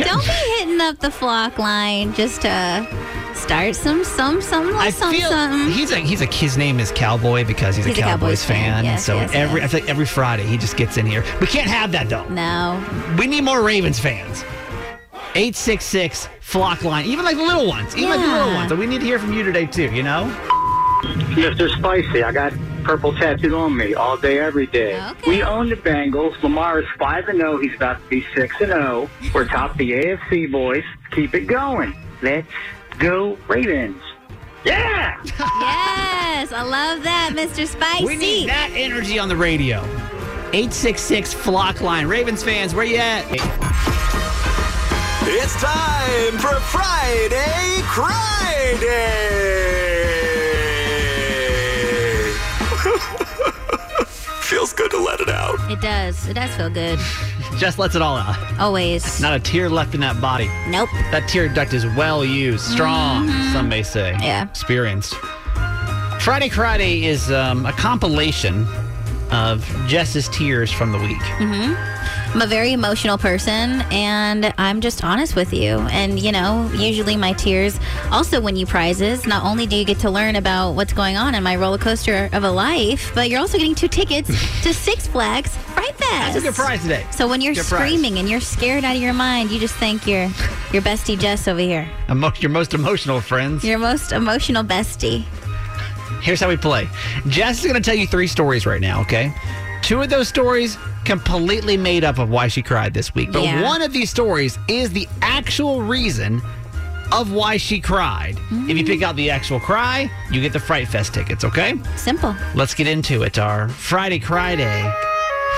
Don't 0.00 0.08
don't 0.08 0.24
be 0.26 0.32
hitting 0.58 0.80
up 0.80 0.98
the 0.98 1.10
flock 1.10 1.58
line 1.58 2.12
just 2.14 2.42
to 2.42 2.86
start 3.34 3.74
some 3.74 4.04
some 4.04 4.40
some 4.42 4.74
I 4.76 4.90
some 4.90 5.12
feel 5.14 5.28
something. 5.30 5.72
he's 5.72 5.90
a 5.92 5.96
he's 5.96 6.20
a 6.20 6.26
his 6.26 6.56
name 6.58 6.78
is 6.80 6.90
Cowboy 6.92 7.44
because 7.46 7.76
he's, 7.76 7.86
He's 7.86 7.96
a 7.96 8.00
a 8.00 8.04
Cowboys, 8.04 8.20
Cowboys 8.20 8.44
fan. 8.44 8.72
fan. 8.74 8.84
Yes, 8.84 9.04
so 9.04 9.16
yes, 9.16 9.30
every 9.34 9.62
I 9.62 9.66
think 9.66 9.88
every 9.88 10.06
Friday 10.06 10.44
he 10.44 10.56
just 10.56 10.76
gets 10.76 10.96
in 10.96 11.06
here. 11.06 11.24
We 11.40 11.46
can't 11.46 11.68
have 11.68 11.92
that 11.92 12.08
though. 12.08 12.28
No. 12.28 12.82
We 13.18 13.26
need 13.26 13.42
more 13.42 13.62
Ravens 13.62 13.98
fans. 13.98 14.44
866 15.36 16.28
flock 16.40 16.82
line. 16.82 17.06
Even 17.06 17.24
like 17.24 17.36
the 17.36 17.44
little 17.44 17.68
ones. 17.68 17.96
Even 17.96 18.10
like 18.10 18.20
the 18.20 18.26
little 18.26 18.52
ones. 18.54 18.68
So 18.68 18.76
we 18.76 18.86
need 18.86 18.98
to 19.00 19.06
hear 19.06 19.18
from 19.18 19.32
you 19.32 19.42
today 19.44 19.64
too, 19.66 19.90
you 19.94 20.02
know? 20.02 20.24
Mr. 21.02 21.70
Spicy, 21.78 22.24
I 22.24 22.32
got 22.32 22.52
purple 22.80 23.12
tattooed 23.12 23.52
on 23.52 23.76
me 23.76 23.94
all 23.94 24.16
day, 24.16 24.38
every 24.38 24.66
day. 24.66 25.00
We 25.26 25.42
own 25.42 25.68
the 25.68 25.76
Bengals. 25.76 26.40
Lamar 26.42 26.80
is 26.80 26.88
5 26.98 27.28
and 27.28 27.38
0. 27.38 27.58
He's 27.58 27.74
about 27.74 28.02
to 28.02 28.08
be 28.08 28.26
6 28.34 28.54
and 28.60 28.68
0. 28.68 29.10
We're 29.34 29.46
top 29.46 29.76
the 29.76 29.92
AFC, 29.92 30.50
boys. 30.50 30.84
Keep 31.10 31.34
it 31.34 31.46
going. 31.46 31.94
Let's 32.22 32.48
go, 32.98 33.38
Ravens. 33.48 34.02
Yeah! 34.64 35.20
yes, 35.24 36.52
I 36.52 36.62
love 36.62 37.02
that, 37.04 37.32
Mr. 37.34 37.66
Spicy. 37.66 38.04
We 38.04 38.16
need 38.16 38.48
that 38.48 38.70
energy 38.74 39.18
on 39.18 39.28
the 39.28 39.36
radio. 39.36 39.78
866 40.52 41.32
flock 41.32 41.80
line. 41.80 42.06
Ravens 42.06 42.42
fans, 42.42 42.74
where 42.74 42.84
you 42.84 42.96
at? 42.96 43.24
It's 45.22 45.54
time 45.60 46.38
for 46.38 46.58
Friday 46.60 47.82
Cry 47.84 48.30
Feels 54.70 54.88
good 54.88 54.90
to 54.96 55.02
let 55.02 55.20
it 55.20 55.28
out. 55.28 55.58
It 55.70 55.80
does. 55.80 56.28
It 56.28 56.34
does 56.34 56.54
feel 56.54 56.70
good. 56.70 56.98
Just 57.58 57.78
lets 57.78 57.94
it 57.96 58.02
all 58.02 58.16
out. 58.16 58.36
Always. 58.60 59.20
Not 59.20 59.34
a 59.34 59.40
tear 59.40 59.68
left 59.68 59.94
in 59.94 60.00
that 60.00 60.20
body. 60.20 60.48
Nope. 60.68 60.88
That 61.10 61.28
tear 61.28 61.48
duct 61.48 61.72
is 61.72 61.84
well 61.96 62.24
used, 62.24 62.64
strong, 62.64 63.28
some 63.52 63.68
may 63.68 63.82
say. 63.82 64.10
Yeah. 64.20 64.44
Experienced. 64.44 65.14
Friday 66.20 66.48
Friday 66.50 67.04
is 67.04 67.32
um, 67.32 67.66
a 67.66 67.72
compilation 67.72 68.66
of 69.32 69.64
Jess's 69.88 70.28
tears 70.28 70.70
from 70.70 70.92
the 70.92 70.98
week. 70.98 71.22
hmm 71.38 71.74
I'm 72.32 72.42
a 72.42 72.46
very 72.46 72.72
emotional 72.72 73.18
person, 73.18 73.82
and 73.90 74.54
I'm 74.56 74.80
just 74.80 75.02
honest 75.02 75.34
with 75.34 75.52
you. 75.52 75.78
And 75.90 76.16
you 76.20 76.30
know, 76.30 76.70
usually 76.76 77.16
my 77.16 77.32
tears 77.32 77.78
also 78.12 78.40
win 78.40 78.54
you 78.54 78.66
prizes. 78.66 79.26
Not 79.26 79.44
only 79.44 79.66
do 79.66 79.74
you 79.74 79.84
get 79.84 79.98
to 80.00 80.10
learn 80.10 80.36
about 80.36 80.72
what's 80.72 80.92
going 80.92 81.16
on 81.16 81.34
in 81.34 81.42
my 81.42 81.56
roller 81.56 81.76
coaster 81.78 82.28
of 82.32 82.44
a 82.44 82.50
life, 82.50 83.10
but 83.16 83.28
you're 83.30 83.40
also 83.40 83.58
getting 83.58 83.74
two 83.74 83.88
tickets 83.88 84.28
to 84.62 84.72
Six 84.72 85.08
Flags 85.08 85.56
Fright 85.56 85.94
Fest. 85.96 86.34
That's 86.34 86.36
a 86.36 86.40
good 86.40 86.54
prize 86.54 86.82
today. 86.82 87.04
So 87.10 87.26
when 87.26 87.40
you're 87.40 87.54
Good 87.54 87.64
prize. 87.64 87.80
screaming 87.90 88.18
and 88.20 88.28
you're 88.30 88.38
scared 88.40 88.84
out 88.84 88.94
of 88.94 89.02
your 89.02 89.12
mind, 89.12 89.50
you 89.50 89.58
just 89.58 89.74
think 89.74 90.06
you're 90.06 90.30
your 90.72 90.82
bestie 90.82 91.18
Jess 91.18 91.48
over 91.48 91.58
here. 91.58 91.90
Emo- 92.08 92.32
your 92.38 92.50
most 92.50 92.74
emotional 92.74 93.20
friends. 93.20 93.64
Your 93.64 93.78
most 93.78 94.12
emotional 94.12 94.62
bestie. 94.62 95.24
Here's 96.22 96.40
how 96.40 96.48
we 96.48 96.56
play. 96.56 96.88
Jess 97.28 97.58
is 97.60 97.64
going 97.64 97.80
to 97.80 97.80
tell 97.80 97.94
you 97.98 98.06
three 98.06 98.26
stories 98.26 98.66
right 98.66 98.80
now, 98.80 99.00
okay? 99.02 99.32
Two 99.82 100.02
of 100.02 100.10
those 100.10 100.28
stories 100.28 100.76
completely 101.04 101.76
made 101.76 102.04
up 102.04 102.18
of 102.18 102.28
why 102.30 102.48
she 102.48 102.62
cried 102.62 102.92
this 102.94 103.14
week. 103.14 103.32
But 103.32 103.42
Yeah. 103.42 103.62
one 103.62 103.82
of 103.82 103.92
these 103.92 104.10
stories 104.10 104.58
is 104.68 104.90
the 104.90 105.08
actual 105.22 105.82
reason 105.82 106.42
of 107.12 107.32
why 107.32 107.56
she 107.56 107.80
cried. 107.80 108.38
If 108.52 108.76
you 108.76 108.84
pick 108.84 109.02
out 109.02 109.16
the 109.16 109.30
actual 109.30 109.58
cry, 109.58 110.10
you 110.30 110.40
get 110.40 110.52
the 110.52 110.60
Fright 110.60 110.86
Fest 110.86 111.12
tickets, 111.14 111.44
okay? 111.44 111.74
Simple. 111.96 112.36
Let's 112.54 112.74
get 112.74 112.86
into 112.86 113.22
it. 113.22 113.38
Our 113.38 113.68
Friday 113.68 114.18
Cry 114.18 114.54
Day 114.56 114.92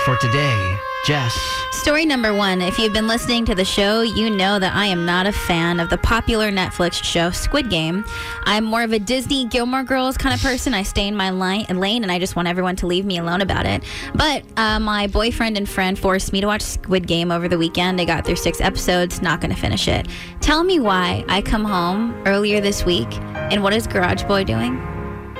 for 0.04 0.16
today. 0.18 0.76
Jess. 1.04 1.36
Story 1.72 2.06
number 2.06 2.32
one. 2.32 2.62
If 2.62 2.78
you've 2.78 2.92
been 2.92 3.08
listening 3.08 3.44
to 3.46 3.56
the 3.56 3.64
show, 3.64 4.02
you 4.02 4.30
know 4.30 4.60
that 4.60 4.72
I 4.72 4.86
am 4.86 5.04
not 5.04 5.26
a 5.26 5.32
fan 5.32 5.80
of 5.80 5.90
the 5.90 5.98
popular 5.98 6.52
Netflix 6.52 7.02
show 7.02 7.32
Squid 7.32 7.70
Game. 7.70 8.04
I'm 8.44 8.62
more 8.62 8.84
of 8.84 8.92
a 8.92 9.00
Disney 9.00 9.46
Gilmore 9.46 9.82
Girls 9.82 10.16
kind 10.16 10.32
of 10.32 10.40
person. 10.40 10.74
I 10.74 10.84
stay 10.84 11.08
in 11.08 11.16
my 11.16 11.30
lane 11.30 11.66
and 11.68 12.12
I 12.12 12.20
just 12.20 12.36
want 12.36 12.46
everyone 12.46 12.76
to 12.76 12.86
leave 12.86 13.04
me 13.04 13.18
alone 13.18 13.40
about 13.40 13.66
it. 13.66 13.82
But 14.14 14.44
uh, 14.56 14.78
my 14.78 15.08
boyfriend 15.08 15.56
and 15.56 15.68
friend 15.68 15.98
forced 15.98 16.32
me 16.32 16.40
to 16.40 16.46
watch 16.46 16.62
Squid 16.62 17.08
Game 17.08 17.32
over 17.32 17.48
the 17.48 17.58
weekend. 17.58 18.00
I 18.00 18.04
got 18.04 18.24
through 18.24 18.36
six 18.36 18.60
episodes, 18.60 19.20
not 19.22 19.40
going 19.40 19.52
to 19.52 19.60
finish 19.60 19.88
it. 19.88 20.06
Tell 20.40 20.62
me 20.62 20.78
why 20.78 21.24
I 21.26 21.42
come 21.42 21.64
home 21.64 22.14
earlier 22.26 22.60
this 22.60 22.84
week 22.84 23.12
and 23.50 23.64
what 23.64 23.74
is 23.74 23.88
Garage 23.88 24.22
Boy 24.22 24.44
doing? 24.44 24.80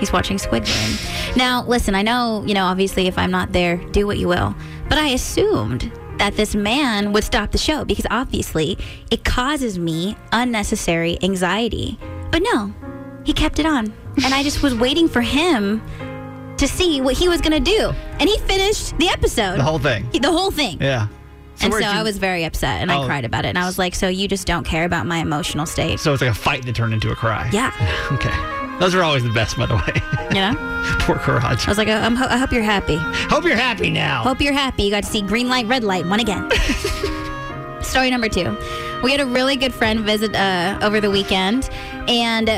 He's 0.00 0.12
watching 0.12 0.38
Squid 0.38 0.64
Game. 0.64 0.98
Now, 1.36 1.62
listen, 1.64 1.94
I 1.94 2.02
know, 2.02 2.42
you 2.44 2.54
know, 2.54 2.64
obviously 2.64 3.06
if 3.06 3.16
I'm 3.16 3.30
not 3.30 3.52
there, 3.52 3.76
do 3.76 4.08
what 4.08 4.18
you 4.18 4.26
will. 4.26 4.56
But 4.88 4.98
I 4.98 5.08
assumed 5.08 5.90
that 6.18 6.36
this 6.36 6.54
man 6.54 7.12
would 7.12 7.24
stop 7.24 7.50
the 7.52 7.58
show 7.58 7.84
because 7.84 8.06
obviously 8.10 8.78
it 9.10 9.24
causes 9.24 9.78
me 9.78 10.16
unnecessary 10.32 11.18
anxiety. 11.22 11.98
But 12.30 12.42
no, 12.52 12.72
he 13.24 13.32
kept 13.32 13.58
it 13.58 13.66
on. 13.66 13.92
And 14.24 14.34
I 14.34 14.42
just 14.42 14.62
was 14.62 14.74
waiting 14.74 15.08
for 15.08 15.20
him 15.22 15.82
to 16.58 16.68
see 16.68 17.00
what 17.00 17.16
he 17.16 17.28
was 17.28 17.40
going 17.40 17.64
to 17.64 17.70
do. 17.70 17.92
And 18.20 18.28
he 18.28 18.38
finished 18.40 18.96
the 18.98 19.08
episode. 19.08 19.56
The 19.58 19.62
whole 19.64 19.78
thing. 19.78 20.06
He- 20.12 20.18
the 20.18 20.30
whole 20.30 20.50
thing. 20.50 20.78
Yeah. 20.80 21.08
and 21.60 21.72
so 21.72 21.78
you- 21.78 21.84
I 21.86 22.02
was 22.02 22.18
very 22.18 22.44
upset 22.44 22.82
and 22.82 22.90
Oh. 22.90 23.02
I 23.02 23.06
cried 23.06 23.24
about 23.24 23.44
it. 23.44 23.48
And 23.48 23.58
I 23.58 23.66
was 23.66 23.78
like, 23.78 23.94
so 23.94 24.08
you 24.08 24.26
just 24.28 24.46
don't 24.46 24.64
care 24.64 24.84
about 24.84 25.06
my 25.06 25.18
emotional 25.18 25.64
state. 25.66 26.00
So 26.00 26.12
it's 26.12 26.20
like 26.22 26.30
a 26.30 26.34
fight 26.34 26.64
that 26.66 26.74
turned 26.74 26.92
into 26.94 27.10
a 27.10 27.16
cry. 27.16 27.48
Yeah. 27.52 27.70
Okay. 28.12 28.30
Those 28.80 28.94
are 28.94 29.02
always 29.02 29.22
the 29.22 29.30
best, 29.30 29.56
by 29.56 29.66
the 29.66 29.76
way. 29.76 30.02
Yeah. 30.34 30.54
Poor 31.02 31.16
Garage. 31.16 31.66
I 31.66 31.70
was 31.70 31.78
like, 31.78 31.88
I'm 31.88 32.16
ho- 32.16 32.26
I 32.28 32.36
hope 32.36 32.52
you're 32.52 32.62
happy. 32.62 32.96
Hope 32.96 33.44
you're 33.44 33.54
happy 33.56 33.90
now. 33.90 34.22
Hope 34.22 34.40
you're 34.40 34.52
happy. 34.52 34.82
You 34.84 34.90
got 34.90 35.04
to 35.04 35.08
see 35.08 35.22
green 35.22 35.48
light, 35.48 35.66
red 35.66 35.84
light, 35.84 36.06
one 36.06 36.18
again. 36.20 36.48
Story 37.82 38.10
number 38.10 38.28
two. 38.28 38.56
We 39.02 39.10
had 39.12 39.20
a 39.20 39.26
really 39.26 39.56
good 39.56 39.74
friend 39.74 40.00
visit 40.00 40.34
uh, 40.34 40.78
over 40.82 41.00
the 41.00 41.10
weekend, 41.10 41.68
and 42.08 42.48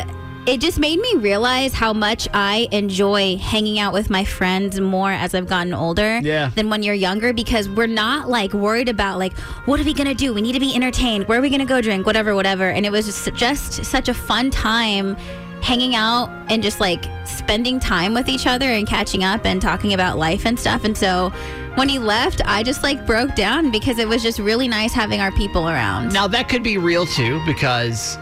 it 0.47 0.61
just 0.61 0.79
made 0.79 0.99
me 1.01 1.15
realize 1.17 1.73
how 1.73 1.93
much 1.95 2.29
I 2.35 2.69
enjoy 2.71 3.37
hanging 3.39 3.79
out 3.79 3.93
with 3.95 4.11
my 4.11 4.25
friends 4.27 4.79
more 4.79 5.11
as 5.11 5.35
I've 5.35 5.49
gotten 5.49 5.73
older 5.73 6.19
Yeah. 6.23 6.51
than 6.55 6.69
when 6.69 6.83
you're 6.83 6.95
younger 6.95 7.33
because 7.33 7.69
we're 7.69 7.87
not 7.87 8.29
like 8.29 8.53
worried 8.53 8.91
about 8.91 9.19
like 9.19 9.35
what 9.67 9.81
are 9.81 9.85
we 9.85 9.95
gonna 9.95 10.15
do? 10.15 10.35
We 10.35 10.43
need 10.43 10.53
to 10.53 10.61
be 10.61 10.75
entertained. 10.75 11.27
Where 11.29 11.39
are 11.39 11.43
we 11.43 11.49
gonna 11.49 11.65
go 11.65 11.81
drink? 11.81 12.05
Whatever, 12.05 12.35
whatever. 12.35 12.69
And 12.69 12.85
it 12.85 12.93
was 12.93 13.07
just 13.07 13.35
just 13.35 13.85
such 13.87 14.11
a 14.11 14.15
fun 14.15 14.51
time 14.51 15.17
hanging 15.65 15.95
out 15.95 16.29
and 16.51 16.63
just 16.63 16.79
like 16.79 17.05
spending 17.27 17.81
time 17.81 18.13
with 18.15 18.29
each 18.29 18.47
other 18.47 18.67
and 18.67 18.87
catching 18.87 19.25
up 19.25 19.47
and 19.47 19.63
talking 19.63 19.95
about 19.95 20.19
life 20.19 20.45
and 20.45 20.61
stuff. 20.61 20.85
And 20.85 20.97
so 20.97 21.31
when 21.77 21.89
he 21.89 21.99
left, 21.99 22.43
I 22.45 22.63
just 22.63 22.83
like 22.83 23.07
broke 23.07 23.35
down 23.35 23.71
because 23.71 23.99
it 23.99 24.07
was 24.07 24.23
just 24.23 24.39
really 24.39 24.69
nice 24.69 24.93
having 24.93 25.21
our 25.21 25.33
people 25.33 25.69
around. 25.69 26.13
Now 26.13 26.27
that 26.29 26.49
could 26.51 26.63
be 26.63 26.77
real 26.77 27.07
too 27.07 27.41
because 27.47 28.19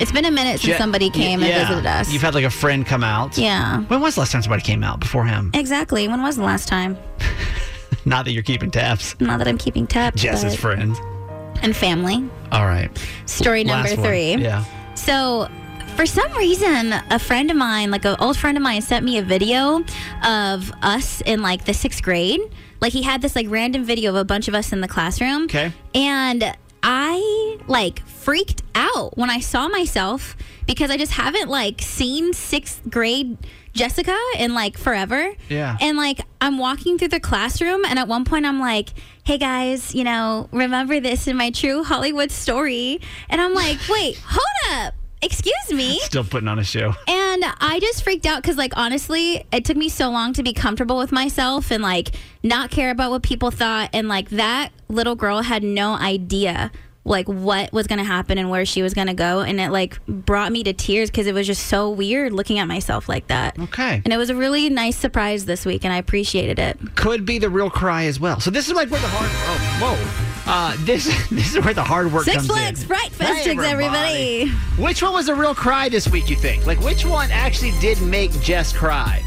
It's 0.00 0.10
been 0.10 0.24
a 0.24 0.30
minute 0.30 0.58
since 0.60 0.72
Je- 0.72 0.78
somebody 0.78 1.08
came 1.08 1.40
yeah, 1.40 1.46
and 1.46 1.68
visited 1.68 1.86
us. 1.86 2.12
You've 2.12 2.22
had 2.22 2.34
like 2.34 2.44
a 2.44 2.50
friend 2.50 2.84
come 2.84 3.04
out. 3.04 3.38
Yeah. 3.38 3.82
When 3.82 4.00
was 4.00 4.16
the 4.16 4.22
last 4.22 4.32
time 4.32 4.42
somebody 4.42 4.62
came 4.62 4.82
out 4.82 4.98
before 4.98 5.24
him? 5.24 5.52
Exactly. 5.54 6.08
When 6.08 6.20
was 6.20 6.36
the 6.36 6.42
last 6.44 6.66
time? 6.68 6.98
Not 8.04 8.24
that 8.24 8.32
you're 8.32 8.42
keeping 8.42 8.70
tabs. 8.72 9.14
Not 9.20 9.38
that 9.38 9.46
I'm 9.46 9.58
keeping 9.58 9.86
tabs. 9.86 10.20
Jess's 10.20 10.54
but- 10.54 10.60
friends. 10.60 10.98
And 11.62 11.76
family. 11.76 12.28
All 12.50 12.64
right. 12.66 12.90
Story 13.26 13.62
number 13.64 13.88
Last 13.90 13.98
one. 13.98 14.06
three. 14.08 14.34
Yeah. 14.36 14.64
So, 14.94 15.48
for 16.00 16.06
some 16.06 16.32
reason, 16.32 16.94
a 17.10 17.18
friend 17.18 17.50
of 17.50 17.58
mine, 17.58 17.90
like 17.90 18.06
an 18.06 18.16
old 18.20 18.34
friend 18.34 18.56
of 18.56 18.62
mine, 18.62 18.80
sent 18.80 19.04
me 19.04 19.18
a 19.18 19.22
video 19.22 19.84
of 20.24 20.72
us 20.80 21.20
in 21.26 21.42
like 21.42 21.66
the 21.66 21.74
sixth 21.74 22.02
grade. 22.02 22.40
Like 22.80 22.94
he 22.94 23.02
had 23.02 23.20
this 23.20 23.36
like 23.36 23.44
random 23.50 23.84
video 23.84 24.08
of 24.08 24.16
a 24.16 24.24
bunch 24.24 24.48
of 24.48 24.54
us 24.54 24.72
in 24.72 24.80
the 24.80 24.88
classroom. 24.88 25.44
Okay. 25.44 25.74
And 25.94 26.56
I 26.82 27.58
like 27.66 28.00
freaked 28.06 28.62
out 28.74 29.18
when 29.18 29.28
I 29.28 29.40
saw 29.40 29.68
myself 29.68 30.38
because 30.66 30.90
I 30.90 30.96
just 30.96 31.12
haven't 31.12 31.50
like 31.50 31.82
seen 31.82 32.32
sixth 32.32 32.80
grade 32.88 33.36
Jessica 33.74 34.16
in 34.38 34.54
like 34.54 34.78
forever. 34.78 35.34
Yeah. 35.50 35.76
And 35.82 35.98
like 35.98 36.22
I'm 36.40 36.56
walking 36.56 36.96
through 36.96 37.08
the 37.08 37.20
classroom 37.20 37.84
and 37.84 37.98
at 37.98 38.08
one 38.08 38.24
point 38.24 38.46
I'm 38.46 38.58
like, 38.58 38.88
hey 39.24 39.36
guys, 39.36 39.94
you 39.94 40.04
know, 40.04 40.48
remember 40.50 40.98
this 40.98 41.26
in 41.28 41.36
my 41.36 41.50
true 41.50 41.84
Hollywood 41.84 42.30
story? 42.30 43.02
And 43.28 43.38
I'm 43.38 43.52
like, 43.52 43.80
wait, 43.90 44.18
hold 44.24 44.86
up. 44.86 44.94
Excuse 45.22 45.72
me. 45.72 45.98
Still 46.02 46.24
putting 46.24 46.48
on 46.48 46.58
a 46.58 46.64
show. 46.64 46.94
And 47.06 47.44
I 47.60 47.78
just 47.80 48.02
freaked 48.02 48.26
out 48.26 48.42
because, 48.42 48.56
like, 48.56 48.76
honestly, 48.76 49.44
it 49.52 49.64
took 49.64 49.76
me 49.76 49.88
so 49.88 50.10
long 50.10 50.32
to 50.34 50.42
be 50.42 50.52
comfortable 50.52 50.96
with 50.96 51.12
myself 51.12 51.70
and, 51.70 51.82
like, 51.82 52.10
not 52.42 52.70
care 52.70 52.90
about 52.90 53.10
what 53.10 53.22
people 53.22 53.50
thought. 53.50 53.90
And, 53.92 54.08
like, 54.08 54.30
that 54.30 54.70
little 54.88 55.14
girl 55.14 55.42
had 55.42 55.62
no 55.62 55.92
idea, 55.94 56.72
like, 57.04 57.28
what 57.28 57.72
was 57.72 57.86
going 57.86 57.98
to 57.98 58.04
happen 58.04 58.38
and 58.38 58.48
where 58.48 58.64
she 58.64 58.82
was 58.82 58.94
going 58.94 59.08
to 59.08 59.14
go. 59.14 59.40
And 59.40 59.60
it, 59.60 59.70
like, 59.70 60.04
brought 60.06 60.52
me 60.52 60.62
to 60.64 60.72
tears 60.72 61.10
because 61.10 61.26
it 61.26 61.34
was 61.34 61.46
just 61.46 61.66
so 61.66 61.90
weird 61.90 62.32
looking 62.32 62.58
at 62.58 62.66
myself 62.66 63.08
like 63.08 63.26
that. 63.26 63.58
Okay. 63.58 64.00
And 64.04 64.12
it 64.12 64.16
was 64.16 64.30
a 64.30 64.34
really 64.34 64.70
nice 64.70 64.96
surprise 64.96 65.44
this 65.44 65.66
week, 65.66 65.84
and 65.84 65.92
I 65.92 65.98
appreciated 65.98 66.58
it. 66.58 66.78
Could 66.96 67.26
be 67.26 67.38
the 67.38 67.50
real 67.50 67.68
cry 67.70 68.04
as 68.04 68.18
well. 68.18 68.40
So 68.40 68.50
this 68.50 68.68
is 68.68 68.74
like 68.74 68.90
where 68.90 69.00
the 69.00 69.08
hard. 69.08 69.30
Oh, 69.30 69.96
whoa. 69.96 70.29
Uh, 70.52 70.76
this 70.80 71.04
this 71.30 71.54
is 71.54 71.64
where 71.64 71.72
the 71.72 71.82
hard 71.82 72.12
work 72.12 72.24
Six 72.24 72.36
comes 72.38 72.48
Flags 72.48 72.82
in. 72.82 72.88
Fright 72.88 73.12
Fest, 73.12 73.46
Hey, 73.46 73.56
everybody. 73.56 74.48
Which 74.78 75.00
one 75.00 75.12
was 75.12 75.28
a 75.28 75.34
real 75.34 75.54
cry 75.54 75.88
this 75.88 76.08
week? 76.08 76.28
You 76.28 76.34
think? 76.34 76.66
Like 76.66 76.80
which 76.80 77.06
one 77.06 77.30
actually 77.30 77.70
did 77.80 78.02
make 78.02 78.32
Jess 78.40 78.72
cry? 78.72 79.22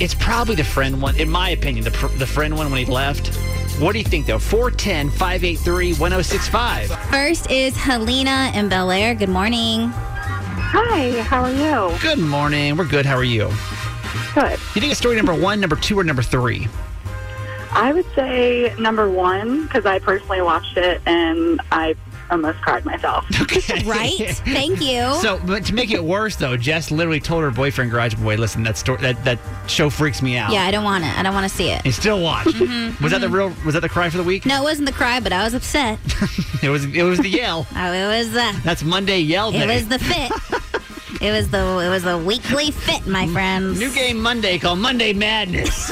It's 0.00 0.14
probably 0.14 0.54
the 0.54 0.64
friend 0.64 1.02
one, 1.02 1.16
in 1.16 1.28
my 1.28 1.50
opinion. 1.50 1.84
The 1.84 1.90
pr- 1.90 2.16
the 2.16 2.26
friend 2.26 2.56
one 2.56 2.70
when 2.70 2.78
he 2.84 2.90
left. 2.90 3.34
What 3.80 3.92
do 3.92 3.98
you 3.98 4.04
think 4.04 4.26
though? 4.26 4.38
410 4.38 5.10
583 5.10 5.94
1065. 5.94 6.88
First 7.10 7.50
is 7.50 7.76
Helena 7.76 8.52
in 8.54 8.68
Bel 8.68 8.90
Air. 8.92 9.16
Good 9.16 9.30
morning. 9.30 9.88
Hi, 9.88 11.20
how 11.22 11.42
are 11.42 11.50
you? 11.50 11.98
Good 12.00 12.18
morning. 12.20 12.76
We're 12.76 12.84
good. 12.86 13.04
How 13.04 13.16
are 13.16 13.24
you? 13.24 13.50
Good. 14.32 14.52
You 14.52 14.80
think 14.80 14.92
it's 14.92 14.98
story 14.98 15.16
number 15.16 15.34
one, 15.34 15.58
number 15.60 15.74
two, 15.74 15.98
or 15.98 16.04
number 16.04 16.22
three? 16.22 16.68
I 17.72 17.92
would 17.92 18.06
say 18.14 18.74
number 18.78 19.08
one 19.10 19.64
because 19.64 19.86
I 19.86 19.98
personally 20.00 20.42
watched 20.42 20.76
it 20.76 21.00
and 21.06 21.60
I 21.70 21.94
almost 22.30 22.60
cried 22.62 22.84
myself. 22.84 23.26
Right? 23.84 24.28
Thank 24.44 24.80
you. 24.80 25.12
So, 25.20 25.40
but 25.46 25.64
to 25.66 25.74
make 25.74 25.90
it 25.90 26.02
worse, 26.02 26.36
though, 26.36 26.56
Jess 26.56 26.90
literally 26.90 27.18
told 27.20 27.42
her 27.42 27.50
boyfriend, 27.50 27.90
Garage 27.90 28.14
Boy, 28.14 28.36
"Listen, 28.36 28.62
that 28.64 28.76
story, 28.76 29.00
that 29.02 29.24
that 29.24 29.38
show 29.68 29.90
freaks 29.90 30.22
me 30.22 30.36
out." 30.36 30.52
Yeah, 30.52 30.62
I 30.64 30.70
don't 30.70 30.84
want 30.84 31.04
it. 31.04 31.18
I 31.18 31.22
don't 31.22 31.34
want 31.34 31.50
to 31.50 31.54
see 31.56 31.70
it. 31.70 31.82
And 31.84 31.92
still 31.94 32.20
watch. 32.22 32.46
Mhm, 32.46 33.00
Was 33.00 33.12
that 33.12 33.20
the 33.20 33.26
mhm. 33.26 33.32
real? 33.32 33.52
Was 33.64 33.74
that 33.74 33.80
the 33.80 33.88
cry 33.88 34.08
for 34.10 34.18
the 34.18 34.22
week? 34.24 34.46
No, 34.46 34.60
it 34.60 34.64
wasn't 34.64 34.86
the 34.86 34.92
cry, 34.94 35.18
but 35.20 35.32
I 35.32 35.42
was 35.44 35.54
upset. 35.54 35.98
It 36.62 36.68
was. 36.68 36.84
It 36.84 37.02
was 37.04 37.18
the 37.18 37.28
yell. 37.30 37.66
oh, 37.74 37.92
it 37.92 38.06
was 38.18 38.32
the. 38.32 38.60
That's 38.64 38.82
Monday 38.84 39.18
yell 39.20 39.50
day. 39.50 39.62
It 39.62 39.66
was 39.74 39.88
the 39.88 39.98
fit. 39.98 40.30
it 41.22 41.32
was 41.32 41.48
the. 41.50 41.58
It 41.78 41.88
was 41.88 42.02
the 42.02 42.18
weekly 42.18 42.70
fit, 42.70 43.06
my 43.06 43.26
friends. 43.28 43.78
New 43.80 43.92
game 43.94 44.20
Monday 44.20 44.58
called 44.58 44.78
Monday 44.78 45.14
Madness. 45.14 45.90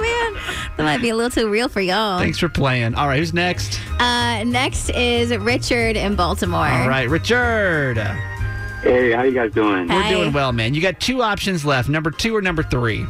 Man, 0.00 0.34
that 0.76 0.84
might 0.84 1.00
be 1.00 1.10
a 1.10 1.16
little 1.16 1.30
too 1.30 1.48
real 1.48 1.68
for 1.68 1.80
y'all. 1.80 2.18
Thanks 2.18 2.38
for 2.38 2.48
playing. 2.48 2.94
All 2.94 3.08
right, 3.08 3.18
who's 3.18 3.34
next? 3.34 3.80
Uh, 3.98 4.44
next 4.44 4.90
is 4.90 5.36
Richard 5.36 5.96
in 5.96 6.16
Baltimore. 6.16 6.66
All 6.66 6.88
right, 6.88 7.08
Richard. 7.08 7.98
Hey, 8.82 9.12
how 9.12 9.22
you 9.22 9.32
guys 9.32 9.52
doing? 9.52 9.88
We're 9.88 10.08
doing 10.08 10.32
well, 10.32 10.52
man. 10.52 10.74
You 10.74 10.80
got 10.80 11.00
two 11.00 11.22
options 11.22 11.64
left: 11.64 11.88
number 11.88 12.10
two 12.10 12.36
or 12.36 12.42
number 12.42 12.62
three. 12.62 13.04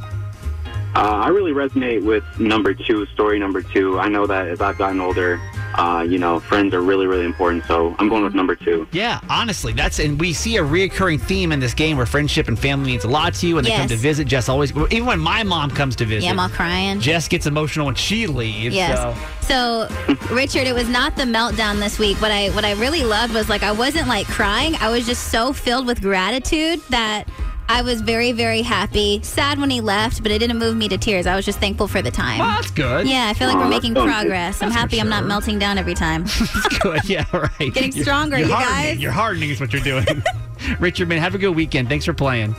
Uh, 0.95 1.21
I 1.23 1.29
really 1.29 1.53
resonate 1.53 2.03
with 2.03 2.25
number 2.41 2.75
two, 2.75 3.07
story 3.07 3.39
number 3.39 3.63
two. 3.63 4.01
I 4.01 4.09
know 4.09 4.27
that 4.27 4.49
as 4.49 4.61
I've 4.61 4.79
gotten 4.79 5.01
older, 5.01 5.41
uh, 5.79 6.03
you 6.03 6.19
know, 6.19 6.41
friends 6.41 6.75
are 6.75 6.83
really, 6.83 7.07
really 7.07 7.25
important. 7.25 7.65
So 7.65 7.95
I'm 7.99 8.09
going 8.09 8.25
with 8.25 8.35
number 8.35 8.57
two. 8.57 8.87
Yeah, 8.93 9.21
honestly, 9.31 9.73
that's 9.73 9.99
and 10.01 10.21
we 10.21 10.33
see 10.33 10.57
a 10.57 10.63
reoccurring 10.63 11.21
theme 11.21 11.53
in 11.53 11.61
this 11.61 11.73
game 11.73 11.97
where 11.97 12.07
friendship 12.07 12.49
and 12.49 12.59
family 12.59 12.91
means 12.91 13.05
a 13.05 13.09
lot 13.09 13.35
to 13.35 13.47
you 13.47 13.55
when 13.55 13.65
they 13.65 13.71
come 13.71 13.89
to 13.89 13.97
visit. 13.97 14.27
Jess 14.27 14.49
always, 14.49 14.73
even 14.91 15.07
when 15.07 15.21
my 15.21 15.43
mom 15.43 15.71
comes 15.71 15.95
to 15.97 16.05
visit, 16.05 16.27
Yeah, 16.27 16.33
I'm 16.33 16.41
all 16.41 16.49
crying. 16.49 17.01
Jess 17.01 17.29
gets 17.29 17.47
emotional 17.47 17.87
when 17.87 17.95
she 17.95 18.27
leaves. 18.27 18.75
Yes. 18.75 18.99
So. 18.99 19.15
So, 19.49 19.89
Richard, 20.31 20.67
it 20.67 20.75
was 20.75 20.91
not 20.91 21.17
the 21.17 21.23
meltdown 21.23 21.81
this 21.81 21.99
week. 21.99 22.21
What 22.21 22.31
I 22.31 22.51
what 22.51 22.67
I 22.67 22.73
really 22.73 23.03
loved 23.03 23.33
was 23.33 23.49
like 23.49 23.63
I 23.63 23.73
wasn't 23.73 24.07
like 24.07 24.27
crying. 24.27 24.75
I 24.77 24.91
was 24.91 25.07
just 25.07 25.31
so 25.31 25.55
filled 25.55 25.87
with 25.87 26.03
gratitude 26.03 26.81
that 26.91 27.25
I 27.71 27.83
was 27.83 28.01
very 28.01 28.33
very 28.33 28.63
happy. 28.63 29.21
Sad 29.23 29.59
when 29.61 29.71
he 29.71 29.81
left, 29.81 30.23
but 30.23 30.33
it 30.33 30.39
didn't 30.39 30.59
move 30.59 30.77
me 30.77 30.89
to 30.89 30.97
tears. 30.99 31.27
I 31.27 31.37
was 31.37 31.45
just 31.45 31.59
thankful 31.61 31.87
for 31.89 32.01
the 32.03 32.11
time. 32.11 32.39
Well, 32.39 32.49
that's 32.49 32.71
good. 32.71 33.07
Yeah, 33.07 33.29
I 33.29 33.35
feel 33.35 33.47
like 33.49 33.57
Aw, 33.57 33.61
we're 33.61 33.71
that's 33.71 33.83
making 33.83 33.95
so 33.95 34.05
good. 34.05 34.11
progress. 34.11 34.63
I'm 34.63 34.69
That's 34.71 34.75
for 34.75 34.81
happy 34.81 35.01
I'm 35.01 35.09
not 35.09 35.21
sure. 35.21 35.29
melting 35.29 35.59
down 35.59 35.79
every 35.79 35.95
time. 35.95 36.23
That's 36.25 36.79
good. 36.79 37.05
Yeah, 37.09 37.25
right. 37.33 37.51
Getting 37.59 37.93
You're- 37.93 38.03
stronger, 38.03 38.39
you're 38.39 38.49
you 38.49 38.55
hardening. 38.55 38.95
guys. 38.95 38.99
You're 38.99 39.13
hardening 39.13 39.51
is 39.51 39.61
what 39.61 39.73
you're 39.73 39.83
doing. 39.83 40.07
Richard, 40.81 41.09
man, 41.09 41.19
have 41.21 41.35
a 41.35 41.39
good 41.39 41.55
weekend. 41.55 41.89
Thanks 41.89 42.05
for 42.05 42.15
playing. 42.15 42.55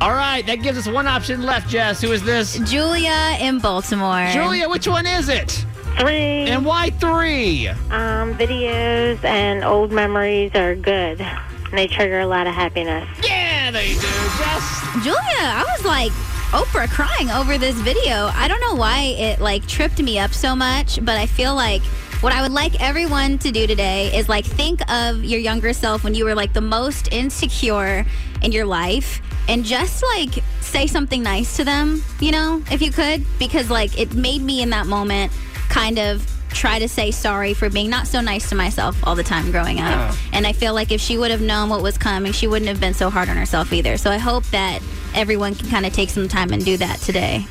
All 0.00 0.12
right, 0.12 0.44
that 0.46 0.56
gives 0.56 0.78
us 0.78 0.86
one 0.88 1.06
option 1.06 1.42
left, 1.42 1.68
Jess. 1.68 2.00
Who 2.00 2.12
is 2.12 2.22
this? 2.24 2.58
Julia 2.70 3.36
in 3.40 3.58
Baltimore. 3.58 4.28
Julia, 4.32 4.68
which 4.68 4.88
one 4.88 5.06
is 5.06 5.28
it? 5.28 5.64
Three. 5.98 6.46
And 6.48 6.64
why 6.66 6.90
three? 6.90 7.68
Um, 7.68 8.34
videos 8.36 9.22
and 9.24 9.62
old 9.64 9.92
memories 9.92 10.52
are 10.54 10.74
good. 10.74 11.20
And 11.20 11.78
they 11.78 11.86
trigger 11.86 12.20
a 12.20 12.26
lot 12.26 12.46
of 12.46 12.54
happiness. 12.54 13.08
Yeah, 13.24 13.33
do. 13.74 15.02
Julia, 15.02 15.18
I 15.42 15.64
was 15.76 15.84
like 15.84 16.12
Oprah 16.52 16.88
crying 16.88 17.30
over 17.30 17.58
this 17.58 17.74
video. 17.76 18.30
I 18.32 18.46
don't 18.46 18.60
know 18.60 18.74
why 18.74 19.00
it 19.18 19.40
like 19.40 19.66
tripped 19.66 20.00
me 20.00 20.18
up 20.18 20.32
so 20.32 20.54
much, 20.54 21.04
but 21.04 21.18
I 21.18 21.26
feel 21.26 21.56
like 21.56 21.82
what 22.22 22.32
I 22.32 22.40
would 22.40 22.52
like 22.52 22.80
everyone 22.80 23.38
to 23.38 23.50
do 23.50 23.66
today 23.66 24.16
is 24.16 24.28
like 24.28 24.44
think 24.44 24.88
of 24.90 25.24
your 25.24 25.40
younger 25.40 25.72
self 25.72 26.04
when 26.04 26.14
you 26.14 26.24
were 26.24 26.34
like 26.34 26.52
the 26.52 26.60
most 26.60 27.12
insecure 27.12 28.06
in 28.42 28.52
your 28.52 28.64
life 28.64 29.20
and 29.48 29.64
just 29.64 30.04
like 30.14 30.42
say 30.60 30.86
something 30.86 31.22
nice 31.22 31.56
to 31.56 31.64
them, 31.64 32.02
you 32.20 32.30
know, 32.30 32.62
if 32.70 32.80
you 32.80 32.92
could, 32.92 33.24
because 33.38 33.70
like 33.70 33.98
it 33.98 34.14
made 34.14 34.42
me 34.42 34.62
in 34.62 34.70
that 34.70 34.86
moment 34.86 35.32
kind 35.68 35.98
of 35.98 36.33
try 36.54 36.78
to 36.78 36.88
say 36.88 37.10
sorry 37.10 37.52
for 37.54 37.68
being 37.68 37.90
not 37.90 38.06
so 38.06 38.20
nice 38.20 38.48
to 38.48 38.54
myself 38.54 38.96
all 39.04 39.14
the 39.14 39.22
time 39.22 39.50
growing 39.50 39.80
up. 39.80 39.90
Yeah. 39.90 40.16
And 40.32 40.46
I 40.46 40.52
feel 40.52 40.74
like 40.74 40.92
if 40.92 41.00
she 41.00 41.18
would 41.18 41.30
have 41.30 41.40
known 41.40 41.68
what 41.68 41.82
was 41.82 41.98
coming, 41.98 42.32
she 42.32 42.46
wouldn't 42.46 42.68
have 42.68 42.80
been 42.80 42.94
so 42.94 43.10
hard 43.10 43.28
on 43.28 43.36
herself 43.36 43.72
either. 43.72 43.96
So 43.96 44.10
I 44.10 44.18
hope 44.18 44.44
that 44.46 44.80
everyone 45.14 45.54
can 45.54 45.68
kind 45.68 45.84
of 45.86 45.92
take 45.92 46.10
some 46.10 46.28
time 46.28 46.52
and 46.52 46.64
do 46.64 46.76
that 46.76 47.00
today. 47.00 47.46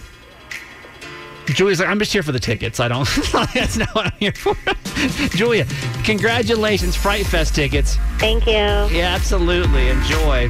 Julia's 1.48 1.80
like, 1.80 1.90
I'm 1.90 2.00
just 2.00 2.14
here 2.14 2.24
for 2.24 2.32
the 2.32 2.40
tickets. 2.40 2.80
I 2.80 2.88
don't. 2.88 3.08
that's 3.54 3.78
not 3.78 3.94
what 3.94 4.06
I'm 4.08 4.20
here 4.20 4.32
for. 4.32 4.56
Julia, 5.36 5.66
congratulations, 6.04 6.96
Fright 6.96 7.26
Fest 7.26 7.54
tickets. 7.54 7.98
Thank 8.18 8.48
you. 8.48 8.54
Yeah, 8.54 9.14
absolutely. 9.14 9.90
Enjoy. 9.90 10.50